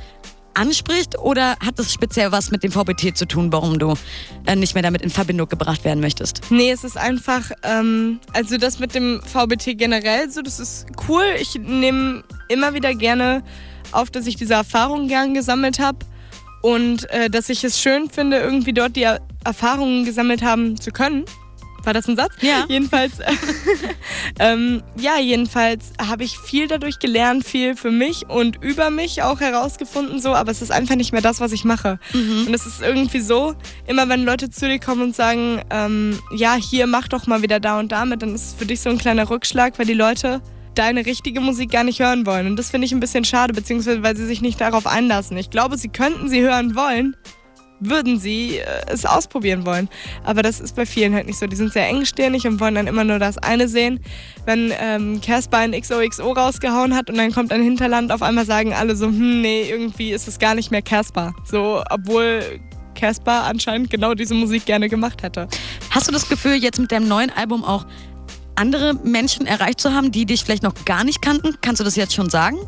anspricht 0.54 1.18
oder 1.18 1.56
hat 1.64 1.78
das 1.78 1.92
speziell 1.92 2.32
was 2.32 2.50
mit 2.50 2.62
dem 2.62 2.72
VBT 2.72 3.16
zu 3.16 3.26
tun, 3.26 3.52
warum 3.52 3.78
du 3.78 3.94
äh, 4.46 4.54
nicht 4.54 4.74
mehr 4.74 4.82
damit 4.82 5.02
in 5.02 5.10
Verbindung 5.10 5.48
gebracht 5.48 5.84
werden 5.84 6.00
möchtest? 6.00 6.42
Nee, 6.50 6.70
es 6.70 6.84
ist 6.84 6.98
einfach, 6.98 7.50
ähm, 7.62 8.20
also 8.32 8.58
das 8.58 8.78
mit 8.78 8.94
dem 8.94 9.22
VBT 9.22 9.78
generell, 9.78 10.30
so 10.30 10.42
das 10.42 10.60
ist 10.60 10.86
cool. 11.08 11.24
Ich 11.40 11.54
nehme 11.54 12.22
immer 12.48 12.74
wieder 12.74 12.94
gerne 12.94 13.42
auf, 13.92 14.10
dass 14.10 14.26
ich 14.26 14.36
diese 14.36 14.54
Erfahrungen 14.54 15.08
gern 15.08 15.34
gesammelt 15.34 15.78
habe 15.78 15.98
und 16.62 17.10
äh, 17.10 17.28
dass 17.28 17.48
ich 17.48 17.64
es 17.64 17.80
schön 17.80 18.08
finde, 18.08 18.38
irgendwie 18.38 18.72
dort 18.72 18.96
die 18.96 19.02
er 19.02 19.20
Erfahrungen 19.44 20.04
gesammelt 20.04 20.42
haben 20.42 20.80
zu 20.80 20.90
können. 20.90 21.24
War 21.84 21.92
das 21.92 22.08
ein 22.08 22.16
Satz? 22.16 22.32
Ja. 22.40 22.64
Jedenfalls, 22.68 23.14
ähm, 24.38 24.82
ja, 24.96 25.18
jedenfalls 25.18 25.92
habe 26.00 26.22
ich 26.22 26.38
viel 26.38 26.68
dadurch 26.68 27.00
gelernt, 27.00 27.44
viel 27.44 27.74
für 27.74 27.90
mich 27.90 28.28
und 28.28 28.62
über 28.62 28.90
mich 28.90 29.22
auch 29.22 29.40
herausgefunden, 29.40 30.20
so, 30.20 30.32
aber 30.32 30.52
es 30.52 30.62
ist 30.62 30.70
einfach 30.70 30.94
nicht 30.94 31.12
mehr 31.12 31.22
das, 31.22 31.40
was 31.40 31.50
ich 31.50 31.64
mache. 31.64 31.98
Und 32.46 32.54
es 32.54 32.66
ist 32.66 32.82
irgendwie 32.82 33.20
so, 33.20 33.54
immer 33.86 34.08
wenn 34.08 34.24
Leute 34.24 34.48
zu 34.48 34.68
dir 34.68 34.78
kommen 34.78 35.02
und 35.02 35.16
sagen, 35.16 35.60
ähm, 35.70 36.18
ja, 36.36 36.54
hier 36.54 36.86
mach 36.86 37.08
doch 37.08 37.26
mal 37.26 37.42
wieder 37.42 37.58
da 37.58 37.80
und 37.80 37.90
damit, 37.90 38.22
dann 38.22 38.34
ist 38.34 38.46
es 38.46 38.54
für 38.54 38.66
dich 38.66 38.80
so 38.80 38.90
ein 38.90 38.98
kleiner 38.98 39.28
Rückschlag, 39.28 39.78
weil 39.78 39.86
die 39.86 39.94
Leute 39.94 40.40
deine 40.74 41.06
richtige 41.06 41.40
Musik 41.40 41.70
gar 41.70 41.84
nicht 41.84 42.00
hören 42.00 42.26
wollen. 42.26 42.46
Und 42.46 42.56
das 42.56 42.70
finde 42.70 42.86
ich 42.86 42.92
ein 42.92 43.00
bisschen 43.00 43.24
schade, 43.24 43.52
beziehungsweise 43.52 44.02
weil 44.02 44.16
sie 44.16 44.26
sich 44.26 44.40
nicht 44.40 44.60
darauf 44.60 44.86
einlassen. 44.86 45.36
Ich 45.36 45.50
glaube, 45.50 45.76
sie 45.76 45.88
könnten 45.88 46.28
sie 46.28 46.40
hören 46.40 46.74
wollen, 46.74 47.16
würden 47.80 48.18
sie 48.18 48.58
äh, 48.58 48.64
es 48.86 49.04
ausprobieren 49.04 49.66
wollen. 49.66 49.88
Aber 50.24 50.42
das 50.42 50.60
ist 50.60 50.76
bei 50.76 50.86
vielen 50.86 51.14
halt 51.14 51.26
nicht 51.26 51.38
so. 51.38 51.46
Die 51.46 51.56
sind 51.56 51.72
sehr 51.72 51.88
engstirnig 51.88 52.46
und 52.46 52.60
wollen 52.60 52.74
dann 52.74 52.86
immer 52.86 53.04
nur 53.04 53.18
das 53.18 53.38
eine 53.38 53.68
sehen. 53.68 54.00
Wenn 54.44 54.72
ähm, 54.78 55.20
Casper 55.20 55.58
ein 55.58 55.72
XOXO 55.72 56.32
rausgehauen 56.32 56.94
hat 56.94 57.10
und 57.10 57.16
dann 57.16 57.32
kommt 57.32 57.52
ein 57.52 57.62
Hinterland, 57.62 58.12
auf 58.12 58.22
einmal 58.22 58.46
sagen 58.46 58.72
alle 58.72 58.96
so, 58.96 59.06
hm, 59.06 59.40
nee, 59.40 59.68
irgendwie 59.68 60.12
ist 60.12 60.28
es 60.28 60.38
gar 60.38 60.54
nicht 60.54 60.70
mehr 60.70 60.82
Casper. 60.82 61.34
So, 61.44 61.82
obwohl 61.90 62.60
Casper 62.94 63.44
anscheinend 63.44 63.90
genau 63.90 64.14
diese 64.14 64.34
Musik 64.34 64.66
gerne 64.66 64.88
gemacht 64.88 65.22
hätte. 65.22 65.48
Hast 65.90 66.08
du 66.08 66.12
das 66.12 66.28
Gefühl, 66.28 66.54
jetzt 66.54 66.78
mit 66.78 66.92
deinem 66.92 67.08
neuen 67.08 67.30
Album 67.30 67.64
auch 67.64 67.84
andere 68.56 68.94
Menschen 68.94 69.46
erreicht 69.46 69.80
zu 69.80 69.92
haben, 69.92 70.12
die 70.12 70.26
dich 70.26 70.44
vielleicht 70.44 70.62
noch 70.62 70.84
gar 70.84 71.04
nicht 71.04 71.22
kannten? 71.22 71.56
Kannst 71.60 71.80
du 71.80 71.84
das 71.84 71.96
jetzt 71.96 72.14
schon 72.14 72.30
sagen? 72.30 72.58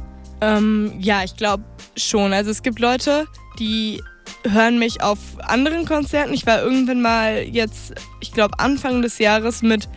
Ähm, 0.41 0.93
ja, 0.99 1.25
ich 1.25 1.37
glaube 1.37 1.65
schon. 1.97 2.33
Also 2.33 2.51
es 2.51 2.63
gibt 2.63 2.79
Leute, 2.79 3.27
die 3.59 4.03
hören 4.47 4.79
mich 4.79 5.03
auf 5.03 5.19
anderen 5.41 5.87
Konzerten. 5.87 6.35
Ich 6.35 6.47
war 6.47 6.63
irgendwann 6.63 7.01
mal 7.01 7.43
jetzt, 7.43 7.95
ich 8.21 8.33
glaube 8.33 8.59
Anfang 8.59 9.03
des 9.03 9.19
Jahres 9.19 9.63
mit 9.63 9.89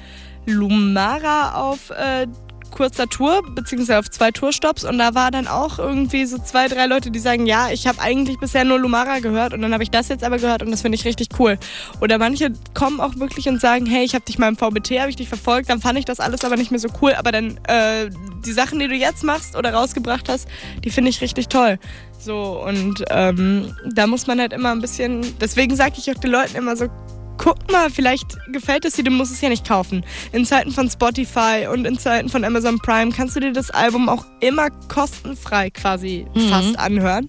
Lumara 0.45 1.56
auf 1.56 1.89
äh, 1.89 2.28
kurzer 2.72 3.08
Tour, 3.08 3.42
beziehungsweise 3.50 4.00
auf 4.00 4.10
zwei 4.10 4.32
Tourstops 4.32 4.84
und 4.84 4.98
da 4.98 5.16
war 5.16 5.32
dann 5.32 5.48
auch 5.48 5.80
irgendwie 5.80 6.26
so 6.26 6.38
zwei, 6.38 6.68
drei 6.68 6.86
Leute, 6.86 7.12
die 7.12 7.20
sagen, 7.20 7.46
ja, 7.46 7.70
ich 7.70 7.88
habe 7.88 8.00
eigentlich 8.02 8.40
bisher 8.40 8.64
nur 8.64 8.80
Lumara 8.80 9.20
gehört 9.20 9.54
und 9.54 9.62
dann 9.62 9.74
habe 9.74 9.84
ich 9.84 9.92
das 9.92 10.10
jetzt 10.10 10.24
aber 10.24 10.38
gehört 10.38 10.64
und 10.64 10.72
das 10.72 10.82
finde 10.82 10.96
ich 10.96 11.06
richtig 11.06 11.30
cool. 11.40 11.58
Oder 12.02 12.18
manche 12.18 12.52
kommen 12.74 13.00
auch 13.00 13.16
wirklich 13.16 13.48
und 13.50 13.60
sagen, 13.62 13.86
hey, 13.86 14.04
ich 14.04 14.14
habe 14.14 14.26
dich 14.26 14.38
mal 14.38 14.48
im 14.48 14.58
VBT, 14.58 15.00
habe 15.00 15.10
ich 15.10 15.16
dich 15.16 15.30
verfolgt, 15.30 15.70
dann 15.70 15.82
fand 15.82 15.98
ich 16.00 16.06
das 16.06 16.20
alles 16.20 16.44
aber 16.44 16.58
nicht 16.58 16.72
mehr 16.72 16.80
so 16.80 16.90
cool, 17.02 17.14
aber 17.14 17.32
dann 17.32 17.58
äh, 17.68 18.10
die 18.46 18.54
Sachen, 18.54 18.80
die 18.80 18.88
du 18.88 18.96
jetzt 18.96 19.24
machst 19.24 19.56
oder 19.56 19.74
rausgebracht 19.74 20.30
hast, 20.30 20.48
die 20.84 20.90
finde 20.90 21.10
ich 21.10 21.22
richtig 21.22 21.48
toll. 21.48 21.80
So, 22.20 22.64
und 22.66 23.04
ähm, 23.10 23.76
da 23.94 24.08
muss 24.08 24.28
man 24.28 24.40
halt 24.40 24.54
immer 24.54 24.72
ein 24.72 24.82
bisschen, 24.82 25.26
deswegen 25.40 25.76
sage 25.76 25.96
ich 25.98 26.10
auch 26.10 26.20
den 26.20 26.32
Leuten 26.32 26.56
immer 26.56 26.76
so, 26.76 26.88
guck 27.38 27.71
mal, 27.71 27.89
vielleicht 27.89 28.38
gefällt 28.52 28.86
es 28.86 28.93
dir, 28.93 29.04
du 29.04 29.12
musst 29.12 29.32
es 29.32 29.41
ja 29.41 29.50
nicht 29.50 29.67
kaufen. 29.67 30.04
In 30.32 30.45
Zeiten 30.45 30.71
von 30.71 30.89
Spotify 30.89 31.67
und 31.71 31.86
in 31.86 31.97
Zeiten 31.97 32.30
von 32.30 32.43
Amazon 32.43 32.80
Prime 32.80 33.12
kannst 33.12 33.36
du 33.36 33.39
dir 33.39 33.52
das 33.54 33.69
Album 33.71 34.10
auch 34.10 34.26
immer 34.39 34.69
kostenfrei 34.88 35.69
quasi 35.69 36.26
Mhm. 36.34 36.50
fast 36.50 36.80
anhören. 36.80 37.28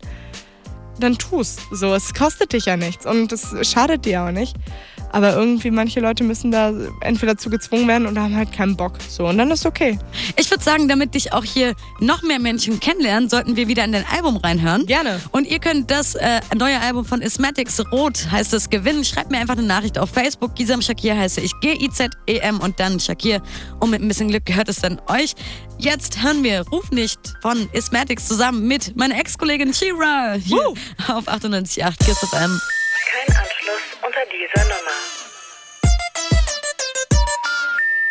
Dann 1.00 1.16
tu's. 1.16 1.56
So, 1.70 1.94
es 1.94 2.12
kostet 2.12 2.52
dich 2.52 2.64
ja 2.66 2.76
nichts 2.76 3.06
und 3.06 3.32
es 3.32 3.54
schadet 3.62 4.04
dir 4.04 4.24
auch 4.24 4.32
nicht. 4.32 4.56
Aber 5.12 5.34
irgendwie 5.34 5.70
manche 5.70 6.00
Leute 6.00 6.24
müssen 6.24 6.50
da 6.50 6.72
entweder 7.00 7.36
zu 7.36 7.50
gezwungen 7.50 7.88
werden 7.88 8.06
oder 8.06 8.22
haben 8.22 8.36
halt 8.36 8.52
keinen 8.52 8.76
Bock. 8.76 8.94
So, 9.08 9.26
und 9.26 9.38
dann 9.38 9.50
ist 9.50 9.66
okay. 9.66 9.98
Ich 10.36 10.50
würde 10.50 10.62
sagen, 10.62 10.88
damit 10.88 11.14
dich 11.14 11.32
auch 11.32 11.44
hier 11.44 11.74
noch 12.00 12.22
mehr 12.22 12.38
Menschen 12.38 12.80
kennenlernen, 12.80 13.28
sollten 13.28 13.56
wir 13.56 13.68
wieder 13.68 13.84
in 13.84 13.92
dein 13.92 14.04
Album 14.06 14.36
reinhören. 14.36 14.86
Gerne. 14.86 15.20
Und 15.32 15.46
ihr 15.46 15.58
könnt 15.58 15.90
das 15.90 16.14
äh, 16.14 16.40
neue 16.56 16.80
Album 16.80 17.04
von 17.04 17.22
Ismatics 17.22 17.80
Rot 17.92 18.30
heißt 18.30 18.52
es 18.54 18.70
gewinnen. 18.70 19.04
Schreibt 19.04 19.30
mir 19.30 19.38
einfach 19.38 19.56
eine 19.56 19.66
Nachricht 19.66 19.98
auf 19.98 20.10
Facebook. 20.10 20.54
Gisam 20.54 20.82
Shakir 20.82 21.16
heiße 21.16 21.40
ich 21.40 21.52
G-I-Z-E-M 21.60 22.60
und 22.60 22.78
dann 22.80 23.00
Shakir. 23.00 23.42
Und 23.80 23.90
mit 23.90 24.02
ein 24.02 24.08
bisschen 24.08 24.28
Glück 24.28 24.46
gehört 24.46 24.68
es 24.68 24.80
dann 24.80 25.00
euch. 25.08 25.34
Jetzt 25.78 26.22
hören 26.22 26.42
wir 26.42 26.66
Ruf 26.68 26.90
nicht 26.90 27.20
von 27.40 27.68
Ismatics 27.72 28.26
zusammen 28.26 28.66
mit 28.66 28.96
meiner 28.96 29.18
Ex-Kollegin 29.18 29.72
Shira 29.72 30.34
hier 30.34 30.56
Woo. 30.56 30.74
auf 31.08 31.28
98.8 31.28 32.04
Kiss 32.04 32.18
FM. 32.18 32.60
Kein 33.10 33.36
Anschluss 33.36 33.57
dieser 34.48 34.64
Nummer. 34.64 34.98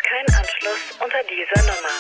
Kein 0.08 0.36
Anschluss 0.36 0.84
unter 1.00 1.22
dieser 1.24 1.62
Nummer. 1.68 1.96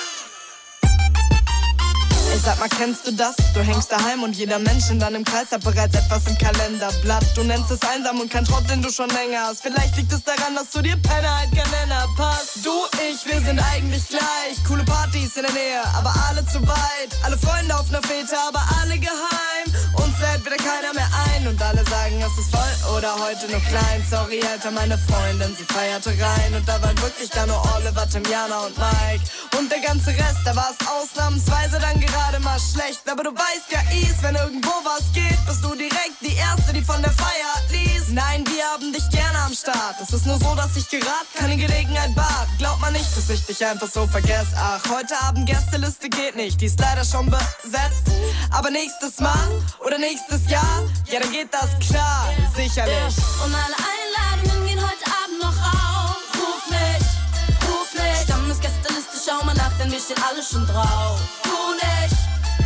Ich 2.35 2.43
sag 2.43 2.59
mal, 2.59 2.69
kennst 2.69 3.07
du 3.07 3.11
das? 3.11 3.35
Du 3.53 3.61
hängst 3.61 3.91
daheim 3.91 4.23
und 4.23 4.35
jeder 4.35 4.59
Mensch 4.59 4.89
in 4.89 4.99
deinem 4.99 5.23
Kreis 5.23 5.51
hat 5.51 5.63
bereits 5.63 5.95
etwas 5.95 6.27
im 6.27 6.37
Kalenderblatt. 6.37 7.25
Du 7.35 7.43
nennst 7.43 7.71
es 7.71 7.81
einsam 7.81 8.19
und 8.21 8.31
kein 8.31 8.45
Trott, 8.45 8.69
den 8.69 8.81
du 8.81 8.89
schon 8.91 9.09
länger 9.09 9.47
hast. 9.47 9.63
Vielleicht 9.63 9.95
liegt 9.97 10.13
es 10.13 10.23
daran, 10.23 10.55
dass 10.55 10.69
zu 10.69 10.81
dir 10.81 10.95
Penner 10.97 11.39
halt 11.39 11.49
kein 11.51 11.69
Nenner 11.71 12.07
passt. 12.15 12.65
Du, 12.65 12.71
ich, 13.09 13.25
wir 13.25 13.41
sind 13.41 13.59
eigentlich 13.59 14.07
gleich. 14.07 14.63
Coole 14.67 14.83
Partys 14.83 15.35
in 15.35 15.43
der 15.43 15.51
Nähe, 15.51 15.81
aber 15.97 16.13
alle 16.29 16.45
zu 16.45 16.61
weit. 16.67 17.11
Alle 17.23 17.37
Freunde 17.37 17.75
auf 17.75 17.89
einer 17.89 18.03
Fete, 18.03 18.37
aber 18.47 18.61
alle 18.81 18.97
geheim. 18.97 19.67
Uns 19.95 20.15
lädt 20.19 20.45
wieder 20.45 20.57
keiner 20.57 20.93
mehr 20.93 21.05
ein 21.05 21.16
alle 21.67 21.83
sagen, 21.85 22.15
es 22.21 22.37
ist 22.37 22.49
voll 22.49 22.95
oder 22.95 23.13
heute 23.19 23.51
nur 23.51 23.59
klein. 23.61 24.03
Sorry, 24.09 24.41
Alter, 24.51 24.71
meine 24.71 24.97
Freundin, 24.97 25.53
sie 25.57 25.65
feierte 25.65 26.09
rein 26.09 26.53
und 26.55 26.67
da 26.67 26.81
waren 26.81 26.97
wirklich 27.01 27.29
da 27.29 27.45
nur 27.45 27.61
Oliver, 27.75 28.07
Timjana 28.09 28.59
und 28.67 28.77
Mike. 28.77 29.23
Und 29.57 29.71
der 29.71 29.79
ganze 29.79 30.11
Rest, 30.11 30.41
da 30.45 30.55
war 30.55 30.69
es 30.71 30.87
ausnahmsweise 30.87 31.79
dann 31.79 31.99
gerade 31.99 32.39
mal 32.39 32.59
schlecht. 32.59 33.01
Aber 33.09 33.23
du 33.23 33.31
weißt 33.31 33.67
ja, 33.71 33.81
Is, 33.91 34.21
wenn 34.21 34.35
irgendwo 34.35 34.71
was 34.83 35.11
geht, 35.13 35.39
bist 35.45 35.63
du 35.63 35.75
direkt 35.75 36.17
die 36.21 36.35
Erste, 36.35 36.71
die 36.73 36.83
von 36.83 37.01
der 37.01 37.11
Feier 37.11 37.53
liest. 37.71 38.11
Nein, 38.11 38.45
wir 38.47 38.63
haben 38.65 38.93
dich 38.93 39.09
gerne 39.09 39.37
am 39.39 39.53
Start. 39.53 39.95
Es 40.01 40.13
ist 40.13 40.25
nur 40.25 40.39
so, 40.39 40.55
dass 40.55 40.75
ich 40.77 40.87
gerade 40.89 41.27
keine 41.35 41.57
Gelegenheit 41.57 42.15
bat. 42.15 42.47
Glaub 42.57 42.79
mal 42.79 42.91
nicht, 42.91 43.17
dass 43.17 43.29
ich 43.29 43.45
dich 43.45 43.65
einfach 43.65 43.87
so 43.87 44.07
vergesse. 44.07 44.55
Ach, 44.55 44.81
heute 44.89 45.19
Abend 45.21 45.45
Gästeliste 45.45 46.09
geht 46.09 46.35
nicht, 46.35 46.61
die 46.61 46.67
ist 46.67 46.79
leider 46.79 47.03
schon 47.03 47.25
besetzt. 47.29 48.07
Aber 48.51 48.69
nächstes 48.69 49.19
Mal 49.19 49.47
oder 49.85 49.97
nächstes 49.97 50.49
Jahr, 50.49 50.83
ja, 51.11 51.19
dann 51.19 51.31
geht 51.31 51.53
das 51.53 51.56
klar, 51.79 52.29
sicherlich. 52.55 53.15
Und 53.43 53.53
alle 53.53 53.75
Einladungen 53.91 54.67
gehen 54.67 54.79
heute 54.79 55.05
Abend 55.23 55.39
noch 55.41 55.57
auf. 55.57 56.21
Ruf 56.37 56.63
nicht, 56.69 57.09
ruf 57.67 57.93
nicht. 57.93 58.23
Stammesgästeliste, 58.23 59.17
schau 59.25 59.43
mal 59.45 59.55
nach, 59.55 59.71
denn 59.79 59.91
wir 59.91 59.99
stehen 59.99 60.21
alle 60.29 60.43
schon 60.43 60.65
drauf. 60.67 61.19
Tu 61.43 61.57
nicht, 61.73 62.17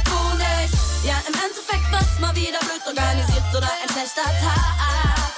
tu 0.03 0.37
nicht. 0.37 0.73
Ja, 1.03 1.15
im 1.27 1.33
Endeffekt 1.33 1.87
was 1.91 2.19
mal 2.19 2.35
wieder 2.35 2.59
blöd 2.59 2.85
organisiert 2.85 3.43
oder 3.55 3.69
ein 3.81 3.89
schlechter 3.93 4.29
Tag. 4.43 5.31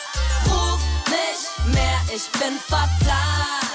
Ruf 0.49 0.81
nicht 1.09 1.73
mehr, 1.73 1.99
ich 2.15 2.29
bin 2.39 2.57
verplant. 2.67 3.72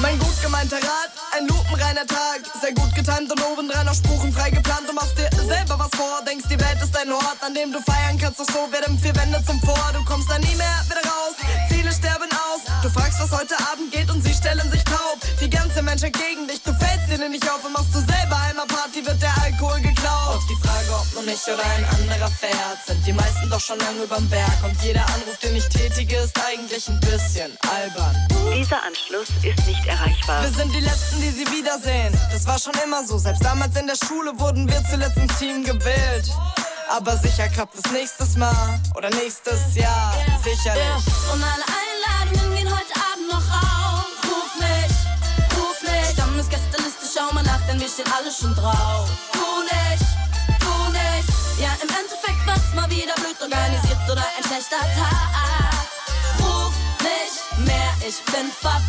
Mein 0.00 0.16
gut 0.20 0.40
gemeinter 0.42 0.76
Rat, 0.76 1.10
ein 1.36 1.48
lupenreiner 1.48 2.06
Tag. 2.06 2.40
Sehr 2.60 2.72
gut 2.72 2.94
getimt 2.94 3.32
und 3.32 3.42
obendrein 3.42 3.84
noch 3.84 3.94
spruchenfrei 3.94 4.50
geplant. 4.50 4.88
Du 4.88 4.92
machst 4.92 5.18
dir 5.18 5.28
selber 5.44 5.76
was 5.76 5.90
vor, 5.98 6.22
denkst 6.24 6.46
die 6.48 6.60
Welt 6.60 6.78
ist 6.80 6.96
ein 6.96 7.10
Ort, 7.10 7.38
an 7.40 7.52
dem 7.52 7.72
du 7.72 7.80
feiern 7.80 8.16
kannst. 8.16 8.38
Doch 8.38 8.46
so 8.46 8.70
werden 8.70 8.96
vier 8.98 9.14
Wände 9.16 9.42
zum 9.44 9.60
Vor. 9.60 9.90
Du 9.92 10.04
kommst 10.04 10.30
da 10.30 10.38
nie 10.38 10.54
mehr 10.54 10.78
wieder 10.86 11.02
raus, 11.02 11.34
Ziele 11.68 11.90
sterben 11.92 12.30
aus. 12.30 12.62
Du 12.82 12.90
fragst, 12.90 13.18
was 13.18 13.32
heute 13.32 13.58
Abend 13.72 13.90
geht 13.90 14.08
und 14.08 14.22
sie 14.22 14.32
stellen 14.32 14.70
sich 14.70 14.84
taub. 14.84 15.18
Die 15.40 15.50
ganze 15.50 15.82
Menschheit 15.82 16.14
gegen 16.14 16.46
dich, 16.46 16.62
du 16.62 16.72
fällst 16.74 17.10
ihnen 17.12 17.32
nicht 17.32 17.50
auf 17.50 17.64
und 17.64 17.72
machst 17.72 17.92
du 17.92 17.98
Frage, 21.18 21.20
ob 21.20 21.24
nun 21.24 21.28
ich 21.28 21.42
oder 21.46 21.64
ein 21.64 21.84
anderer 21.84 22.30
fährt, 22.30 22.78
sind 22.86 23.06
die 23.06 23.12
meisten 23.12 23.50
doch 23.50 23.60
schon 23.60 23.78
lange 23.78 24.04
überm 24.04 24.28
Berg. 24.28 24.64
Und 24.64 24.80
jeder 24.82 25.04
Anruf, 25.06 25.36
den 25.42 25.56
ich 25.56 25.68
tätige, 25.68 26.16
ist 26.16 26.38
eigentlich 26.44 26.88
ein 26.88 27.00
bisschen 27.00 27.56
albern. 27.68 28.16
Dieser 28.54 28.82
Anschluss 28.82 29.28
ist 29.42 29.66
nicht 29.66 29.86
erreichbar. 29.86 30.42
Wir 30.42 30.50
sind 30.50 30.74
die 30.74 30.80
Letzten, 30.80 31.20
die 31.20 31.30
sie 31.30 31.46
wiedersehen. 31.50 32.16
Das 32.32 32.46
war 32.46 32.58
schon 32.58 32.74
immer 32.84 33.04
so. 33.04 33.18
Selbst 33.18 33.44
damals 33.44 33.76
in 33.76 33.86
der 33.86 33.96
Schule 33.96 34.38
wurden 34.38 34.68
wir 34.68 34.82
zuletzt 34.90 35.16
ins 35.16 35.38
Team 35.38 35.64
gewählt. 35.64 36.30
Aber 36.90 37.16
sicher 37.16 37.48
klappt 37.48 37.74
es 37.74 37.92
nächstes 37.92 38.36
Mal 38.36 38.80
oder 38.96 39.10
nächstes 39.10 39.74
Jahr. 39.74 40.14
Sicherlich. 40.42 40.82
Und 41.32 41.42
alle 41.42 41.64
Einladungen 41.78 42.56
gehen 42.56 42.70
heute 42.70 42.94
Abend 43.12 43.28
noch 43.30 43.48
auf. 43.52 44.06
Ruf 44.24 44.52
nicht, 44.58 45.56
ruf 45.58 45.82
nicht. 45.82 46.12
Stammesgästeliste, 46.12 47.06
schau 47.14 47.34
mal 47.34 47.44
nach, 47.44 47.60
denn 47.68 47.78
wir 47.78 47.88
stehen 47.88 48.10
alle 48.16 48.32
schon 48.32 48.54
drauf. 48.54 49.08
Tu 49.32 49.62
nicht. 49.64 50.27
Ja, 51.60 51.70
im 51.82 51.88
Endeffekt 51.88 52.46
was 52.46 52.72
mal 52.74 52.88
wieder 52.88 53.14
blöd 53.14 53.36
organisiert 53.42 53.98
oder 54.08 54.22
ein 54.36 54.44
schlechter 54.44 54.78
Tag. 54.78 55.88
Ruf 56.38 56.72
nicht 57.02 57.66
mehr, 57.66 57.92
ich 58.06 58.22
bin 58.32 58.48
verplant. 58.52 58.84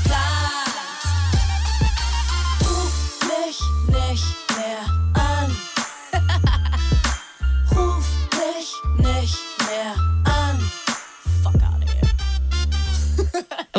Ruf 2.61 2.93
mich 3.27 3.59
nicht 3.87 4.35
mehr 4.55 4.85
an. 5.15 5.57
Ruf 7.75 8.05
mich 8.37 8.71
nicht 8.97 9.39
mehr 9.67 9.93
an. 9.95 10.18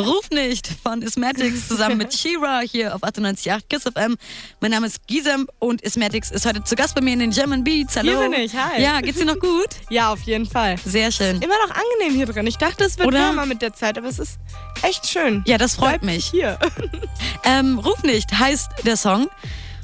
Ruf 0.01 0.29
nicht 0.31 0.67
von 0.83 1.01
Ismatics 1.01 1.67
zusammen 1.67 1.97
mit 1.97 2.13
Shira 2.17 2.61
hier 2.61 2.95
auf 2.95 3.03
98.8 3.03 3.61
Kiss 3.69 3.83
FM. 3.83 4.17
Mein 4.59 4.71
Name 4.71 4.87
ist 4.87 5.05
Gisem 5.07 5.47
und 5.59 5.81
Ismatics 5.81 6.31
ist 6.31 6.45
heute 6.45 6.63
zu 6.63 6.75
Gast 6.75 6.95
bei 6.95 7.01
mir 7.01 7.13
in 7.13 7.19
den 7.19 7.31
German 7.31 7.63
Beats. 7.63 7.95
Hallo. 7.95 8.19
Hier 8.19 8.29
bin 8.29 8.33
ich, 8.33 8.55
hi. 8.55 8.81
Ja, 8.81 8.99
geht's 9.01 9.19
dir 9.19 9.25
noch 9.25 9.39
gut? 9.39 9.69
Ja, 9.89 10.11
auf 10.13 10.21
jeden 10.21 10.45
Fall. 10.45 10.77
Sehr 10.85 11.11
schön. 11.11 11.41
Immer 11.41 11.55
noch 11.67 11.75
angenehm 11.75 12.15
hier 12.15 12.25
drin. 12.25 12.47
Ich 12.47 12.57
dachte, 12.57 12.85
es 12.85 12.97
wird 12.97 13.09
Oder? 13.09 13.19
wärmer 13.19 13.45
mit 13.45 13.61
der 13.61 13.73
Zeit, 13.73 13.97
aber 13.97 14.07
es 14.07 14.19
ist 14.19 14.39
echt 14.83 15.07
schön. 15.07 15.43
Ja, 15.45 15.57
das 15.57 15.75
freut 15.75 16.01
Bleib 16.01 16.03
mich. 16.03 16.25
Hier. 16.25 16.57
Ähm, 17.43 17.79
Ruf 17.79 18.03
nicht 18.03 18.31
heißt 18.37 18.69
der 18.85 18.95
Song. 18.97 19.27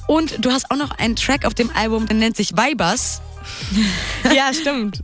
Und 0.07 0.45
du 0.45 0.51
hast 0.51 0.71
auch 0.71 0.77
noch 0.77 0.91
einen 0.91 1.15
Track 1.15 1.43
auf 1.45 1.53
dem 1.53 1.69
Album, 1.75 2.07
der 2.07 2.15
nennt 2.15 2.37
sich 2.37 2.53
Vibers. 2.55 3.21
ja, 4.33 4.53
stimmt. 4.53 5.01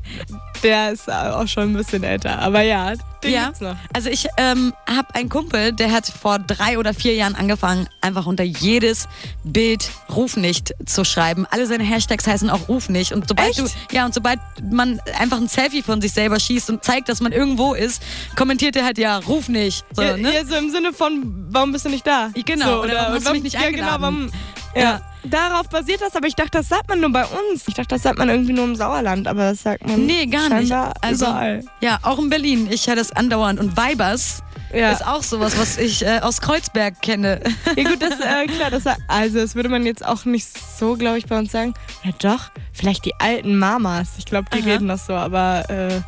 Der 0.63 0.91
ist 0.91 1.11
auch 1.11 1.47
schon 1.47 1.71
ein 1.71 1.73
bisschen 1.73 2.03
älter. 2.03 2.39
Aber 2.39 2.61
ja, 2.61 2.93
den 3.23 3.31
ja. 3.33 3.45
gibt's 3.45 3.61
noch. 3.61 3.75
Also 3.93 4.09
ich 4.09 4.27
ähm, 4.37 4.73
habe 4.87 5.13
einen 5.15 5.29
Kumpel, 5.29 5.73
der 5.73 5.91
hat 5.91 6.07
vor 6.07 6.39
drei 6.39 6.77
oder 6.77 6.93
vier 6.93 7.15
Jahren 7.15 7.35
angefangen, 7.35 7.87
einfach 8.01 8.25
unter 8.25 8.43
jedes 8.43 9.07
Bild 9.43 9.89
Ruf 10.15 10.37
nicht 10.37 10.73
zu 10.85 11.03
schreiben. 11.03 11.45
Alle 11.51 11.67
seine 11.67 11.83
Hashtags 11.83 12.27
heißen 12.27 12.49
auch 12.49 12.69
Ruf 12.69 12.89
nicht. 12.89 13.11
Und 13.11 13.27
sobald 13.27 13.49
Echt? 13.49 13.59
du, 13.59 13.67
ja, 13.95 14.05
und 14.05 14.13
sobald 14.13 14.39
man 14.71 14.99
einfach 15.19 15.37
ein 15.37 15.47
Selfie 15.47 15.81
von 15.81 16.01
sich 16.01 16.13
selber 16.13 16.39
schießt 16.39 16.69
und 16.69 16.83
zeigt, 16.83 17.09
dass 17.09 17.19
man 17.21 17.31
irgendwo 17.31 17.73
ist, 17.73 18.01
kommentiert 18.35 18.75
er 18.75 18.85
halt 18.85 18.97
ja 18.97 19.17
Ruf 19.17 19.49
nicht. 19.49 19.85
So, 19.91 20.01
ja, 20.01 20.17
ne? 20.17 20.33
ja, 20.33 20.45
so 20.45 20.55
im 20.55 20.69
Sinne 20.69 20.93
von, 20.93 21.45
warum 21.49 21.71
bist 21.71 21.85
du 21.85 21.89
nicht 21.89 22.07
da? 22.07 22.29
Genau, 22.45 22.65
So, 22.65 22.83
oder 22.83 22.93
warum 22.95 23.13
hast 23.15 23.27
du 23.27 23.31
mich 23.33 23.43
nicht 23.43 23.53
ja, 23.55 23.69
genau, 23.69 23.95
eingeladen? 23.95 24.01
warum, 24.01 24.31
ja. 24.75 25.01
Darauf 25.25 25.69
basiert 25.69 26.01
das, 26.01 26.17
aber 26.17 26.27
ich 26.27 26.35
dachte, 26.35 26.51
das 26.57 26.67
sagt 26.67 26.89
man 26.89 26.99
nur 26.99 27.09
bei 27.11 27.23
uns. 27.23 27.65
Ich 27.69 27.73
dachte, 27.75 27.95
das 27.95 28.01
sagt 28.03 28.17
man 28.17 28.27
irgendwie 28.27 28.51
nur 28.51 28.65
im 28.65 28.75
Sauerland, 28.75 29.25
aber 29.25 29.51
das 29.51 29.63
sagt 29.63 29.87
man 29.87 30.05
Nee, 30.05 30.25
gar 30.25 30.49
nicht. 30.49 30.69
Also, 30.99 31.25
überall. 31.25 31.63
ja, 31.79 31.97
auch 32.01 32.19
in 32.19 32.29
Berlin. 32.29 32.67
Ich 32.69 32.87
höre 32.87 32.97
das 32.97 33.13
andauernd. 33.13 33.57
Und 33.57 33.77
Vibers 33.77 34.43
Ja. 34.73 34.91
ist 34.91 35.07
auch 35.07 35.23
sowas, 35.23 35.57
was 35.57 35.77
ich 35.77 36.05
äh, 36.05 36.19
aus 36.19 36.41
Kreuzberg 36.41 37.01
kenne. 37.01 37.39
Ja 37.77 37.83
gut, 37.89 38.01
das 38.01 38.19
äh, 38.19 38.47
klar, 38.53 38.69
das 38.69 38.83
also 39.07 39.39
das 39.39 39.55
würde 39.55 39.69
man 39.69 39.85
jetzt 39.85 40.05
auch 40.05 40.25
nicht 40.25 40.45
so, 40.77 40.97
glaube 40.97 41.19
ich, 41.19 41.25
bei 41.27 41.39
uns 41.39 41.53
sagen. 41.53 41.73
Ja 42.03 42.11
doch, 42.19 42.49
vielleicht 42.73 43.05
die 43.05 43.13
alten 43.19 43.57
Mamas. 43.57 44.09
Ich 44.17 44.25
glaube, 44.25 44.47
die 44.53 44.59
Aha. 44.61 44.71
reden 44.71 44.89
das 44.89 45.05
so, 45.05 45.13
aber 45.13 45.69
äh, 45.69 46.01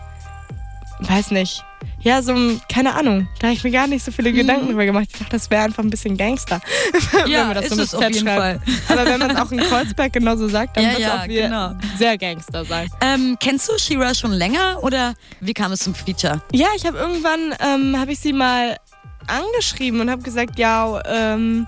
weiß 1.07 1.31
nicht. 1.31 1.63
Ja, 2.05 2.21
so, 2.21 2.35
keine 2.71 2.93
Ahnung. 2.93 3.27
Da 3.39 3.47
habe 3.47 3.55
ich 3.55 3.63
mir 3.63 3.71
gar 3.71 3.87
nicht 3.87 4.05
so 4.05 4.11
viele 4.11 4.31
Gedanken 4.31 4.67
drüber 4.67 4.85
gemacht. 4.85 5.07
Ich 5.11 5.17
dachte, 5.17 5.31
das 5.31 5.49
wäre 5.49 5.63
einfach 5.63 5.83
ein 5.83 5.89
bisschen 5.89 6.15
Gangster. 6.15 6.61
wenn 7.11 7.25
Mhm. 7.25 7.31
Ja, 7.31 7.45
man 7.45 7.55
das 7.55 7.65
ist 7.65 7.75
so 7.75 7.81
es 7.81 7.93
auf 7.95 8.03
jeden 8.03 8.19
schreibt. 8.27 8.61
Aber 8.89 9.05
wenn 9.05 9.19
man 9.19 9.31
es 9.31 9.37
auch 9.37 9.51
in 9.51 9.57
Kreuzberg 9.59 10.13
genauso 10.13 10.47
sagt, 10.47 10.77
dann 10.77 10.83
Ja, 10.83 10.89
wird 10.91 10.99
es 10.99 11.05
ja, 11.07 11.19
auch 11.19 11.27
wieder 11.27 11.41
genau. 11.41 11.73
sehr 11.97 12.15
Gangster 12.19 12.63
sein. 12.63 12.87
Ähm, 13.01 13.37
kennst 13.39 13.67
du 13.69 13.77
Shira 13.79 14.13
schon 14.13 14.33
länger 14.33 14.83
oder 14.83 15.15
wie 15.41 15.53
kam 15.53 15.71
es 15.71 15.79
zum 15.79 15.95
Feature? 15.95 16.41
Ja, 16.53 16.67
ich 16.75 16.85
habe 16.85 16.95
irgendwann, 16.99 17.55
ähm, 17.59 17.99
habe 17.99 18.11
ich 18.11 18.19
sie 18.19 18.33
mal 18.33 18.77
angeschrieben 19.25 19.99
und 19.99 20.11
habe 20.11 20.21
gesagt, 20.21 20.59
ja, 20.59 21.01
ähm, 21.07 21.65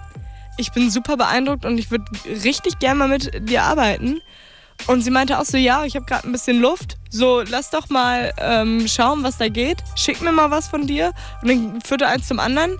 ich 0.57 0.71
bin 0.71 0.91
super 0.91 1.17
beeindruckt 1.17 1.65
und 1.65 1.79
ich 1.79 1.89
würde 1.89 2.05
richtig 2.43 2.77
gerne 2.77 2.99
mal 2.99 3.07
mit 3.07 3.49
dir 3.49 3.63
arbeiten. 3.63 4.21
Und 4.85 5.01
sie 5.01 5.11
meinte 5.11 5.39
auch 5.39 5.45
so, 5.45 5.57
ja, 5.57 5.83
ich 5.83 5.95
habe 5.95 6.05
gerade 6.05 6.27
ein 6.27 6.31
bisschen 6.31 6.61
Luft. 6.61 6.97
So, 7.09 7.41
lass 7.41 7.71
doch 7.71 7.89
mal 7.89 8.31
ähm, 8.37 8.87
schauen, 8.87 9.23
was 9.23 9.37
da 9.37 9.49
geht. 9.49 9.77
Schick 9.95 10.21
mir 10.21 10.31
mal 10.31 10.51
was 10.51 10.67
von 10.67 10.87
dir. 10.87 11.13
Und 11.41 11.49
dann 11.49 11.81
führte 11.81 12.07
eins 12.07 12.27
zum 12.27 12.39
anderen. 12.39 12.77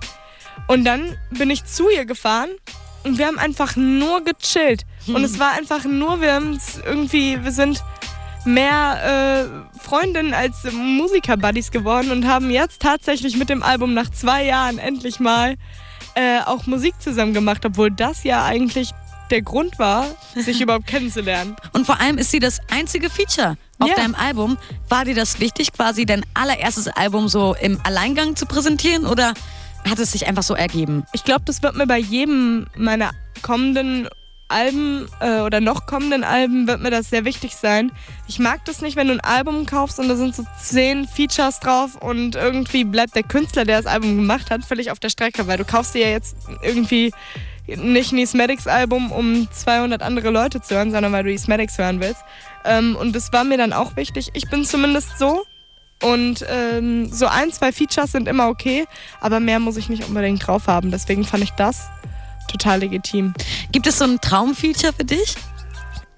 Und 0.68 0.84
dann 0.84 1.16
bin 1.30 1.50
ich 1.50 1.64
zu 1.64 1.90
ihr 1.90 2.04
gefahren 2.04 2.50
und 3.04 3.18
wir 3.18 3.26
haben 3.26 3.38
einfach 3.38 3.76
nur 3.76 4.22
gechillt. 4.22 4.84
Und 5.06 5.24
es 5.24 5.38
war 5.38 5.52
einfach 5.52 5.84
nur, 5.84 6.20
wir 6.20 6.34
haben 6.34 6.58
irgendwie, 6.84 7.42
wir 7.42 7.52
sind 7.52 7.82
mehr 8.44 9.46
äh, 9.46 9.78
Freundinnen 9.80 10.34
als 10.34 10.64
Musiker-Buddies 10.70 11.70
geworden 11.70 12.10
und 12.10 12.26
haben 12.26 12.50
jetzt 12.50 12.82
tatsächlich 12.82 13.36
mit 13.36 13.48
dem 13.48 13.62
Album 13.62 13.94
nach 13.94 14.10
zwei 14.10 14.44
Jahren 14.44 14.78
endlich 14.78 15.20
mal 15.20 15.56
äh, 16.14 16.40
auch 16.44 16.66
Musik 16.66 17.00
zusammen 17.00 17.32
gemacht, 17.32 17.64
obwohl 17.64 17.90
das 17.90 18.24
ja 18.24 18.44
eigentlich 18.44 18.90
der 19.30 19.42
Grund 19.42 19.78
war, 19.78 20.06
sich 20.34 20.60
überhaupt 20.60 20.86
kennenzulernen. 20.86 21.56
Und 21.72 21.86
vor 21.86 22.00
allem 22.00 22.18
ist 22.18 22.30
sie 22.30 22.38
das 22.40 22.60
einzige 22.70 23.10
Feature 23.10 23.56
auf 23.78 23.88
Ja. 23.88 23.94
deinem 23.96 24.14
Album. 24.14 24.56
War 24.88 25.04
dir 25.04 25.14
das 25.14 25.40
wichtig, 25.40 25.72
quasi 25.72 26.06
dein 26.06 26.24
allererstes 26.34 26.88
Album 26.88 27.28
so 27.28 27.54
im 27.60 27.80
Alleingang 27.84 28.36
zu 28.36 28.46
präsentieren 28.46 29.06
oder 29.06 29.34
hat 29.88 29.98
es 29.98 30.12
sich 30.12 30.26
einfach 30.26 30.42
so 30.42 30.54
ergeben? 30.54 31.04
Ich 31.12 31.24
glaube, 31.24 31.42
das 31.44 31.62
wird 31.62 31.76
mir 31.76 31.86
bei 31.86 31.98
jedem 31.98 32.66
meiner 32.76 33.10
kommenden 33.42 34.08
Alben 34.50 35.06
äh, 35.20 35.40
oder 35.40 35.60
noch 35.60 35.84
kommenden 35.84 36.24
Alben 36.24 36.66
wird 36.66 36.80
mir 36.80 36.90
das 36.90 37.10
sehr 37.10 37.26
wichtig 37.26 37.54
sein. 37.54 37.92
Ich 38.28 38.38
mag 38.38 38.64
das 38.64 38.80
nicht, 38.80 38.96
wenn 38.96 39.08
du 39.08 39.12
ein 39.12 39.20
Album 39.20 39.66
kaufst 39.66 39.98
und 40.00 40.08
da 40.08 40.16
sind 40.16 40.34
so 40.34 40.42
zehn 40.58 41.06
Features 41.06 41.60
drauf 41.60 41.96
und 41.96 42.34
irgendwie 42.34 42.84
bleibt 42.84 43.14
der 43.14 43.24
Künstler, 43.24 43.66
der 43.66 43.76
das 43.82 43.86
Album 43.86 44.16
gemacht 44.16 44.50
hat, 44.50 44.64
völlig 44.64 44.90
auf 44.90 44.98
der 45.00 45.10
Strecke, 45.10 45.46
weil 45.46 45.58
du 45.58 45.66
kaufst 45.66 45.94
dir 45.94 46.06
ja 46.06 46.08
jetzt 46.12 46.34
irgendwie 46.62 47.12
nicht 47.76 48.12
ein 48.12 48.18
Esmatics 48.18 48.66
Album, 48.66 49.12
um 49.12 49.48
200 49.50 50.02
andere 50.02 50.30
Leute 50.30 50.60
zu 50.60 50.74
hören, 50.74 50.90
sondern 50.90 51.12
weil 51.12 51.24
du 51.24 51.32
Esmatics 51.32 51.78
hören 51.78 52.00
willst. 52.00 52.22
Ähm, 52.64 52.96
und 52.96 53.14
das 53.14 53.32
war 53.32 53.44
mir 53.44 53.58
dann 53.58 53.72
auch 53.72 53.96
wichtig. 53.96 54.30
Ich 54.34 54.48
bin 54.48 54.64
zumindest 54.64 55.18
so. 55.18 55.44
Und 56.02 56.46
ähm, 56.48 57.12
so 57.12 57.26
ein, 57.26 57.52
zwei 57.52 57.72
Features 57.72 58.12
sind 58.12 58.28
immer 58.28 58.48
okay, 58.48 58.86
aber 59.20 59.40
mehr 59.40 59.58
muss 59.58 59.76
ich 59.76 59.88
nicht 59.88 60.04
unbedingt 60.06 60.46
drauf 60.46 60.68
haben. 60.68 60.92
Deswegen 60.92 61.24
fand 61.24 61.42
ich 61.42 61.50
das 61.52 61.88
total 62.48 62.80
legitim. 62.80 63.34
Gibt 63.72 63.86
es 63.86 63.98
so 63.98 64.04
ein 64.04 64.20
Traumfeature 64.20 64.92
für 64.92 65.04
dich? 65.04 65.34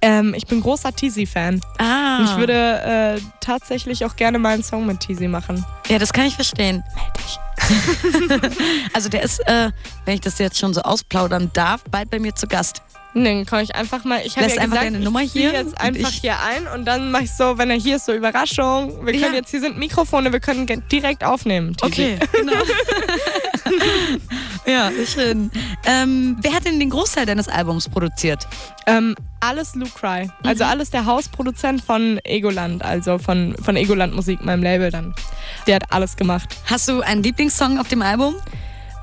Ähm, 0.02 0.34
ich 0.34 0.46
bin 0.46 0.60
großer 0.62 0.94
Teasy-Fan. 0.94 1.60
Ah. 1.78 2.18
Und 2.18 2.24
ich 2.24 2.36
würde 2.36 3.16
äh, 3.18 3.20
tatsächlich 3.40 4.04
auch 4.04 4.16
gerne 4.16 4.38
mal 4.38 4.54
einen 4.54 4.62
Song 4.62 4.86
mit 4.86 5.00
Teasy 5.00 5.28
machen. 5.28 5.64
Ja, 5.88 5.98
das 5.98 6.12
kann 6.12 6.24
ich 6.26 6.34
verstehen. 6.34 6.82
also 8.94 9.08
der 9.08 9.22
ist, 9.22 9.40
äh, 9.46 9.70
wenn 10.06 10.14
ich 10.14 10.20
das 10.22 10.38
jetzt 10.38 10.58
schon 10.58 10.72
so 10.74 10.80
ausplaudern 10.82 11.50
darf, 11.52 11.82
bald 11.90 12.10
bei 12.10 12.18
mir 12.18 12.34
zu 12.34 12.46
Gast. 12.46 12.82
Dann 13.12 13.44
kann 13.44 13.64
ich 13.64 13.74
einfach 13.74 14.04
mal, 14.04 14.20
ich 14.24 14.36
habe 14.36 14.46
ja 14.46 14.52
einfach 14.52 14.64
gesagt, 14.66 14.84
deine 14.84 15.00
Nummer 15.00 15.22
ich 15.22 15.32
zieh 15.32 15.40
hier 15.40 15.52
jetzt 15.52 15.78
einfach 15.80 16.10
ich- 16.10 16.20
hier 16.20 16.36
ein 16.40 16.68
und 16.68 16.84
dann 16.84 17.10
mache 17.10 17.24
ich 17.24 17.32
so, 17.32 17.58
wenn 17.58 17.68
er 17.68 17.76
hier 17.76 17.96
ist, 17.96 18.06
so 18.06 18.12
Überraschung. 18.12 19.04
Wir 19.04 19.12
können 19.14 19.32
Ja. 19.32 19.38
jetzt, 19.40 19.50
hier 19.50 19.60
sind 19.60 19.76
Mikrofone, 19.78 20.32
wir 20.32 20.38
können 20.40 20.66
direkt 20.90 21.24
aufnehmen. 21.24 21.76
Teasy. 21.76 22.18
genau. 22.32 22.52
ja, 24.70 24.90
schön. 25.06 25.50
Ähm, 25.86 26.36
wer 26.40 26.52
hat 26.54 26.64
denn 26.64 26.78
den 26.78 26.90
Großteil 26.90 27.26
deines 27.26 27.48
Albums 27.48 27.88
produziert? 27.88 28.46
Ähm, 28.86 29.14
alles 29.40 29.74
Luke 29.74 29.90
Cry. 29.98 30.30
Also 30.44 30.64
Mhm. 30.64 30.70
alles 30.70 30.90
der 30.90 31.06
Hausproduzent 31.06 31.82
von 31.82 32.20
Egoland, 32.24 32.84
also 32.84 33.18
von, 33.18 33.54
von 33.62 33.76
Egoland 33.76 34.14
Musik, 34.14 34.44
meinem 34.44 34.62
Label 34.62 34.90
dann. 34.90 35.14
Der 35.66 35.76
hat 35.76 35.92
alles 35.92 36.16
gemacht. 36.16 36.56
Hast 36.66 36.88
du 36.88 37.00
einen 37.00 37.22
Lieblingssong 37.22 37.78
auf 37.78 37.88
dem 37.88 38.02
Album? 38.02 38.36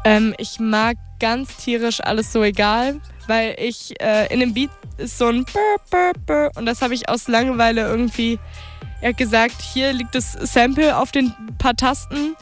Ähm, 0.04 0.34
ich 0.38 0.60
mag 0.60 0.98
ganz 1.20 1.56
tierisch 1.58 2.00
alles 2.02 2.32
so 2.32 2.44
egal, 2.44 3.00
weil 3.28 3.56
ich 3.60 4.00
äh, 4.02 4.32
in 4.34 4.40
dem 4.40 4.54
Beat 4.54 4.70
ist 4.98 5.18
so 5.18 5.28
ein 5.28 5.44
Brr, 5.46 5.76
Brr, 5.90 6.12
Brr, 6.26 6.52
und 6.56 6.66
das 6.66 6.82
habe 6.82 6.94
ich 6.94 7.10
aus 7.10 7.28
Langeweile 7.28 7.82
irgendwie. 7.82 8.40
Er 9.02 9.10
hat 9.10 9.18
gesagt, 9.18 9.62
hier 9.62 9.94
liegt 9.94 10.16
das 10.16 10.34
Sample 10.34 10.98
auf 10.98 11.12
den 11.12 11.34
paar 11.58 11.76
Tasten. 11.76 12.36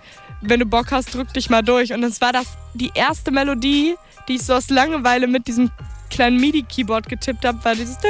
Wenn 0.48 0.60
du 0.60 0.66
Bock 0.66 0.92
hast, 0.92 1.14
drück 1.14 1.34
dich 1.34 1.50
mal 1.50 1.62
durch. 1.62 1.94
Und 1.94 2.02
das 2.02 2.22
war 2.22 2.32
das 2.32 2.46
die 2.74 2.92
erste 2.94 3.32
Melodie, 3.32 3.96
die 4.28 4.36
ich 4.36 4.44
so 4.44 4.54
aus 4.54 4.70
Langeweile 4.70 5.28
mit 5.28 5.48
diesem 5.48 5.72
kleinen 6.10 6.40
MIDI-Keyboard 6.40 7.10
getippt 7.10 7.46
habe, 7.46 7.64
war 7.64 7.76
dieses 7.76 7.98
und 7.98 8.04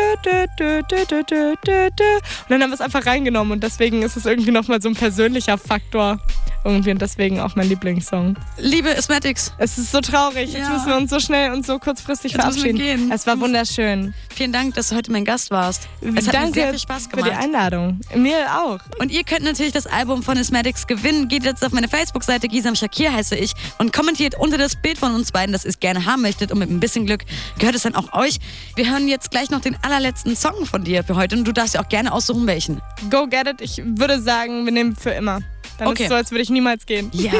dann 2.49 2.61
haben 2.61 2.69
wir 2.69 2.73
es 2.73 2.81
einfach 2.81 3.05
reingenommen 3.05 3.53
und 3.53 3.63
deswegen 3.63 4.03
ist 4.03 4.15
es 4.17 4.25
irgendwie 4.25 4.51
nochmal 4.51 4.81
so 4.81 4.89
ein 4.89 4.95
persönlicher 4.95 5.57
Faktor 5.57 6.19
irgendwie 6.65 6.91
und 6.91 7.01
deswegen 7.01 7.39
auch 7.39 7.55
mein 7.55 7.69
Lieblingssong. 7.69 8.35
Liebe 8.57 8.89
Asmatics, 8.97 9.53
Es 9.57 9.77
ist 9.77 9.91
so 9.91 10.01
traurig. 10.01 10.51
Jetzt 10.51 10.67
Ja. 10.67 10.69
müssen 10.73 10.87
wir 10.87 10.97
uns 10.97 11.09
so 11.11 11.19
schnell 11.19 11.51
und 11.53 11.65
so 11.65 11.79
kurzfristig 11.79 12.33
Jetzt 12.33 12.45
müssen 12.45 12.63
wir 12.63 12.73
verabschieden. 12.75 12.99
gehen. 13.07 13.11
Es 13.11 13.25
war 13.27 13.39
wunderschön. 13.39 14.13
vielen 14.33 14.51
Dank, 14.51 14.73
dass 14.73 14.89
du 14.89 14.95
heute 14.95 15.11
mein 15.11 15.23
Gast 15.23 15.51
warst. 15.51 15.87
Es 16.01 16.27
hat 16.27 16.33
Danke 16.33 16.47
mir 16.49 16.53
sehr 16.55 16.69
viel 16.71 16.79
Spaß 16.79 17.03
für 17.07 17.17
die 17.17 17.23
gemacht. 17.23 17.41
Einladung. 17.41 18.01
Mir 18.15 18.47
auch. 18.61 18.79
Und 18.99 19.11
ihr 19.11 19.23
könnt 19.23 19.43
natürlich 19.43 19.71
das 19.71 19.87
Album 19.87 20.23
von 20.23 20.37
Asmatics 20.37 20.87
gewinnen. 20.87 21.27
Geht 21.29 21.43
jetzt 21.45 21.63
auf 21.65 21.71
meine 21.71 21.87
Facebook-Seite, 21.87 22.47
Gisam 22.49 22.75
Shakir 22.75 23.13
heiße 23.13 23.35
ich, 23.37 23.53
und 23.77 23.93
kommentiert 23.93 24.35
unter 24.37 24.57
das 24.57 24.75
Bild 24.75 24.97
von 24.97 25.13
uns 25.15 25.31
beiden, 25.31 25.53
das 25.53 25.63
ihr 25.63 25.69
es 25.69 25.79
gerne 25.79 26.05
haben 26.05 26.21
möchtet. 26.23 26.51
Und 26.51 26.59
mit 26.59 26.69
ein 26.69 26.79
bisschen 26.81 27.05
Glück 27.05 27.23
gehört 27.59 27.75
es 27.75 27.83
dann 27.83 27.95
auch 27.95 28.11
euch. 28.13 28.39
Wir 28.75 28.89
hören 28.91 29.07
jetzt 29.07 29.31
gleich 29.31 29.49
noch 29.51 29.61
den 29.61 29.77
allerletzten 29.83 30.35
Song 30.35 30.65
von 30.65 30.83
dir 30.83 31.03
für 31.03 31.15
heute. 31.15 31.37
Und 31.37 31.45
du 31.45 31.51
darfst 31.53 31.75
ja 31.75 31.81
auch 31.83 31.89
gerne 31.89 32.11
aussuchen, 32.11 32.45
welchen. 32.47 32.81
Go 33.09 33.27
get 33.27 33.47
it. 33.47 33.61
Ich 33.61 33.81
würde 33.85 34.21
sagen, 34.21 34.65
wir 34.65 34.71
nehmen 34.73 34.95
für 34.95 35.11
immer. 35.11 35.39
Dann 35.77 35.87
Okay. 35.89 36.03
ist 36.03 36.05
es 36.05 36.09
so, 36.09 36.15
als 36.15 36.31
würde 36.31 36.41
ich 36.43 36.49
niemals 36.49 36.85
gehen. 36.85 37.09
Ja, 37.13 37.33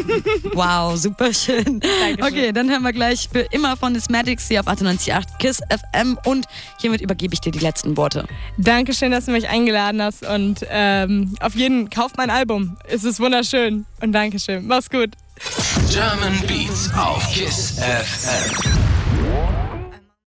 wow, 0.53 0.95
super 0.97 1.33
schön. 1.33 1.79
Dankeschön. 1.79 2.21
Okay, 2.21 2.51
dann 2.51 2.69
hören 2.69 2.83
wir 2.83 2.93
gleich 2.93 3.29
für 3.31 3.39
immer 3.51 3.77
von 3.77 3.95
Asmatics 3.95 4.47
hier 4.47 4.59
auf 4.61 4.67
98.8 4.67 5.23
KISS 5.39 5.61
FM. 5.93 6.17
Und 6.25 6.45
hiermit 6.79 7.01
übergebe 7.01 7.33
ich 7.33 7.41
dir 7.41 7.51
die 7.51 7.59
letzten 7.59 7.95
Worte. 7.97 8.25
Dankeschön, 8.57 9.11
dass 9.11 9.25
du 9.25 9.31
mich 9.31 9.47
eingeladen 9.47 10.01
hast. 10.01 10.25
Und 10.25 10.65
ähm, 10.69 11.36
auf 11.39 11.55
jeden 11.55 11.89
kauft 11.89 12.17
mein 12.17 12.29
Album. 12.29 12.77
Es 12.88 13.03
ist 13.03 13.19
wunderschön. 13.19 13.86
Und 14.01 14.11
Dankeschön. 14.11 14.65
Mach's 14.67 14.89
gut. 14.89 15.11
German 15.91 16.39
Beats 16.47 16.89
auf 16.95 17.23
Kiss 17.33 17.75
FM. 17.79 18.94